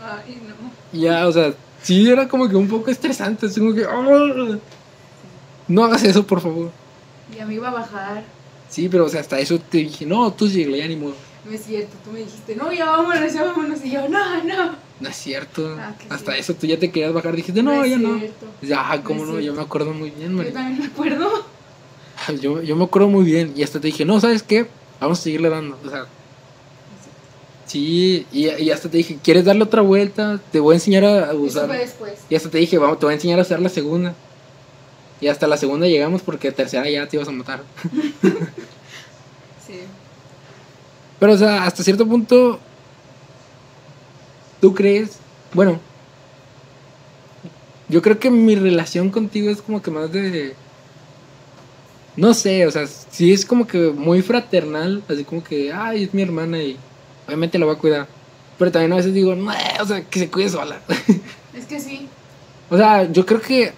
Ay, 0.05 0.39
no. 0.47 0.99
Y 0.99 1.05
ya, 1.05 1.27
o 1.27 1.33
sea, 1.33 1.55
sí 1.83 2.11
era 2.11 2.29
como 2.29 2.47
que 2.47 2.57
un 2.57 2.69
poco 2.69 2.91
estresante, 2.91 3.47
así 3.47 3.59
como 3.59 3.73
que... 3.73 3.87
"Ah". 3.87 4.59
No 5.67 5.85
hagas 5.85 6.05
eso, 6.05 6.27
por 6.27 6.43
favor. 6.43 6.71
Ya 7.35 7.47
me 7.47 7.55
iba 7.55 7.69
a 7.69 7.73
bajar. 7.73 8.23
Sí, 8.69 8.91
pero 8.91 9.07
o 9.07 9.09
sea, 9.09 9.23
hasta 9.23 9.39
eso 9.39 9.59
te 9.59 9.79
dije, 9.79 10.05
no, 10.05 10.31
tú 10.31 10.47
ni 10.49 10.97
modo. 10.97 11.15
No 11.47 11.53
es 11.53 11.65
cierto. 11.65 11.97
Tú 12.05 12.13
me 12.13 12.19
dijiste, 12.19 12.55
no, 12.55 12.71
ya 12.71 12.85
vámonos, 12.85 13.33
ya 13.33 13.45
vámonos. 13.45 13.83
Y 13.83 13.93
yo, 13.93 14.07
no, 14.11 14.45
no. 14.45 14.73
No 15.01 15.09
es 15.09 15.17
cierto. 15.17 15.75
Ah, 15.81 15.95
hasta 16.11 16.35
sí. 16.35 16.39
eso 16.41 16.55
tú 16.55 16.67
ya 16.67 16.79
te 16.79 16.91
querías 16.91 17.13
bajar, 17.13 17.35
dijiste, 17.35 17.63
no, 17.63 17.83
es 17.83 17.91
ya 17.91 17.99
no. 17.99 18.21
Ya, 18.61 19.01
cómo 19.03 19.25
No 19.25 19.33
no, 19.33 19.39
es 19.39 19.47
yo 19.47 19.55
me 19.55 19.63
acuerdo 19.63 19.93
muy 19.93 20.11
bien, 20.11 20.31
Yo 20.33 20.37
Mari. 20.37 20.53
también 20.53 20.79
me 20.79 20.87
acuerdo. 20.87 21.29
Yo, 22.41 22.63
yo 22.63 22.77
me 22.77 22.85
acuerdo 22.85 23.09
muy 23.09 23.25
bien. 23.25 23.53
Y 23.57 23.63
hasta 23.63 23.81
te 23.81 23.89
dije, 23.89 24.05
no, 24.05 24.21
¿sabes 24.21 24.43
qué? 24.43 24.67
Vamos 25.01 25.19
a 25.19 25.23
seguirle 25.23 25.49
dando. 25.49 25.79
O 25.85 25.91
sea, 25.91 26.07
Sí, 27.73 28.27
y, 28.33 28.49
y 28.51 28.71
hasta 28.71 28.91
te 28.91 28.99
dije, 28.99 29.19
¿quieres 29.23 29.47
darle 29.47 29.63
otra 29.63 29.81
vuelta? 29.81 30.39
Te 30.51 30.61
voy 30.61 30.75
a 30.75 30.77
enseñar 30.77 31.05
a 31.07 31.33
usar. 31.33 31.69
después. 31.71 32.19
Y 32.29 32.35
hasta 32.35 32.51
te 32.51 32.59
dije, 32.59 32.77
vamos, 32.77 32.99
te 32.99 33.07
voy 33.07 33.13
a 33.13 33.15
enseñar 33.15 33.39
a 33.39 33.43
usar 33.43 33.61
la 33.61 33.71
segunda. 33.71 34.15
Y 35.23 35.29
hasta 35.29 35.47
la 35.47 35.57
segunda 35.57 35.87
llegamos 35.87 36.21
porque 36.21 36.53
tercera 36.53 36.91
ya 36.91 37.09
te 37.09 37.17
ibas 37.17 37.29
a 37.29 37.33
matar. 37.33 37.63
Sí. 39.67 39.79
Pero, 41.21 41.33
o 41.35 41.39
sea, 41.39 41.65
hasta 41.65 41.85
cierto 41.85 42.05
punto, 42.05 42.59
¿tú 44.61 44.75
crees? 44.75 45.19
Bueno, 45.55 45.79
yo 47.89 48.03
creo 48.03 48.19
que 48.19 48.29
mi 48.29 48.57
relación 48.57 49.11
contigo 49.11 49.49
es 49.51 49.63
como 49.63 49.81
que 49.81 49.93
más 49.93 50.11
de... 50.11 50.57
No 52.17 52.35
sé, 52.35 52.67
o 52.67 52.71
sea, 52.71 52.87
sí 52.87 53.33
es 53.33 53.47
como 53.47 53.67
que 53.67 53.91
muy 53.91 54.21
fraternal, 54.23 55.03
así 55.09 55.25
como 55.25 55.43
que, 55.43 55.73
ay, 55.73 56.05
es 56.05 56.15
mi 56.15 56.23
hermana 56.23 56.63
y 56.63 56.77
obviamente 57.27 57.59
la 57.59 57.67
voy 57.67 57.75
a 57.75 57.79
cuidar. 57.79 58.09
Pero 58.59 58.71
también 58.71 58.93
a 58.93 58.97
veces 58.97 59.15
digo, 59.15 59.35
no, 59.35 59.51
o 59.81 59.87
sea, 59.87 60.05
que 60.05 60.19
se 60.19 60.31
cuide 60.31 60.49
sola. 60.49 60.81
Es 61.55 61.67
que 61.67 61.81
sí. 61.81 62.09
O 62.71 62.79
sea, 62.79 63.11
yo 63.13 63.27
creo 63.27 63.43
que 63.43 63.73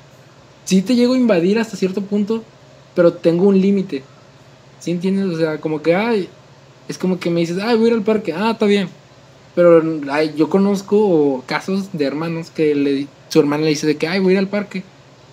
sí 0.64 0.80
te 0.82 0.94
llego 0.94 1.14
a 1.14 1.16
invadir 1.16 1.58
hasta 1.58 1.76
cierto 1.76 2.02
punto, 2.02 2.44
pero 2.94 3.12
tengo 3.12 3.48
un 3.48 3.60
límite. 3.60 4.04
¿Sí 4.78 4.92
entiendes? 4.92 5.26
O 5.26 5.38
sea, 5.38 5.58
como 5.60 5.82
que, 5.82 5.94
ay, 5.94 6.28
es 6.88 6.98
como 6.98 7.18
que 7.18 7.30
me 7.30 7.40
dices, 7.40 7.58
ay, 7.60 7.76
voy 7.76 7.86
a 7.86 7.88
ir 7.88 7.94
al 7.94 8.02
parque, 8.02 8.32
ah, 8.32 8.52
está 8.52 8.66
bien. 8.66 8.88
Pero 9.54 9.82
ay, 10.10 10.34
yo 10.36 10.48
conozco 10.50 11.42
casos 11.46 11.88
de 11.92 12.04
hermanos 12.04 12.50
que 12.50 12.74
le, 12.74 13.06
su 13.28 13.40
hermana 13.40 13.64
le 13.64 13.70
dice 13.70 13.86
de 13.86 13.96
que, 13.96 14.06
ay, 14.06 14.20
voy 14.20 14.30
a 14.30 14.32
ir 14.34 14.38
al 14.38 14.48
parque. 14.48 14.82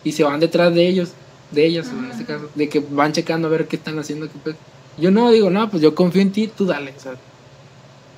Y 0.04 0.14
se 0.14 0.24
van 0.24 0.40
detrás 0.40 0.74
de 0.74 0.88
ellos, 0.88 1.12
de 1.52 1.66
ellas 1.66 1.88
en 1.90 2.00
Ajá. 2.00 2.12
este 2.12 2.26
caso, 2.26 2.50
de 2.56 2.70
que 2.70 2.80
van 2.80 3.12
checando 3.14 3.48
a 3.48 3.52
ver 3.52 3.68
qué 3.68 3.76
están 3.76 3.98
haciendo. 4.00 4.28
qué 4.28 4.34
pe- 4.52 4.56
Yo 4.98 5.12
no 5.12 5.30
digo, 5.32 5.50
no, 5.50 5.70
pues 5.70 5.82
yo 5.84 5.94
confío 5.96 6.22
en 6.22 6.32
ti, 6.32 6.48
tú 6.48 6.66
dale. 6.66 6.94
O 6.98 7.00
sea, 7.00 7.14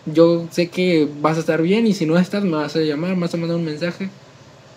yo 0.05 0.45
sé 0.51 0.69
que 0.69 1.07
vas 1.21 1.37
a 1.37 1.39
estar 1.39 1.61
bien 1.61 1.87
y 1.87 1.93
si 1.93 2.05
no 2.05 2.17
estás, 2.17 2.43
me 2.43 2.51
vas 2.57 2.75
a 2.75 2.79
llamar, 2.79 3.15
me 3.15 3.21
vas 3.21 3.33
a 3.33 3.37
mandar 3.37 3.57
un 3.57 3.65
mensaje. 3.65 4.09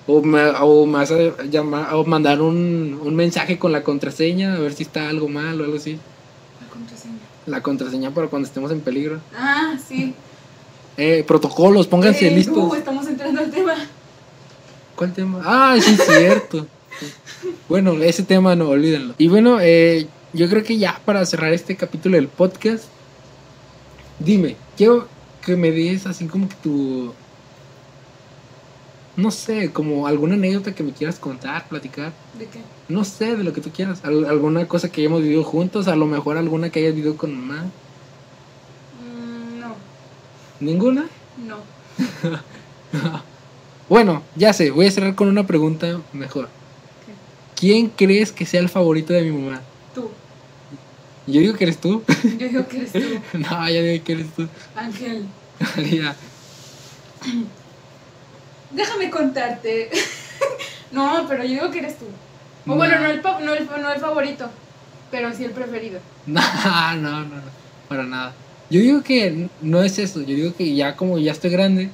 O 0.07 0.23
me, 0.23 0.51
o 0.61 0.87
me 0.87 0.93
vas 0.99 1.11
a 1.11 1.43
llamar, 1.51 1.93
o 1.95 2.05
mandar 2.05 2.41
un, 2.41 3.01
un 3.03 3.15
mensaje 3.17 3.59
con 3.59 3.73
la 3.73 3.83
contraseña, 3.83 4.55
a 4.55 4.59
ver 4.61 4.73
si 4.73 4.85
está 4.85 5.09
algo 5.09 5.29
mal 5.29 5.61
o 5.61 5.65
algo 5.65 5.77
así. 5.77 5.99
La 6.63 6.69
contraseña. 6.73 7.15
La 7.47 7.63
contraseña 7.63 8.11
para 8.13 8.29
cuando 8.29 8.47
estemos 8.47 8.71
en 8.71 8.81
peligro. 8.81 9.21
Ah, 9.37 9.77
sí. 9.87 10.15
Eh, 10.99 11.25
protocolos, 11.29 11.87
pónganse 11.87 12.29
Eh, 12.29 12.31
listos. 12.31 12.57
no, 12.57 12.75
estamos 12.75 13.07
entrando 13.07 13.39
al 13.43 13.51
tema. 13.51 13.75
¿Cuál 14.95 15.13
tema? 15.13 15.43
Ah, 15.45 15.77
sí, 15.79 15.91
es 15.93 16.07
cierto. 16.07 16.67
bueno, 17.69 17.93
ese 18.03 18.23
tema 18.23 18.55
no, 18.57 18.69
olvídenlo. 18.69 19.15
Y 19.19 19.29
bueno, 19.29 19.59
eh, 19.61 20.07
yo 20.33 20.49
creo 20.49 20.63
que 20.63 20.79
ya 20.79 21.01
para 21.05 21.25
cerrar 21.27 21.53
este 21.53 21.77
capítulo 21.77 22.17
del 22.17 22.29
podcast, 22.29 22.85
dime, 24.19 24.57
quiero 24.77 25.09
que 25.45 25.57
me 25.57 25.71
des 25.71 26.07
así 26.07 26.27
como 26.27 26.49
que 26.49 26.55
tu. 26.63 27.13
No 29.17 29.31
sé, 29.31 29.73
como 29.73 30.07
alguna 30.07 30.35
anécdota 30.35 30.75
que 30.75 30.83
me 30.83 30.93
quieras 30.93 31.19
contar, 31.19 31.67
platicar. 31.69 32.13
¿De 32.39 32.45
qué? 32.47 32.61
No 32.89 33.03
sé, 33.03 33.35
de 33.37 33.45
lo 33.45 33.53
que 33.55 33.63
tú 33.63 33.71
quieras. 33.71 34.05
Al- 34.05 34.27
alguna 34.27 34.69
cosa 34.69 34.91
que 34.93 35.01
hayamos 35.01 35.23
vivido 35.23 35.43
juntos, 35.43 35.89
a 35.89 35.97
lo 35.97 36.05
mejor 36.07 36.37
alguna 36.37 36.69
que 36.69 36.81
hayas 36.81 36.95
vivido 36.95 37.17
con 37.17 37.35
mamá. 37.35 37.65
Mm, 39.03 39.61
no, 39.61 39.75
¿Ninguna? 40.61 41.07
no. 41.47 41.57
Bueno, 43.89 44.23
ya 44.35 44.53
sé, 44.53 44.73
voy 44.73 44.87
a 44.87 44.91
cerrar 44.91 45.15
con 45.15 45.29
una 45.29 45.47
pregunta 45.47 46.01
mejor. 46.13 46.49
¿Quién 47.57 47.89
crees 47.89 48.31
que 48.33 48.47
sea 48.47 48.61
el 48.61 48.69
favorito 48.69 49.13
de 49.13 49.23
mi 49.23 49.33
mamá? 49.33 49.63
Tú. 49.95 50.11
Yo 51.27 51.41
digo 51.41 51.55
que 51.55 51.65
eres 51.65 51.79
tú. 51.79 52.03
Yo 52.39 52.49
digo 52.49 52.69
que 52.69 52.77
eres 52.79 52.93
tú. 52.93 53.01
no, 53.39 53.71
yo 53.71 53.83
digo 53.83 54.05
que 54.05 54.13
eres 54.13 54.27
tú. 54.35 54.47
Ángel. 54.75 55.27
Déjame 58.71 59.11
contarte. 59.11 59.91
no, 60.93 61.27
pero 61.29 61.45
yo 61.45 61.51
digo 61.51 61.71
que 61.71 61.79
eres 61.79 61.99
tú. 61.99 62.05
O 62.67 62.71
No. 62.71 62.77
bueno, 62.77 63.01
no 63.01 63.07
el, 63.07 63.23
no, 63.23 63.55
el, 63.55 63.67
no 63.67 63.93
el 63.93 64.01
favorito, 64.01 64.51
pero 65.11 65.33
sí 65.33 65.45
el 65.45 65.53
preferido. 65.53 66.01
No, 66.27 66.41
no, 66.97 67.21
no, 67.21 67.25
no, 67.25 67.43
para 67.89 68.05
nada. 68.05 68.35
Yo 68.69 68.81
digo 68.81 69.03
que 69.03 69.49
no 69.63 69.83
es 69.83 69.99
eso, 69.99 70.21
yo 70.21 70.35
digo 70.35 70.55
que 70.55 70.75
ya 70.75 70.97
como 70.97 71.19
ya 71.19 71.31
estoy 71.31 71.51
grande, 71.51 71.89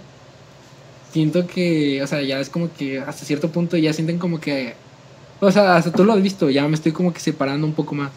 siento 1.12 1.46
que, 1.46 2.02
o 2.02 2.06
sea, 2.06 2.22
ya 2.22 2.40
es 2.40 2.48
como 2.48 2.72
que 2.72 2.98
hasta 3.00 3.26
cierto 3.26 3.50
punto 3.50 3.76
ya 3.76 3.92
sienten 3.92 4.18
como 4.18 4.40
que, 4.40 4.74
o 5.43 5.51
sea, 5.53 5.76
hasta 5.76 5.93
tú 5.95 6.05
lo 6.05 6.12
has 6.12 6.22
visto, 6.22 6.51
ya 6.51 6.66
me 6.68 6.74
estoy 6.74 6.93
como 6.93 7.12
que 7.12 7.20
separando 7.20 7.66
un 7.66 7.74
poco 7.74 7.95
más. 7.95 8.12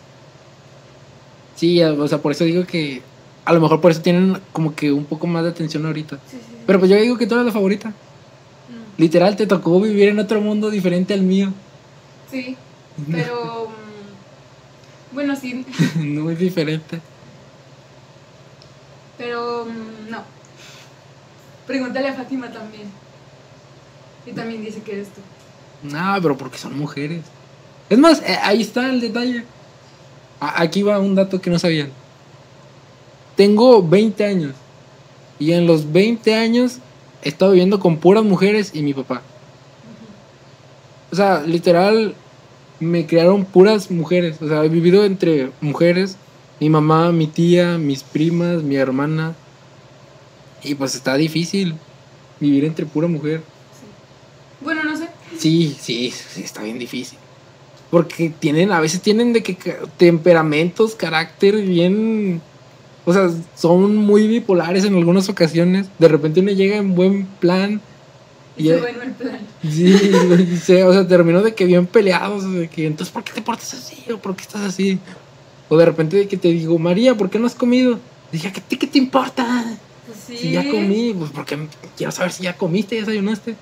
Sí, 1.55 1.81
o 1.83 2.07
sea, 2.07 2.21
por 2.21 2.31
eso 2.33 2.43
digo 2.43 2.65
que 2.65 3.01
a 3.45 3.53
lo 3.53 3.61
mejor 3.61 3.81
por 3.81 3.91
eso 3.91 4.01
tienen 4.01 4.41
como 4.51 4.75
que 4.75 4.91
un 4.91 5.05
poco 5.05 5.27
más 5.27 5.43
de 5.43 5.49
atención 5.51 5.85
ahorita. 5.85 6.17
Sí, 6.27 6.37
sí. 6.39 6.55
sí. 6.59 6.63
Pero 6.65 6.79
pues 6.79 6.91
yo 6.91 6.97
digo 6.97 7.17
que 7.17 7.27
tú 7.27 7.35
eres 7.35 7.45
la 7.47 7.51
favorita. 7.53 7.89
Mm, 7.89 9.01
Literal, 9.01 9.35
te 9.35 9.47
tocó 9.47 9.79
vivir 9.81 10.09
en 10.09 10.19
otro 10.19 10.41
mundo 10.41 10.69
diferente 10.69 11.13
al 11.13 11.23
mío. 11.23 11.53
Sí, 12.29 12.57
pero. 13.11 13.69
mm, 13.69 15.15
bueno, 15.15 15.35
sí, 15.35 15.65
Muy 15.95 16.35
diferente. 16.35 17.01
pero 19.17 19.65
mm, 19.65 20.09
no. 20.11 20.23
Pregúntale 21.67 22.09
a 22.09 22.13
Fátima 22.13 22.51
también. 22.51 22.89
Y 24.25 24.31
también 24.33 24.61
dice 24.63 24.81
que 24.81 24.93
eres 24.93 25.09
tú. 25.13 25.21
No, 25.83 26.15
pero 26.21 26.37
porque 26.37 26.57
son 26.57 26.77
mujeres. 26.77 27.23
Es 27.89 27.97
más, 27.97 28.21
eh, 28.21 28.37
ahí 28.41 28.61
está 28.61 28.89
el 28.89 29.01
detalle. 29.01 29.43
Aquí 30.39 30.83
va 30.83 30.99
un 30.99 31.15
dato 31.15 31.39
que 31.39 31.49
no 31.49 31.59
sabían. 31.59 31.89
Tengo 33.35 33.81
20 33.87 34.23
años. 34.25 34.53
Y 35.39 35.51
en 35.51 35.67
los 35.67 35.91
20 35.91 36.33
años 36.35 36.79
he 37.21 37.29
estado 37.29 37.51
viviendo 37.51 37.79
con 37.79 37.97
puras 37.97 38.23
mujeres 38.23 38.71
y 38.73 38.81
mi 38.81 38.93
papá. 38.93 39.21
O 41.11 41.15
sea, 41.15 41.41
literal, 41.41 42.15
me 42.79 43.05
crearon 43.05 43.45
puras 43.45 43.91
mujeres. 43.91 44.41
O 44.41 44.47
sea, 44.47 44.63
he 44.63 44.69
vivido 44.69 45.05
entre 45.05 45.51
mujeres. 45.61 46.17
Mi 46.59 46.69
mamá, 46.69 47.11
mi 47.11 47.27
tía, 47.27 47.77
mis 47.77 48.03
primas, 48.03 48.63
mi 48.63 48.75
hermana. 48.75 49.35
Y 50.63 50.75
pues 50.75 50.95
está 50.95 51.15
difícil 51.15 51.75
vivir 52.39 52.65
entre 52.65 52.85
pura 52.85 53.07
mujer. 53.07 53.39
Sí. 53.39 53.85
Bueno, 54.63 54.83
no 54.83 54.97
sé. 54.97 55.09
Sí, 55.37 55.75
sí, 55.79 56.11
sí, 56.11 56.41
está 56.43 56.63
bien 56.63 56.79
difícil. 56.79 57.17
Porque 57.91 58.29
tienen, 58.39 58.71
a 58.71 58.79
veces 58.79 59.01
tienen 59.01 59.31
de 59.33 59.43
que 59.43 59.57
temperamentos, 59.97 60.95
carácter 60.95 61.61
bien. 61.61 62.41
O 63.05 63.13
sea, 63.13 63.29
son 63.55 63.95
muy 63.97 64.27
bipolares 64.27 64.83
en 64.85 64.95
algunas 64.95 65.29
ocasiones. 65.29 65.87
De 65.99 66.07
repente 66.07 66.39
uno 66.39 66.51
llega 66.51 66.77
en 66.77 66.95
buen 66.95 67.25
plan. 67.39 67.79
Y 68.57 68.69
bueno 68.71 69.01
el 69.03 69.11
plan. 69.11 69.39
sí, 69.61 69.97
se- 70.63 70.83
o 70.83 70.93
sea, 70.93 71.07
terminó 71.07 71.41
de 71.41 71.53
que 71.53 71.65
bien 71.65 71.85
peleados. 71.85 72.51
De 72.51 72.67
que, 72.67 72.87
entonces, 72.87 73.13
¿por 73.13 73.23
qué 73.23 73.33
te 73.33 73.41
portas 73.41 73.73
así? 73.73 74.11
¿O 74.11 74.17
por 74.17 74.35
qué 74.35 74.41
estás 74.43 74.61
así? 74.61 74.97
O 75.69 75.77
de 75.77 75.85
repente 75.85 76.17
de 76.17 76.27
que 76.27 76.37
te 76.37 76.47
digo, 76.49 76.77
María, 76.79 77.15
¿por 77.15 77.29
qué 77.29 77.37
no 77.39 77.47
has 77.47 77.55
comido? 77.55 77.99
Dije, 78.31 78.51
¿qué 78.51 78.61
te, 78.61 78.77
qué 78.77 78.87
te 78.87 78.97
importa? 78.97 79.77
Pues 80.05 80.17
sí. 80.27 80.37
Si 80.37 80.51
ya 80.51 80.67
comí, 80.69 81.13
pues 81.17 81.31
porque 81.31 81.57
quiero 81.97 82.11
saber 82.11 82.31
si 82.31 82.43
ya 82.43 82.55
comiste, 82.57 82.95
ya 82.95 83.01
desayunaste. 83.01 83.55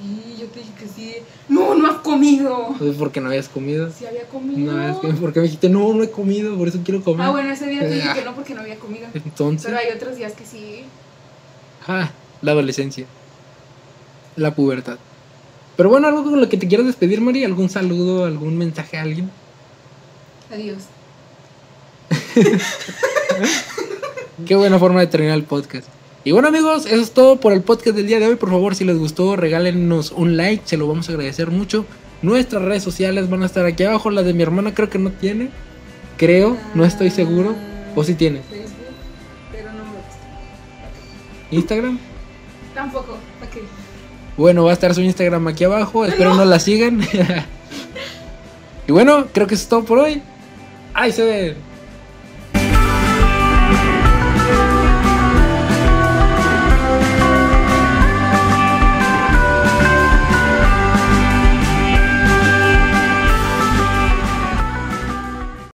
Sí, 0.00 0.36
yo 0.40 0.46
te 0.48 0.58
dije 0.60 0.72
que 0.78 0.86
sí. 0.88 1.14
No, 1.48 1.74
no 1.74 1.86
has 1.88 1.98
comido. 1.98 2.74
Pues 2.78 2.96
porque 2.96 3.20
no 3.20 3.28
habías 3.28 3.48
comido. 3.48 3.90
Sí 3.90 4.04
había 4.06 4.24
comido. 4.24 4.72
No, 4.72 4.88
es 4.88 4.96
que 4.98 5.08
porque 5.20 5.40
me 5.40 5.44
dijiste, 5.46 5.68
no, 5.68 5.92
no 5.94 6.02
he 6.02 6.10
comido, 6.10 6.56
por 6.56 6.68
eso 6.68 6.80
quiero 6.84 7.02
comer. 7.02 7.26
Ah, 7.26 7.30
bueno, 7.30 7.50
ese 7.52 7.66
día 7.66 7.80
te 7.80 7.90
dije 7.94 8.08
Ah. 8.10 8.14
que 8.14 8.24
no 8.24 8.34
porque 8.34 8.54
no 8.54 8.60
había 8.62 8.76
comido. 8.76 9.06
Entonces, 9.14 9.66
Pero 9.66 9.78
hay 9.78 9.94
otros 9.96 10.16
días 10.16 10.32
que 10.32 10.44
sí. 10.44 10.84
ah, 11.86 12.10
la 12.42 12.50
adolescencia, 12.52 13.06
la 14.36 14.54
pubertad. 14.54 14.98
Pero 15.76 15.88
bueno, 15.88 16.08
algo 16.08 16.24
con 16.24 16.40
lo 16.40 16.48
que 16.48 16.56
te 16.56 16.68
quieras 16.68 16.86
despedir, 16.86 17.20
María, 17.20 17.46
algún 17.46 17.68
saludo, 17.68 18.24
algún 18.26 18.56
mensaje 18.58 18.96
a 18.98 19.02
alguien. 19.02 19.30
Adiós. 20.52 20.82
Qué 24.46 24.56
buena 24.56 24.78
forma 24.78 25.00
de 25.00 25.06
terminar 25.06 25.36
el 25.36 25.44
podcast. 25.44 25.86
Y 26.26 26.32
bueno 26.32 26.48
amigos, 26.48 26.86
eso 26.86 27.02
es 27.02 27.12
todo 27.12 27.38
por 27.38 27.52
el 27.52 27.60
podcast 27.60 27.94
del 27.94 28.06
día 28.06 28.18
de 28.18 28.26
hoy. 28.26 28.36
Por 28.36 28.48
favor, 28.48 28.74
si 28.74 28.86
les 28.86 28.96
gustó, 28.96 29.36
regálenos 29.36 30.10
un 30.10 30.38
like, 30.38 30.62
se 30.64 30.78
lo 30.78 30.88
vamos 30.88 31.06
a 31.10 31.12
agradecer 31.12 31.50
mucho. 31.50 31.84
Nuestras 32.22 32.62
redes 32.62 32.82
sociales 32.82 33.28
van 33.28 33.42
a 33.42 33.46
estar 33.46 33.66
aquí 33.66 33.82
abajo. 33.82 34.10
La 34.10 34.22
de 34.22 34.32
mi 34.32 34.42
hermana 34.42 34.72
creo 34.72 34.88
que 34.88 34.98
no 34.98 35.10
tiene. 35.10 35.50
Creo, 36.16 36.56
no 36.74 36.86
estoy 36.86 37.10
seguro. 37.10 37.54
O 37.94 38.02
si 38.02 38.14
tiene. 38.14 38.40
Facebook, 38.40 38.72
pero 39.52 39.70
no 39.72 39.84
me. 39.84 41.56
Instagram. 41.58 41.98
Tampoco, 42.74 43.18
¿para 43.38 43.50
qué? 43.50 43.60
Bueno, 44.38 44.64
va 44.64 44.70
a 44.70 44.72
estar 44.72 44.94
su 44.94 45.02
Instagram 45.02 45.46
aquí 45.48 45.64
abajo. 45.64 46.06
Espero 46.06 46.34
no 46.34 46.46
la 46.46 46.58
sigan. 46.58 47.02
y 48.88 48.92
bueno, 48.92 49.26
creo 49.30 49.46
que 49.46 49.56
eso 49.56 49.64
es 49.64 49.68
todo 49.68 49.84
por 49.84 49.98
hoy. 49.98 50.22
¡Ay, 50.94 51.12
se 51.12 51.22
ven! 51.22 51.73